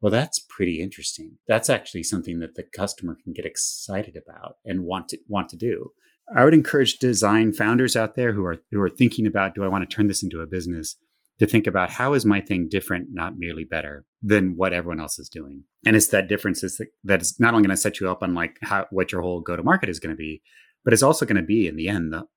Well, 0.00 0.10
that's 0.10 0.40
pretty 0.40 0.80
interesting. 0.80 1.38
That's 1.46 1.70
actually 1.70 2.02
something 2.02 2.40
that 2.40 2.56
the 2.56 2.64
customer 2.64 3.16
can 3.22 3.32
get 3.32 3.46
excited 3.46 4.16
about 4.16 4.56
and 4.64 4.84
want 4.84 5.08
to 5.10 5.18
want 5.28 5.48
to 5.50 5.56
do. 5.56 5.92
I 6.34 6.44
would 6.44 6.54
encourage 6.54 6.98
design 6.98 7.52
founders 7.52 7.94
out 7.94 8.16
there 8.16 8.32
who 8.32 8.44
are 8.44 8.56
who 8.72 8.80
are 8.80 8.90
thinking 8.90 9.28
about 9.28 9.54
do 9.54 9.62
I 9.62 9.68
want 9.68 9.88
to 9.88 9.94
turn 9.94 10.08
this 10.08 10.22
into 10.22 10.40
a 10.40 10.46
business? 10.46 10.96
To 11.42 11.46
think 11.48 11.66
about 11.66 11.90
how 11.90 12.14
is 12.14 12.24
my 12.24 12.40
thing 12.40 12.68
different, 12.68 13.08
not 13.10 13.36
merely 13.36 13.64
better 13.64 14.04
than 14.22 14.54
what 14.54 14.72
everyone 14.72 15.00
else 15.00 15.18
is 15.18 15.28
doing. 15.28 15.64
And 15.84 15.96
it's 15.96 16.06
that 16.08 16.28
difference 16.28 16.62
is 16.62 16.76
that, 16.76 16.86
that 17.02 17.20
is 17.20 17.40
not 17.40 17.52
only 17.52 17.66
going 17.66 17.74
to 17.74 17.82
set 17.82 17.98
you 17.98 18.08
up 18.08 18.22
on 18.22 18.32
like 18.32 18.58
how, 18.62 18.86
what 18.90 19.10
your 19.10 19.22
whole 19.22 19.40
go 19.40 19.56
to 19.56 19.62
market 19.64 19.88
is 19.88 19.98
going 19.98 20.14
to 20.14 20.16
be, 20.16 20.40
but 20.84 20.92
it's 20.92 21.02
also 21.02 21.26
going 21.26 21.34
to 21.34 21.42
be 21.42 21.66
in 21.66 21.74
the 21.74 21.88
end, 21.88 22.12
the, 22.12 22.28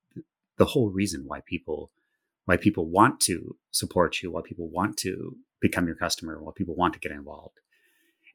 the 0.57 0.65
whole 0.65 0.89
reason 0.89 1.25
why 1.27 1.41
people, 1.45 1.91
why 2.45 2.57
people 2.57 2.89
want 2.89 3.19
to 3.19 3.55
support 3.69 4.23
you, 4.23 4.31
why 4.31 4.41
people 4.43 4.71
want 4.71 4.97
to 4.97 5.37
become 5.61 5.85
your 5.85 5.95
customer, 5.95 6.41
why 6.41 6.51
people 6.55 6.75
want 6.75 6.95
to 6.95 6.99
get 6.99 7.11
involved. 7.11 7.59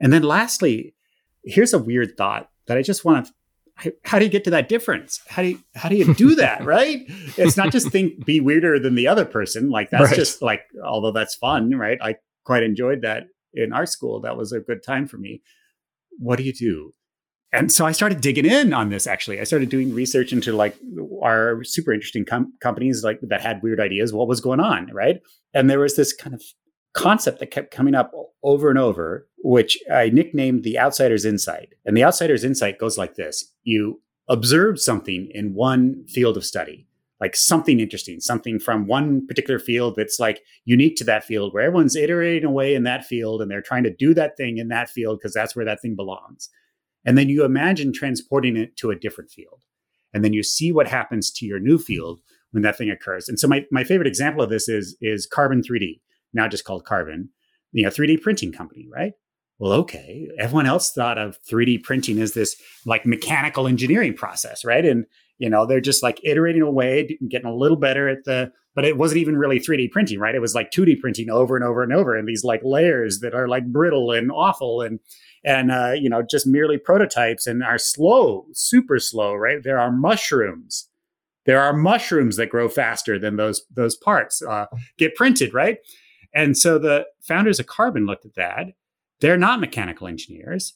And 0.01 0.13
then 0.13 0.23
lastly, 0.23 0.95
here's 1.43 1.75
a 1.75 1.81
weird 1.81 2.17
thought 2.17 2.49
that 2.67 2.79
I 2.79 2.83
just 2.83 3.05
want 3.05 3.27
to 3.27 3.33
how 4.05 4.19
do 4.19 4.25
you 4.25 4.31
get 4.31 4.45
to 4.45 4.51
that 4.51 4.69
difference? 4.69 5.21
How 5.29 5.43
do 5.43 5.49
you 5.49 5.61
how 5.75 5.89
do 5.89 5.97
you 5.97 6.15
do 6.15 6.35
that? 6.37 6.65
right? 6.65 7.05
It's 7.37 7.57
not 7.57 7.73
just 7.73 7.89
think 7.91 8.25
be 8.25 8.41
weirder 8.41 8.79
than 8.79 8.95
the 8.95 9.09
other 9.09 9.25
person. 9.25 9.71
Like 9.71 9.91
that's 9.91 10.11
right. 10.11 10.17
just 10.17 10.43
like 10.43 10.63
although 10.85 11.13
that's 11.13 11.35
fun, 11.35 11.71
right? 11.77 11.99
I 12.03 12.17
quite 12.45 12.63
enjoyed 12.63 13.03
that 13.03 13.25
in 13.55 13.73
our 13.73 13.87
school. 13.87 14.21
That 14.21 14.37
was 14.37 14.53
a 14.53 14.61
good 14.61 14.83
time 14.83 15.07
for 15.07 15.19
me. 15.19 15.43
What 16.19 16.37
do 16.37 16.45
you 16.45 16.53
do? 16.53 16.93
And 17.53 17.73
so 17.73 17.85
I 17.85 17.93
started 17.93 18.21
digging 18.21 18.47
in 18.47 18.73
on 18.73 18.91
this. 18.91 19.07
Actually, 19.07 19.41
I 19.41 19.45
started 19.45 19.71
doing 19.71 19.93
research 19.93 20.33
into 20.33 20.53
like 20.53 20.77
our 21.23 21.65
super 21.65 21.93
interesting 21.93 22.25
com- 22.25 22.53
companies 22.61 23.03
like 23.03 23.19
that 23.23 23.41
had 23.41 23.63
weird 23.63 23.81
ideas. 23.81 24.13
What 24.13 24.29
was 24.29 24.41
going 24.41 24.61
on, 24.61 24.89
right? 24.93 25.21
And 25.53 25.69
there 25.69 25.81
was 25.81 25.97
this 25.97 26.13
kind 26.13 26.35
of 26.35 26.43
concept 26.93 27.39
that 27.39 27.51
kept 27.51 27.71
coming 27.71 27.95
up 27.95 28.13
over 28.43 28.71
and 28.71 28.79
over, 28.79 29.27
which 29.39 29.79
I 29.93 30.11
nicknamed 30.11 30.65
the 30.65 30.79
outsider's 30.79 31.25
insight. 31.25 31.75
And 31.85 31.97
the 31.97 32.05
outsider's 32.05 32.45
insight 32.45 32.79
goes 32.79 32.99
like 32.99 33.15
this 33.15 33.53
you 33.63 34.01
observe 34.29 34.81
something 34.81 35.29
in 35.33 35.55
one 35.55 36.05
field 36.07 36.37
of 36.37 36.45
study, 36.45 36.87
like 37.21 37.35
something 37.37 37.81
interesting, 37.81 38.21
something 38.21 38.59
from 38.59 38.87
one 38.87 39.27
particular 39.27 39.59
field 39.59 39.95
that's 39.97 40.21
like 40.21 40.41
unique 40.65 40.97
to 40.97 41.05
that 41.05 41.25
field, 41.25 41.53
where 41.53 41.65
everyone's 41.65 41.97
iterating 41.97 42.45
away 42.45 42.75
in 42.75 42.85
that 42.85 43.05
field 43.05 43.43
and 43.43 43.51
they're 43.51 43.61
trying 43.61 43.83
to 43.85 43.95
do 43.95 44.15
that 44.15 44.37
thing 44.37 44.59
in 44.59 44.69
that 44.69 44.89
field 44.89 45.19
because 45.19 45.35
that's 45.35 45.57
where 45.57 45.65
that 45.65 45.83
thing 45.83 45.97
belongs. 45.97 46.49
And 47.05 47.17
then 47.17 47.29
you 47.29 47.45
imagine 47.45 47.93
transporting 47.93 48.57
it 48.57 48.77
to 48.77 48.91
a 48.91 48.97
different 48.97 49.31
field. 49.31 49.63
And 50.13 50.25
then 50.25 50.33
you 50.33 50.43
see 50.43 50.73
what 50.73 50.89
happens 50.89 51.31
to 51.33 51.47
your 51.47 51.61
new 51.61 51.79
field 51.79 52.21
when 52.53 52.63
that 52.63 52.77
thing 52.77 52.91
occurs. 52.91 53.29
And 53.29 53.39
so 53.39 53.47
my, 53.49 53.65
my 53.71 53.85
favorite 53.85 54.09
example 54.09 54.43
of 54.43 54.51
this 54.51 54.69
is, 54.69 54.97
is 55.01 55.27
Carbon 55.27 55.63
3D 55.63 56.01
now 56.33 56.49
just 56.49 56.65
called 56.65 56.85
Carbon, 56.85 57.31
you 57.73 57.85
know, 57.85 57.91
3D 57.91 58.21
printing 58.23 58.53
company, 58.53 58.89
right? 58.91 59.13
Well, 59.59 59.73
okay. 59.73 60.29
Everyone 60.39 60.67
else 60.67 60.93
thought 60.93 61.19
of 61.19 61.39
3D 61.51 61.83
printing 61.83 62.19
as 62.21 62.33
this 62.33 62.57
like 62.87 63.05
mechanical 63.05 63.67
engineering 63.67 64.15
process, 64.15 64.65
right? 64.65 64.85
And 64.85 65.07
you 65.41 65.49
know, 65.49 65.67
they're 65.67 65.81
just 65.81 66.03
like 66.03 66.21
iterating 66.23 66.61
away, 66.63 67.19
getting 67.29 67.51
a 67.51 67.55
little 67.55 67.79
better 67.79 68.09
at 68.09 68.25
the, 68.25 68.53
but 68.75 68.85
it 68.85 68.99
wasn't 68.99 69.21
even 69.21 69.39
really 69.39 69.59
3D 69.59 69.91
printing, 69.91 70.21
right? 70.21 70.35
It 70.35 70.41
was 70.41 70.55
like 70.55 70.71
2D 70.71 71.01
printing 71.01 71.31
over 71.31 71.57
and 71.57 71.65
over 71.65 71.83
and 71.83 71.95
over, 71.95 72.15
and 72.15 72.29
these 72.29 72.45
like 72.45 72.61
layers 72.63 73.21
that 73.21 73.35
are 73.35 73.49
like 73.49 73.67
brittle 73.67 74.13
and 74.13 74.31
awful, 74.31 74.83
and 74.83 75.01
and 75.43 75.73
uh, 75.73 75.93
you 75.97 76.11
know, 76.11 76.23
just 76.23 76.47
merely 76.47 76.77
prototypes 76.77 77.47
and 77.47 77.65
are 77.65 77.79
slow, 77.79 78.47
super 78.53 78.99
slow, 78.99 79.35
right? 79.35 79.63
There 79.63 79.81
are 79.81 79.91
mushrooms. 79.91 80.89
There 81.47 81.61
are 81.61 81.73
mushrooms 81.73 82.37
that 82.37 82.51
grow 82.51 82.69
faster 82.69 83.19
than 83.19 83.37
those 83.37 83.63
those 83.75 83.97
parts 83.97 84.43
uh, 84.43 84.67
get 84.99 85.17
printed, 85.17 85.55
right? 85.55 85.79
And 86.33 86.57
so 86.57 86.79
the 86.79 87.07
founders 87.21 87.59
of 87.59 87.67
Carbon 87.67 88.07
looked 88.07 88.25
at 88.25 88.35
that. 88.35 88.75
They're 89.21 89.37
not 89.37 89.61
mechanical 89.61 90.07
engineers. 90.07 90.75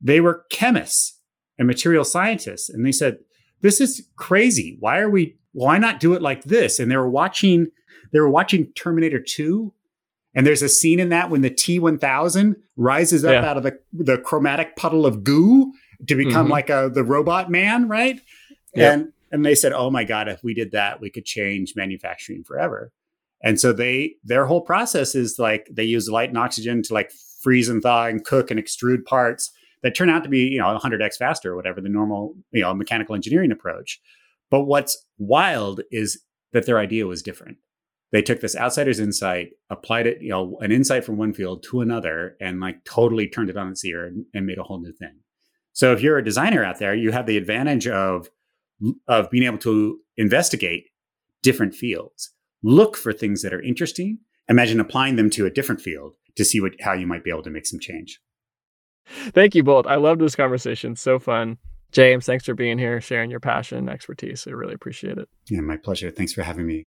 They 0.00 0.20
were 0.20 0.44
chemists 0.50 1.20
and 1.58 1.66
material 1.66 2.04
scientists. 2.04 2.68
And 2.68 2.84
they 2.84 2.92
said, 2.92 3.18
this 3.60 3.80
is 3.80 4.06
crazy. 4.16 4.76
Why 4.80 4.98
are 4.98 5.10
we, 5.10 5.36
why 5.52 5.78
not 5.78 6.00
do 6.00 6.12
it 6.14 6.22
like 6.22 6.44
this? 6.44 6.78
And 6.78 6.90
they 6.90 6.96
were 6.96 7.08
watching, 7.08 7.68
they 8.12 8.20
were 8.20 8.30
watching 8.30 8.72
Terminator 8.72 9.20
2. 9.20 9.72
And 10.34 10.46
there's 10.46 10.62
a 10.62 10.68
scene 10.68 11.00
in 11.00 11.08
that 11.10 11.30
when 11.30 11.40
the 11.40 11.50
T1000 11.50 12.56
rises 12.76 13.24
up 13.24 13.32
yeah. 13.32 13.48
out 13.48 13.56
of 13.56 13.62
the, 13.62 13.78
the 13.92 14.18
chromatic 14.18 14.76
puddle 14.76 15.06
of 15.06 15.24
goo 15.24 15.72
to 16.06 16.14
become 16.14 16.44
mm-hmm. 16.44 16.52
like 16.52 16.68
a, 16.68 16.90
the 16.92 17.04
robot 17.04 17.50
man, 17.50 17.88
right? 17.88 18.20
Yep. 18.74 18.92
And, 18.92 19.12
and 19.32 19.46
they 19.46 19.54
said, 19.54 19.72
oh 19.72 19.90
my 19.90 20.04
God, 20.04 20.28
if 20.28 20.44
we 20.44 20.52
did 20.52 20.72
that, 20.72 21.00
we 21.00 21.10
could 21.10 21.24
change 21.24 21.72
manufacturing 21.74 22.44
forever. 22.44 22.92
And 23.42 23.60
so 23.60 23.72
they 23.72 24.14
their 24.24 24.46
whole 24.46 24.62
process 24.62 25.14
is 25.14 25.38
like 25.38 25.68
they 25.70 25.84
use 25.84 26.08
light 26.08 26.30
and 26.30 26.38
oxygen 26.38 26.82
to 26.84 26.94
like 26.94 27.12
freeze 27.42 27.68
and 27.68 27.82
thaw 27.82 28.06
and 28.06 28.24
cook 28.24 28.50
and 28.50 28.58
extrude 28.58 29.04
parts 29.04 29.52
that 29.82 29.94
turn 29.94 30.10
out 30.10 30.24
to 30.24 30.28
be, 30.28 30.40
you 30.40 30.58
know, 30.58 30.76
100x 30.78 31.16
faster 31.16 31.52
or 31.52 31.56
whatever 31.56 31.80
the 31.80 31.88
normal, 31.88 32.34
you 32.50 32.62
know, 32.62 32.74
mechanical 32.74 33.14
engineering 33.14 33.52
approach. 33.52 34.00
But 34.50 34.64
what's 34.64 35.06
wild 35.18 35.82
is 35.90 36.20
that 36.52 36.66
their 36.66 36.78
idea 36.78 37.06
was 37.06 37.22
different. 37.22 37.58
They 38.12 38.22
took 38.22 38.40
this 38.40 38.56
outsider's 38.56 39.00
insight, 39.00 39.50
applied 39.68 40.06
it, 40.06 40.22
you 40.22 40.30
know, 40.30 40.56
an 40.60 40.72
insight 40.72 41.04
from 41.04 41.18
one 41.18 41.34
field 41.34 41.64
to 41.64 41.80
another, 41.80 42.36
and 42.40 42.60
like 42.60 42.84
totally 42.84 43.28
turned 43.28 43.50
it 43.50 43.56
on 43.56 43.68
its 43.68 43.84
ear 43.84 44.06
and, 44.06 44.24
and 44.32 44.46
made 44.46 44.58
a 44.58 44.62
whole 44.62 44.80
new 44.80 44.92
thing. 44.92 45.18
So 45.72 45.92
if 45.92 46.00
you're 46.00 46.18
a 46.18 46.24
designer 46.24 46.64
out 46.64 46.78
there, 46.78 46.94
you 46.94 47.12
have 47.12 47.26
the 47.26 47.36
advantage 47.36 47.86
of 47.86 48.30
of 49.08 49.30
being 49.30 49.44
able 49.44 49.58
to 49.58 49.98
investigate 50.16 50.88
different 51.42 51.74
fields 51.74 52.32
look 52.66 52.96
for 52.96 53.12
things 53.12 53.42
that 53.42 53.54
are 53.54 53.62
interesting. 53.62 54.18
Imagine 54.48 54.80
applying 54.80 55.16
them 55.16 55.30
to 55.30 55.46
a 55.46 55.50
different 55.50 55.80
field 55.80 56.16
to 56.36 56.44
see 56.44 56.60
what 56.60 56.72
how 56.80 56.92
you 56.92 57.06
might 57.06 57.24
be 57.24 57.30
able 57.30 57.42
to 57.44 57.50
make 57.50 57.66
some 57.66 57.80
change. 57.80 58.20
Thank 59.06 59.54
you 59.54 59.62
both. 59.62 59.86
I 59.86 59.94
love 59.94 60.18
this 60.18 60.34
conversation. 60.34 60.96
So 60.96 61.18
fun. 61.18 61.58
James, 61.92 62.26
thanks 62.26 62.44
for 62.44 62.54
being 62.54 62.78
here, 62.78 63.00
sharing 63.00 63.30
your 63.30 63.40
passion 63.40 63.78
and 63.78 63.88
expertise. 63.88 64.46
I 64.46 64.50
really 64.50 64.74
appreciate 64.74 65.16
it. 65.16 65.28
Yeah, 65.48 65.60
my 65.60 65.76
pleasure. 65.76 66.10
Thanks 66.10 66.32
for 66.32 66.42
having 66.42 66.66
me. 66.66 66.84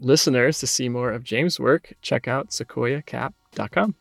Listeners, 0.00 0.58
to 0.60 0.66
see 0.66 0.88
more 0.88 1.12
of 1.12 1.24
James' 1.24 1.60
work, 1.60 1.92
check 2.00 2.26
out 2.26 2.48
sequoiacap.com. 2.48 3.94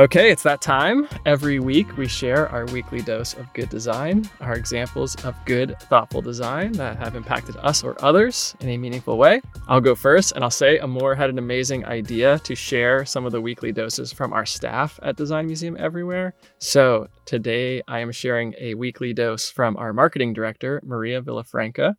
Okay, 0.00 0.30
it's 0.30 0.44
that 0.44 0.62
time. 0.62 1.08
Every 1.26 1.58
week 1.58 1.96
we 1.96 2.06
share 2.06 2.48
our 2.50 2.66
weekly 2.66 3.02
dose 3.02 3.34
of 3.34 3.52
good 3.52 3.68
design, 3.68 4.30
our 4.40 4.54
examples 4.54 5.16
of 5.24 5.34
good, 5.44 5.76
thoughtful 5.90 6.22
design 6.22 6.70
that 6.74 6.98
have 6.98 7.16
impacted 7.16 7.56
us 7.56 7.82
or 7.82 7.96
others 8.00 8.54
in 8.60 8.68
a 8.68 8.76
meaningful 8.76 9.18
way. 9.18 9.40
I'll 9.66 9.80
go 9.80 9.96
first 9.96 10.36
and 10.36 10.44
I'll 10.44 10.52
say 10.52 10.78
Amor 10.78 11.16
had 11.16 11.30
an 11.30 11.38
amazing 11.38 11.84
idea 11.84 12.38
to 12.44 12.54
share 12.54 13.04
some 13.04 13.26
of 13.26 13.32
the 13.32 13.40
weekly 13.40 13.72
doses 13.72 14.12
from 14.12 14.32
our 14.32 14.46
staff 14.46 15.00
at 15.02 15.16
Design 15.16 15.46
Museum 15.46 15.76
Everywhere. 15.76 16.32
So 16.58 17.08
today 17.24 17.82
I 17.88 17.98
am 17.98 18.12
sharing 18.12 18.54
a 18.56 18.74
weekly 18.74 19.12
dose 19.12 19.50
from 19.50 19.76
our 19.76 19.92
marketing 19.92 20.32
director, 20.32 20.80
Maria 20.84 21.20
Villafranca. 21.20 21.96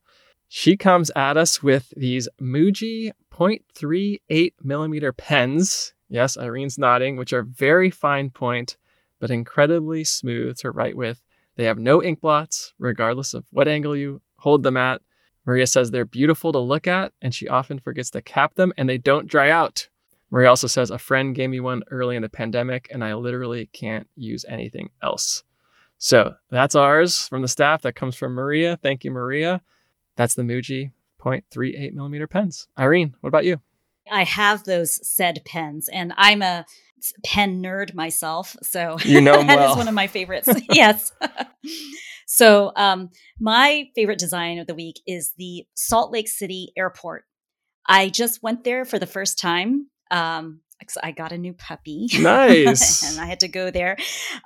She 0.47 0.77
comes 0.77 1.11
at 1.17 1.35
us 1.35 1.61
with 1.61 1.93
these 1.97 2.29
Muji 2.41 3.11
0.38 3.33 4.53
millimeter 4.63 5.11
pens 5.11 5.93
Yes, 6.09 6.37
Irene's 6.37 6.77
nodding, 6.77 7.15
which 7.17 7.33
are 7.33 7.43
very 7.43 7.89
fine 7.89 8.31
point, 8.31 8.77
but 9.19 9.31
incredibly 9.31 10.03
smooth 10.03 10.57
to 10.57 10.71
write 10.71 10.97
with. 10.97 11.21
They 11.55 11.65
have 11.65 11.77
no 11.77 12.01
ink 12.01 12.21
blots, 12.21 12.73
regardless 12.79 13.33
of 13.33 13.45
what 13.51 13.67
angle 13.67 13.95
you 13.95 14.21
hold 14.37 14.63
them 14.63 14.77
at. 14.77 15.01
Maria 15.45 15.67
says 15.67 15.91
they're 15.91 16.05
beautiful 16.05 16.51
to 16.51 16.59
look 16.59 16.87
at, 16.87 17.13
and 17.21 17.33
she 17.33 17.47
often 17.47 17.79
forgets 17.79 18.09
to 18.11 18.21
cap 18.21 18.55
them, 18.55 18.73
and 18.77 18.89
they 18.89 18.97
don't 18.97 19.27
dry 19.27 19.49
out. 19.49 19.87
Maria 20.31 20.49
also 20.49 20.67
says, 20.67 20.91
A 20.91 20.97
friend 20.97 21.35
gave 21.35 21.49
me 21.49 21.59
one 21.59 21.83
early 21.91 22.15
in 22.15 22.21
the 22.21 22.29
pandemic, 22.29 22.87
and 22.91 23.03
I 23.03 23.13
literally 23.13 23.67
can't 23.67 24.07
use 24.15 24.45
anything 24.47 24.89
else. 25.01 25.43
So 25.97 26.35
that's 26.49 26.75
ours 26.75 27.27
from 27.27 27.41
the 27.41 27.47
staff. 27.47 27.81
That 27.81 27.95
comes 27.95 28.15
from 28.15 28.33
Maria. 28.33 28.77
Thank 28.77 29.03
you, 29.03 29.11
Maria. 29.11 29.61
That's 30.15 30.35
the 30.35 30.43
Muji 30.43 30.91
0.38 31.19 31.93
millimeter 31.93 32.27
pens. 32.27 32.67
Irene, 32.77 33.15
what 33.19 33.27
about 33.27 33.45
you? 33.45 33.59
I 34.11 34.23
have 34.23 34.63
those 34.63 35.07
said 35.07 35.41
pens, 35.45 35.89
and 35.91 36.13
I'm 36.17 36.41
a 36.41 36.65
pen 37.23 37.61
nerd 37.61 37.93
myself. 37.93 38.55
So 38.63 38.97
you 39.03 39.21
know 39.21 39.41
that 39.43 39.57
well. 39.57 39.71
is 39.71 39.77
one 39.77 39.87
of 39.87 39.93
my 39.93 40.07
favorites. 40.07 40.49
yes. 40.69 41.11
so 42.25 42.71
um, 42.75 43.09
my 43.39 43.85
favorite 43.95 44.19
design 44.19 44.59
of 44.59 44.67
the 44.67 44.75
week 44.75 44.99
is 45.07 45.33
the 45.37 45.65
Salt 45.75 46.11
Lake 46.11 46.27
City 46.27 46.71
Airport. 46.77 47.25
I 47.87 48.09
just 48.09 48.43
went 48.43 48.63
there 48.63 48.85
for 48.85 48.99
the 48.99 49.07
first 49.07 49.39
time. 49.39 49.87
Um, 50.11 50.61
I 51.03 51.11
got 51.11 51.31
a 51.31 51.37
new 51.37 51.53
puppy. 51.53 52.07
Nice. 52.19 53.11
and 53.11 53.19
I 53.19 53.25
had 53.25 53.41
to 53.41 53.47
go 53.47 53.69
there. 53.69 53.97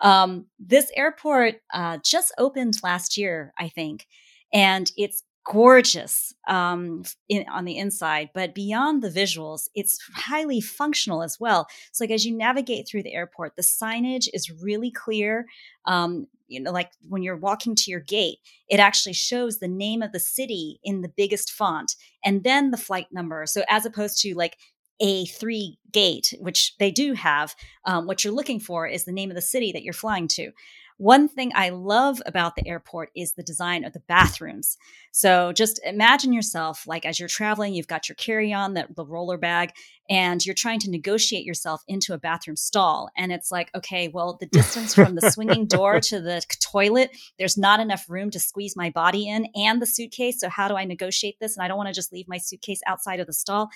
Um, 0.01 0.47
this 0.59 0.91
airport 0.95 1.55
uh, 1.74 1.99
just 2.03 2.34
opened 2.38 2.80
last 2.84 3.18
year, 3.18 3.53
I 3.57 3.70
think. 3.70 4.07
And 4.51 4.91
it's 4.97 5.24
gorgeous 5.46 6.34
um, 6.48 7.04
in, 7.30 7.46
on 7.50 7.66
the 7.66 7.78
inside, 7.78 8.30
but 8.34 8.56
beyond 8.56 9.02
the 9.02 9.10
visuals, 9.10 9.70
it's 9.76 10.00
highly 10.16 10.62
functional 10.62 11.24
as 11.24 11.39
well. 11.39 11.68
So, 11.91 12.04
like 12.04 12.12
as 12.12 12.26
you 12.26 12.36
navigate 12.36 12.88
through 12.88 13.04
the 13.04 13.14
airport, 13.14 13.56
the 13.56 13.62
signage 13.62 14.28
is 14.34 14.52
really 14.52 14.91
clear. 14.91 15.46
Um, 15.86 16.28
you 16.48 16.60
know, 16.60 16.72
like 16.72 16.91
when 17.08 17.24
you're 17.24 17.38
walking 17.38 17.76
to 17.76 17.91
your 17.91 18.00
gate, 18.00 18.38
it 18.70 18.80
actually 18.80 19.14
shows 19.14 19.60
the 19.60 19.68
name 19.68 20.02
of 20.02 20.12
the 20.12 20.20
city 20.20 20.80
in 20.84 21.02
the 21.02 21.10
biggest 21.10 21.52
font, 21.52 21.96
and 22.24 22.44
then 22.44 22.72
the 22.72 22.78
flight 22.78 23.08
number. 23.12 23.46
So, 23.46 23.64
as 23.70 23.86
opposed 23.86 24.20
to 24.22 24.36
like 24.36 24.58
a3 25.02 25.78
gate, 25.91 26.34
which 26.39 26.76
they 26.78 26.91
do 26.91 27.14
have, 27.14 27.56
um, 27.86 28.06
what 28.08 28.24
you're 28.24 28.34
looking 28.34 28.60
for 28.60 28.88
is 28.88 29.06
the 29.06 29.12
name 29.12 29.30
of 29.30 29.36
the 29.36 29.41
city 29.41 29.72
that 29.72 29.84
you're 29.84 29.94
flying 29.94 30.28
to. 30.30 30.52
One 30.98 31.28
thing 31.28 31.52
I 31.56 31.70
love 31.70 32.22
about 32.26 32.56
the 32.56 32.68
airport 32.68 33.10
is 33.16 33.34
the 33.34 33.44
design 33.44 33.84
of 33.84 33.94
the 33.94 34.02
bathrooms. 34.02 34.78
So 35.12 35.52
just 35.52 35.80
imagine 35.86 36.34
yourself 36.34 36.86
like 36.88 37.06
as 37.06 37.20
you're 37.20 37.30
traveling, 37.30 37.74
you've 37.74 37.88
got 37.88 38.10
your 38.10 38.16
carry-on, 38.16 38.74
that 38.74 38.96
the 38.96 39.06
roller 39.06 39.38
bag, 39.38 39.72
and 40.10 40.46
you're 40.46 40.56
trying 40.56 40.80
to 40.80 40.89
negotiate 40.89 41.46
yourself 41.46 41.84
into 41.88 42.14
a 42.14 42.18
bathroom 42.18 42.56
stall. 42.56 43.10
And 43.18 43.32
it's 43.32 43.52
like, 43.52 43.70
okay, 43.76 44.10
well, 44.10 44.38
the 44.39 44.48
distance 44.48 44.94
from 44.96 45.16
the 45.16 45.32
swinging 45.32 45.66
door 45.66 46.00
to 46.00 46.20
the 46.20 46.44
toilet, 46.62 47.12
there's 47.38 47.58
not 47.58 47.80
enough 47.80 48.10
room 48.10 48.30
to 48.32 48.39
squeeze 48.39 48.76
my 48.76 48.89
body 48.89 49.28
in 49.28 49.48
and 49.56 49.82
the 49.82 49.86
suitcase. 49.86 50.39
So 50.39 50.50
how 50.50 50.68
do 50.68 50.76
I 50.76 50.86
negotiate 50.86 51.39
this? 51.39 51.56
And 51.56 51.64
I 51.64 51.68
don't 51.68 51.78
want 51.78 51.88
to 51.88 51.94
just 51.94 52.14
leave 52.14 52.28
my 52.28 52.38
suitcase 52.38 52.82
outside 52.86 53.20
of 53.20 53.28
the 53.28 53.34
stall 53.34 53.70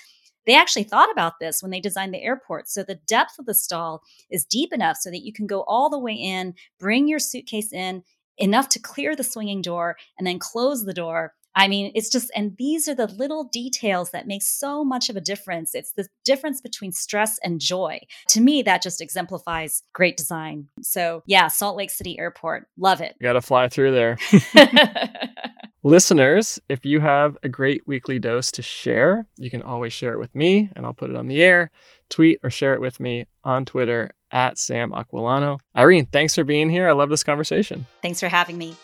they 0.48 0.56
actually 0.56 0.84
thought 0.84 1.12
about 1.12 1.40
this 1.40 1.62
when 1.62 1.70
they 1.70 1.80
designed 1.80 2.14
the 2.14 2.24
airport. 2.24 2.70
So 2.70 2.82
the 2.82 2.96
depth 2.96 3.38
of 3.38 3.46
the 3.46 3.54
stall 3.54 4.02
is 4.32 4.46
deep 4.46 4.74
enough 4.74 4.98
so 4.98 5.12
that 5.12 5.24
you 5.24 5.34
can 5.34 5.46
go 5.46 5.64
all 5.68 5.90
the 5.90 6.00
way 6.00 6.14
in, 6.14 6.56
bring 6.80 7.08
your 7.08 7.20
suitcase 7.20 7.72
in, 7.72 8.02
enough 8.40 8.70
to 8.70 8.80
clear 8.80 9.16
the 9.16 9.24
swinging 9.24 9.62
door, 9.62 9.98
and 10.18 10.26
then 10.26 10.40
close 10.40 10.86
the 10.86 10.94
door. 10.94 11.34
I 11.58 11.68
mean, 11.68 11.92
it's 11.96 12.10
just, 12.10 12.30
and 12.36 12.56
these 12.58 12.88
are 12.88 12.94
the 12.94 13.08
little 13.08 13.46
details 13.46 14.12
that 14.12 14.28
make 14.28 14.44
so 14.44 14.86
much 14.86 15.10
of 15.10 15.16
a 15.16 15.22
difference. 15.22 15.74
It's 15.74 15.92
the 15.92 16.08
difference 16.24 16.62
between 16.62 16.92
stress 16.92 17.40
and 17.44 17.60
joy. 17.60 18.00
To 18.30 18.42
me, 18.42 18.62
that 18.62 18.84
just 18.84 19.02
exemplifies 19.02 19.82
great 19.92 20.18
design. 20.18 20.68
So, 20.84 21.24
yeah, 21.26 21.48
Salt 21.48 21.76
Lake 21.76 21.90
City 21.90 22.20
Airport, 22.20 22.68
love 22.78 23.02
it. 23.02 23.16
You 23.20 23.26
got 23.26 23.34
to 23.34 23.42
fly 23.42 23.70
through 23.70 23.92
there. 23.92 24.18
Listeners, 25.84 26.60
if 26.70 26.86
you 26.86 27.00
have 27.00 27.36
a 27.42 27.50
great 27.50 27.88
weekly 27.88 28.20
dose 28.20 28.52
to 28.52 28.62
share, 28.62 29.26
you 29.38 29.50
can 29.50 29.64
always 29.64 29.94
share 29.94 30.14
it 30.14 30.20
with 30.20 30.36
me 30.36 30.70
and 30.76 30.86
I'll 30.86 30.94
put 30.94 31.10
it 31.10 31.16
on 31.16 31.28
the 31.28 31.42
air. 31.42 31.72
Tweet 32.10 32.40
or 32.44 32.52
share 32.52 32.76
it 32.76 32.82
with 32.82 33.00
me 33.00 33.26
on 33.44 33.66
Twitter 33.66 34.12
at 34.32 34.60
Sam 34.60 34.92
Aquillano. 34.92 35.58
Irene, 35.76 36.06
thanks 36.06 36.36
for 36.36 36.44
being 36.44 36.70
here. 36.70 36.88
I 36.88 36.92
love 36.92 37.10
this 37.10 37.24
conversation. 37.24 37.88
Thanks 38.04 38.20
for 38.20 38.28
having 38.28 38.60
me. 38.60 38.76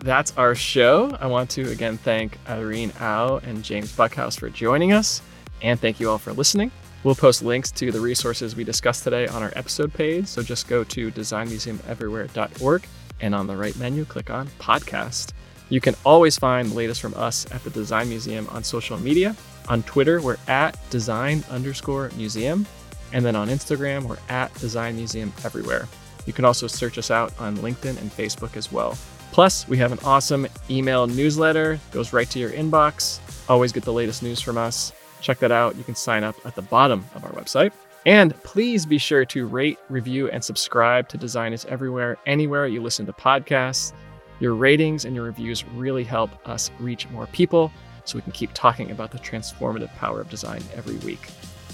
That's 0.00 0.32
our 0.36 0.54
show. 0.54 1.16
I 1.20 1.26
want 1.26 1.50
to 1.50 1.70
again 1.70 1.98
thank 1.98 2.38
Irene 2.48 2.92
Au 3.00 3.40
and 3.42 3.64
James 3.64 3.92
Buckhouse 3.92 4.36
for 4.36 4.48
joining 4.48 4.92
us, 4.92 5.20
and 5.60 5.78
thank 5.78 5.98
you 5.98 6.08
all 6.08 6.18
for 6.18 6.32
listening. 6.32 6.70
We'll 7.04 7.14
post 7.14 7.42
links 7.42 7.70
to 7.72 7.92
the 7.92 8.00
resources 8.00 8.56
we 8.56 8.64
discussed 8.64 9.04
today 9.04 9.26
on 9.28 9.42
our 9.42 9.52
episode 9.56 9.92
page, 9.92 10.26
so 10.26 10.42
just 10.42 10.68
go 10.68 10.84
to 10.84 11.10
designmuseumeverywhere.org 11.10 12.86
and 13.20 13.34
on 13.34 13.46
the 13.46 13.56
right 13.56 13.76
menu, 13.76 14.04
click 14.04 14.30
on 14.30 14.46
podcast. 14.58 15.32
You 15.68 15.80
can 15.80 15.94
always 16.04 16.38
find 16.38 16.70
the 16.70 16.74
latest 16.74 17.00
from 17.00 17.14
us 17.14 17.46
at 17.52 17.62
the 17.64 17.70
Design 17.70 18.08
Museum 18.08 18.48
on 18.50 18.64
social 18.64 18.98
media. 18.98 19.36
On 19.68 19.82
Twitter, 19.82 20.20
we're 20.20 20.38
at 20.46 20.78
design 20.90 21.44
underscore 21.50 22.10
museum. 22.16 22.66
And 23.12 23.24
then 23.24 23.36
on 23.36 23.48
Instagram, 23.48 24.04
we're 24.04 24.18
at 24.28 24.52
Design 24.54 24.96
Museum 24.96 25.32
Everywhere. 25.44 25.88
You 26.26 26.32
can 26.32 26.44
also 26.44 26.66
search 26.66 26.98
us 26.98 27.10
out 27.10 27.38
on 27.38 27.56
LinkedIn 27.58 28.00
and 28.00 28.10
Facebook 28.10 28.56
as 28.56 28.72
well. 28.72 28.96
Plus, 29.32 29.68
we 29.68 29.76
have 29.76 29.92
an 29.92 29.98
awesome 30.04 30.46
email 30.70 31.06
newsletter, 31.06 31.78
goes 31.92 32.12
right 32.12 32.28
to 32.30 32.38
your 32.38 32.50
inbox. 32.50 33.20
Always 33.48 33.72
get 33.72 33.84
the 33.84 33.92
latest 33.92 34.22
news 34.22 34.40
from 34.40 34.58
us. 34.58 34.92
Check 35.20 35.38
that 35.38 35.52
out. 35.52 35.76
You 35.76 35.84
can 35.84 35.94
sign 35.94 36.24
up 36.24 36.34
at 36.44 36.54
the 36.54 36.62
bottom 36.62 37.04
of 37.14 37.24
our 37.24 37.32
website. 37.32 37.72
And 38.06 38.34
please 38.42 38.86
be 38.86 38.98
sure 38.98 39.24
to 39.26 39.46
rate, 39.46 39.78
review, 39.88 40.30
and 40.30 40.42
subscribe 40.42 41.08
to 41.08 41.18
Design 41.18 41.52
is 41.52 41.64
Everywhere, 41.66 42.16
anywhere 42.26 42.66
you 42.66 42.82
listen 42.82 43.06
to 43.06 43.12
podcasts. 43.12 43.92
Your 44.40 44.54
ratings 44.54 45.04
and 45.04 45.14
your 45.14 45.24
reviews 45.24 45.64
really 45.66 46.04
help 46.04 46.30
us 46.48 46.70
reach 46.78 47.08
more 47.10 47.26
people 47.26 47.72
so 48.04 48.16
we 48.16 48.22
can 48.22 48.32
keep 48.32 48.50
talking 48.54 48.90
about 48.90 49.10
the 49.10 49.18
transformative 49.18 49.94
power 49.96 50.20
of 50.20 50.30
design 50.30 50.62
every 50.74 50.96
week. 50.98 51.28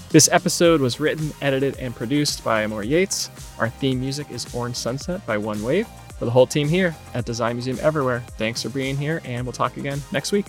This 0.09 0.29
episode 0.31 0.81
was 0.81 0.99
written, 0.99 1.31
edited, 1.41 1.77
and 1.77 1.95
produced 1.95 2.43
by 2.43 2.63
Amor 2.63 2.83
Yates. 2.83 3.29
Our 3.59 3.69
theme 3.69 3.99
music 3.99 4.29
is 4.31 4.53
Orange 4.53 4.75
Sunset 4.75 5.25
by 5.25 5.37
One 5.37 5.61
Wave. 5.63 5.87
For 6.17 6.25
the 6.25 6.31
whole 6.31 6.47
team 6.47 6.69
here 6.69 6.95
at 7.13 7.25
Design 7.25 7.55
Museum 7.55 7.77
Everywhere, 7.81 8.21
thanks 8.37 8.61
for 8.61 8.69
being 8.69 8.95
here, 8.95 9.21
and 9.25 9.45
we'll 9.45 9.53
talk 9.53 9.77
again 9.77 10.01
next 10.11 10.31
week. 10.31 10.47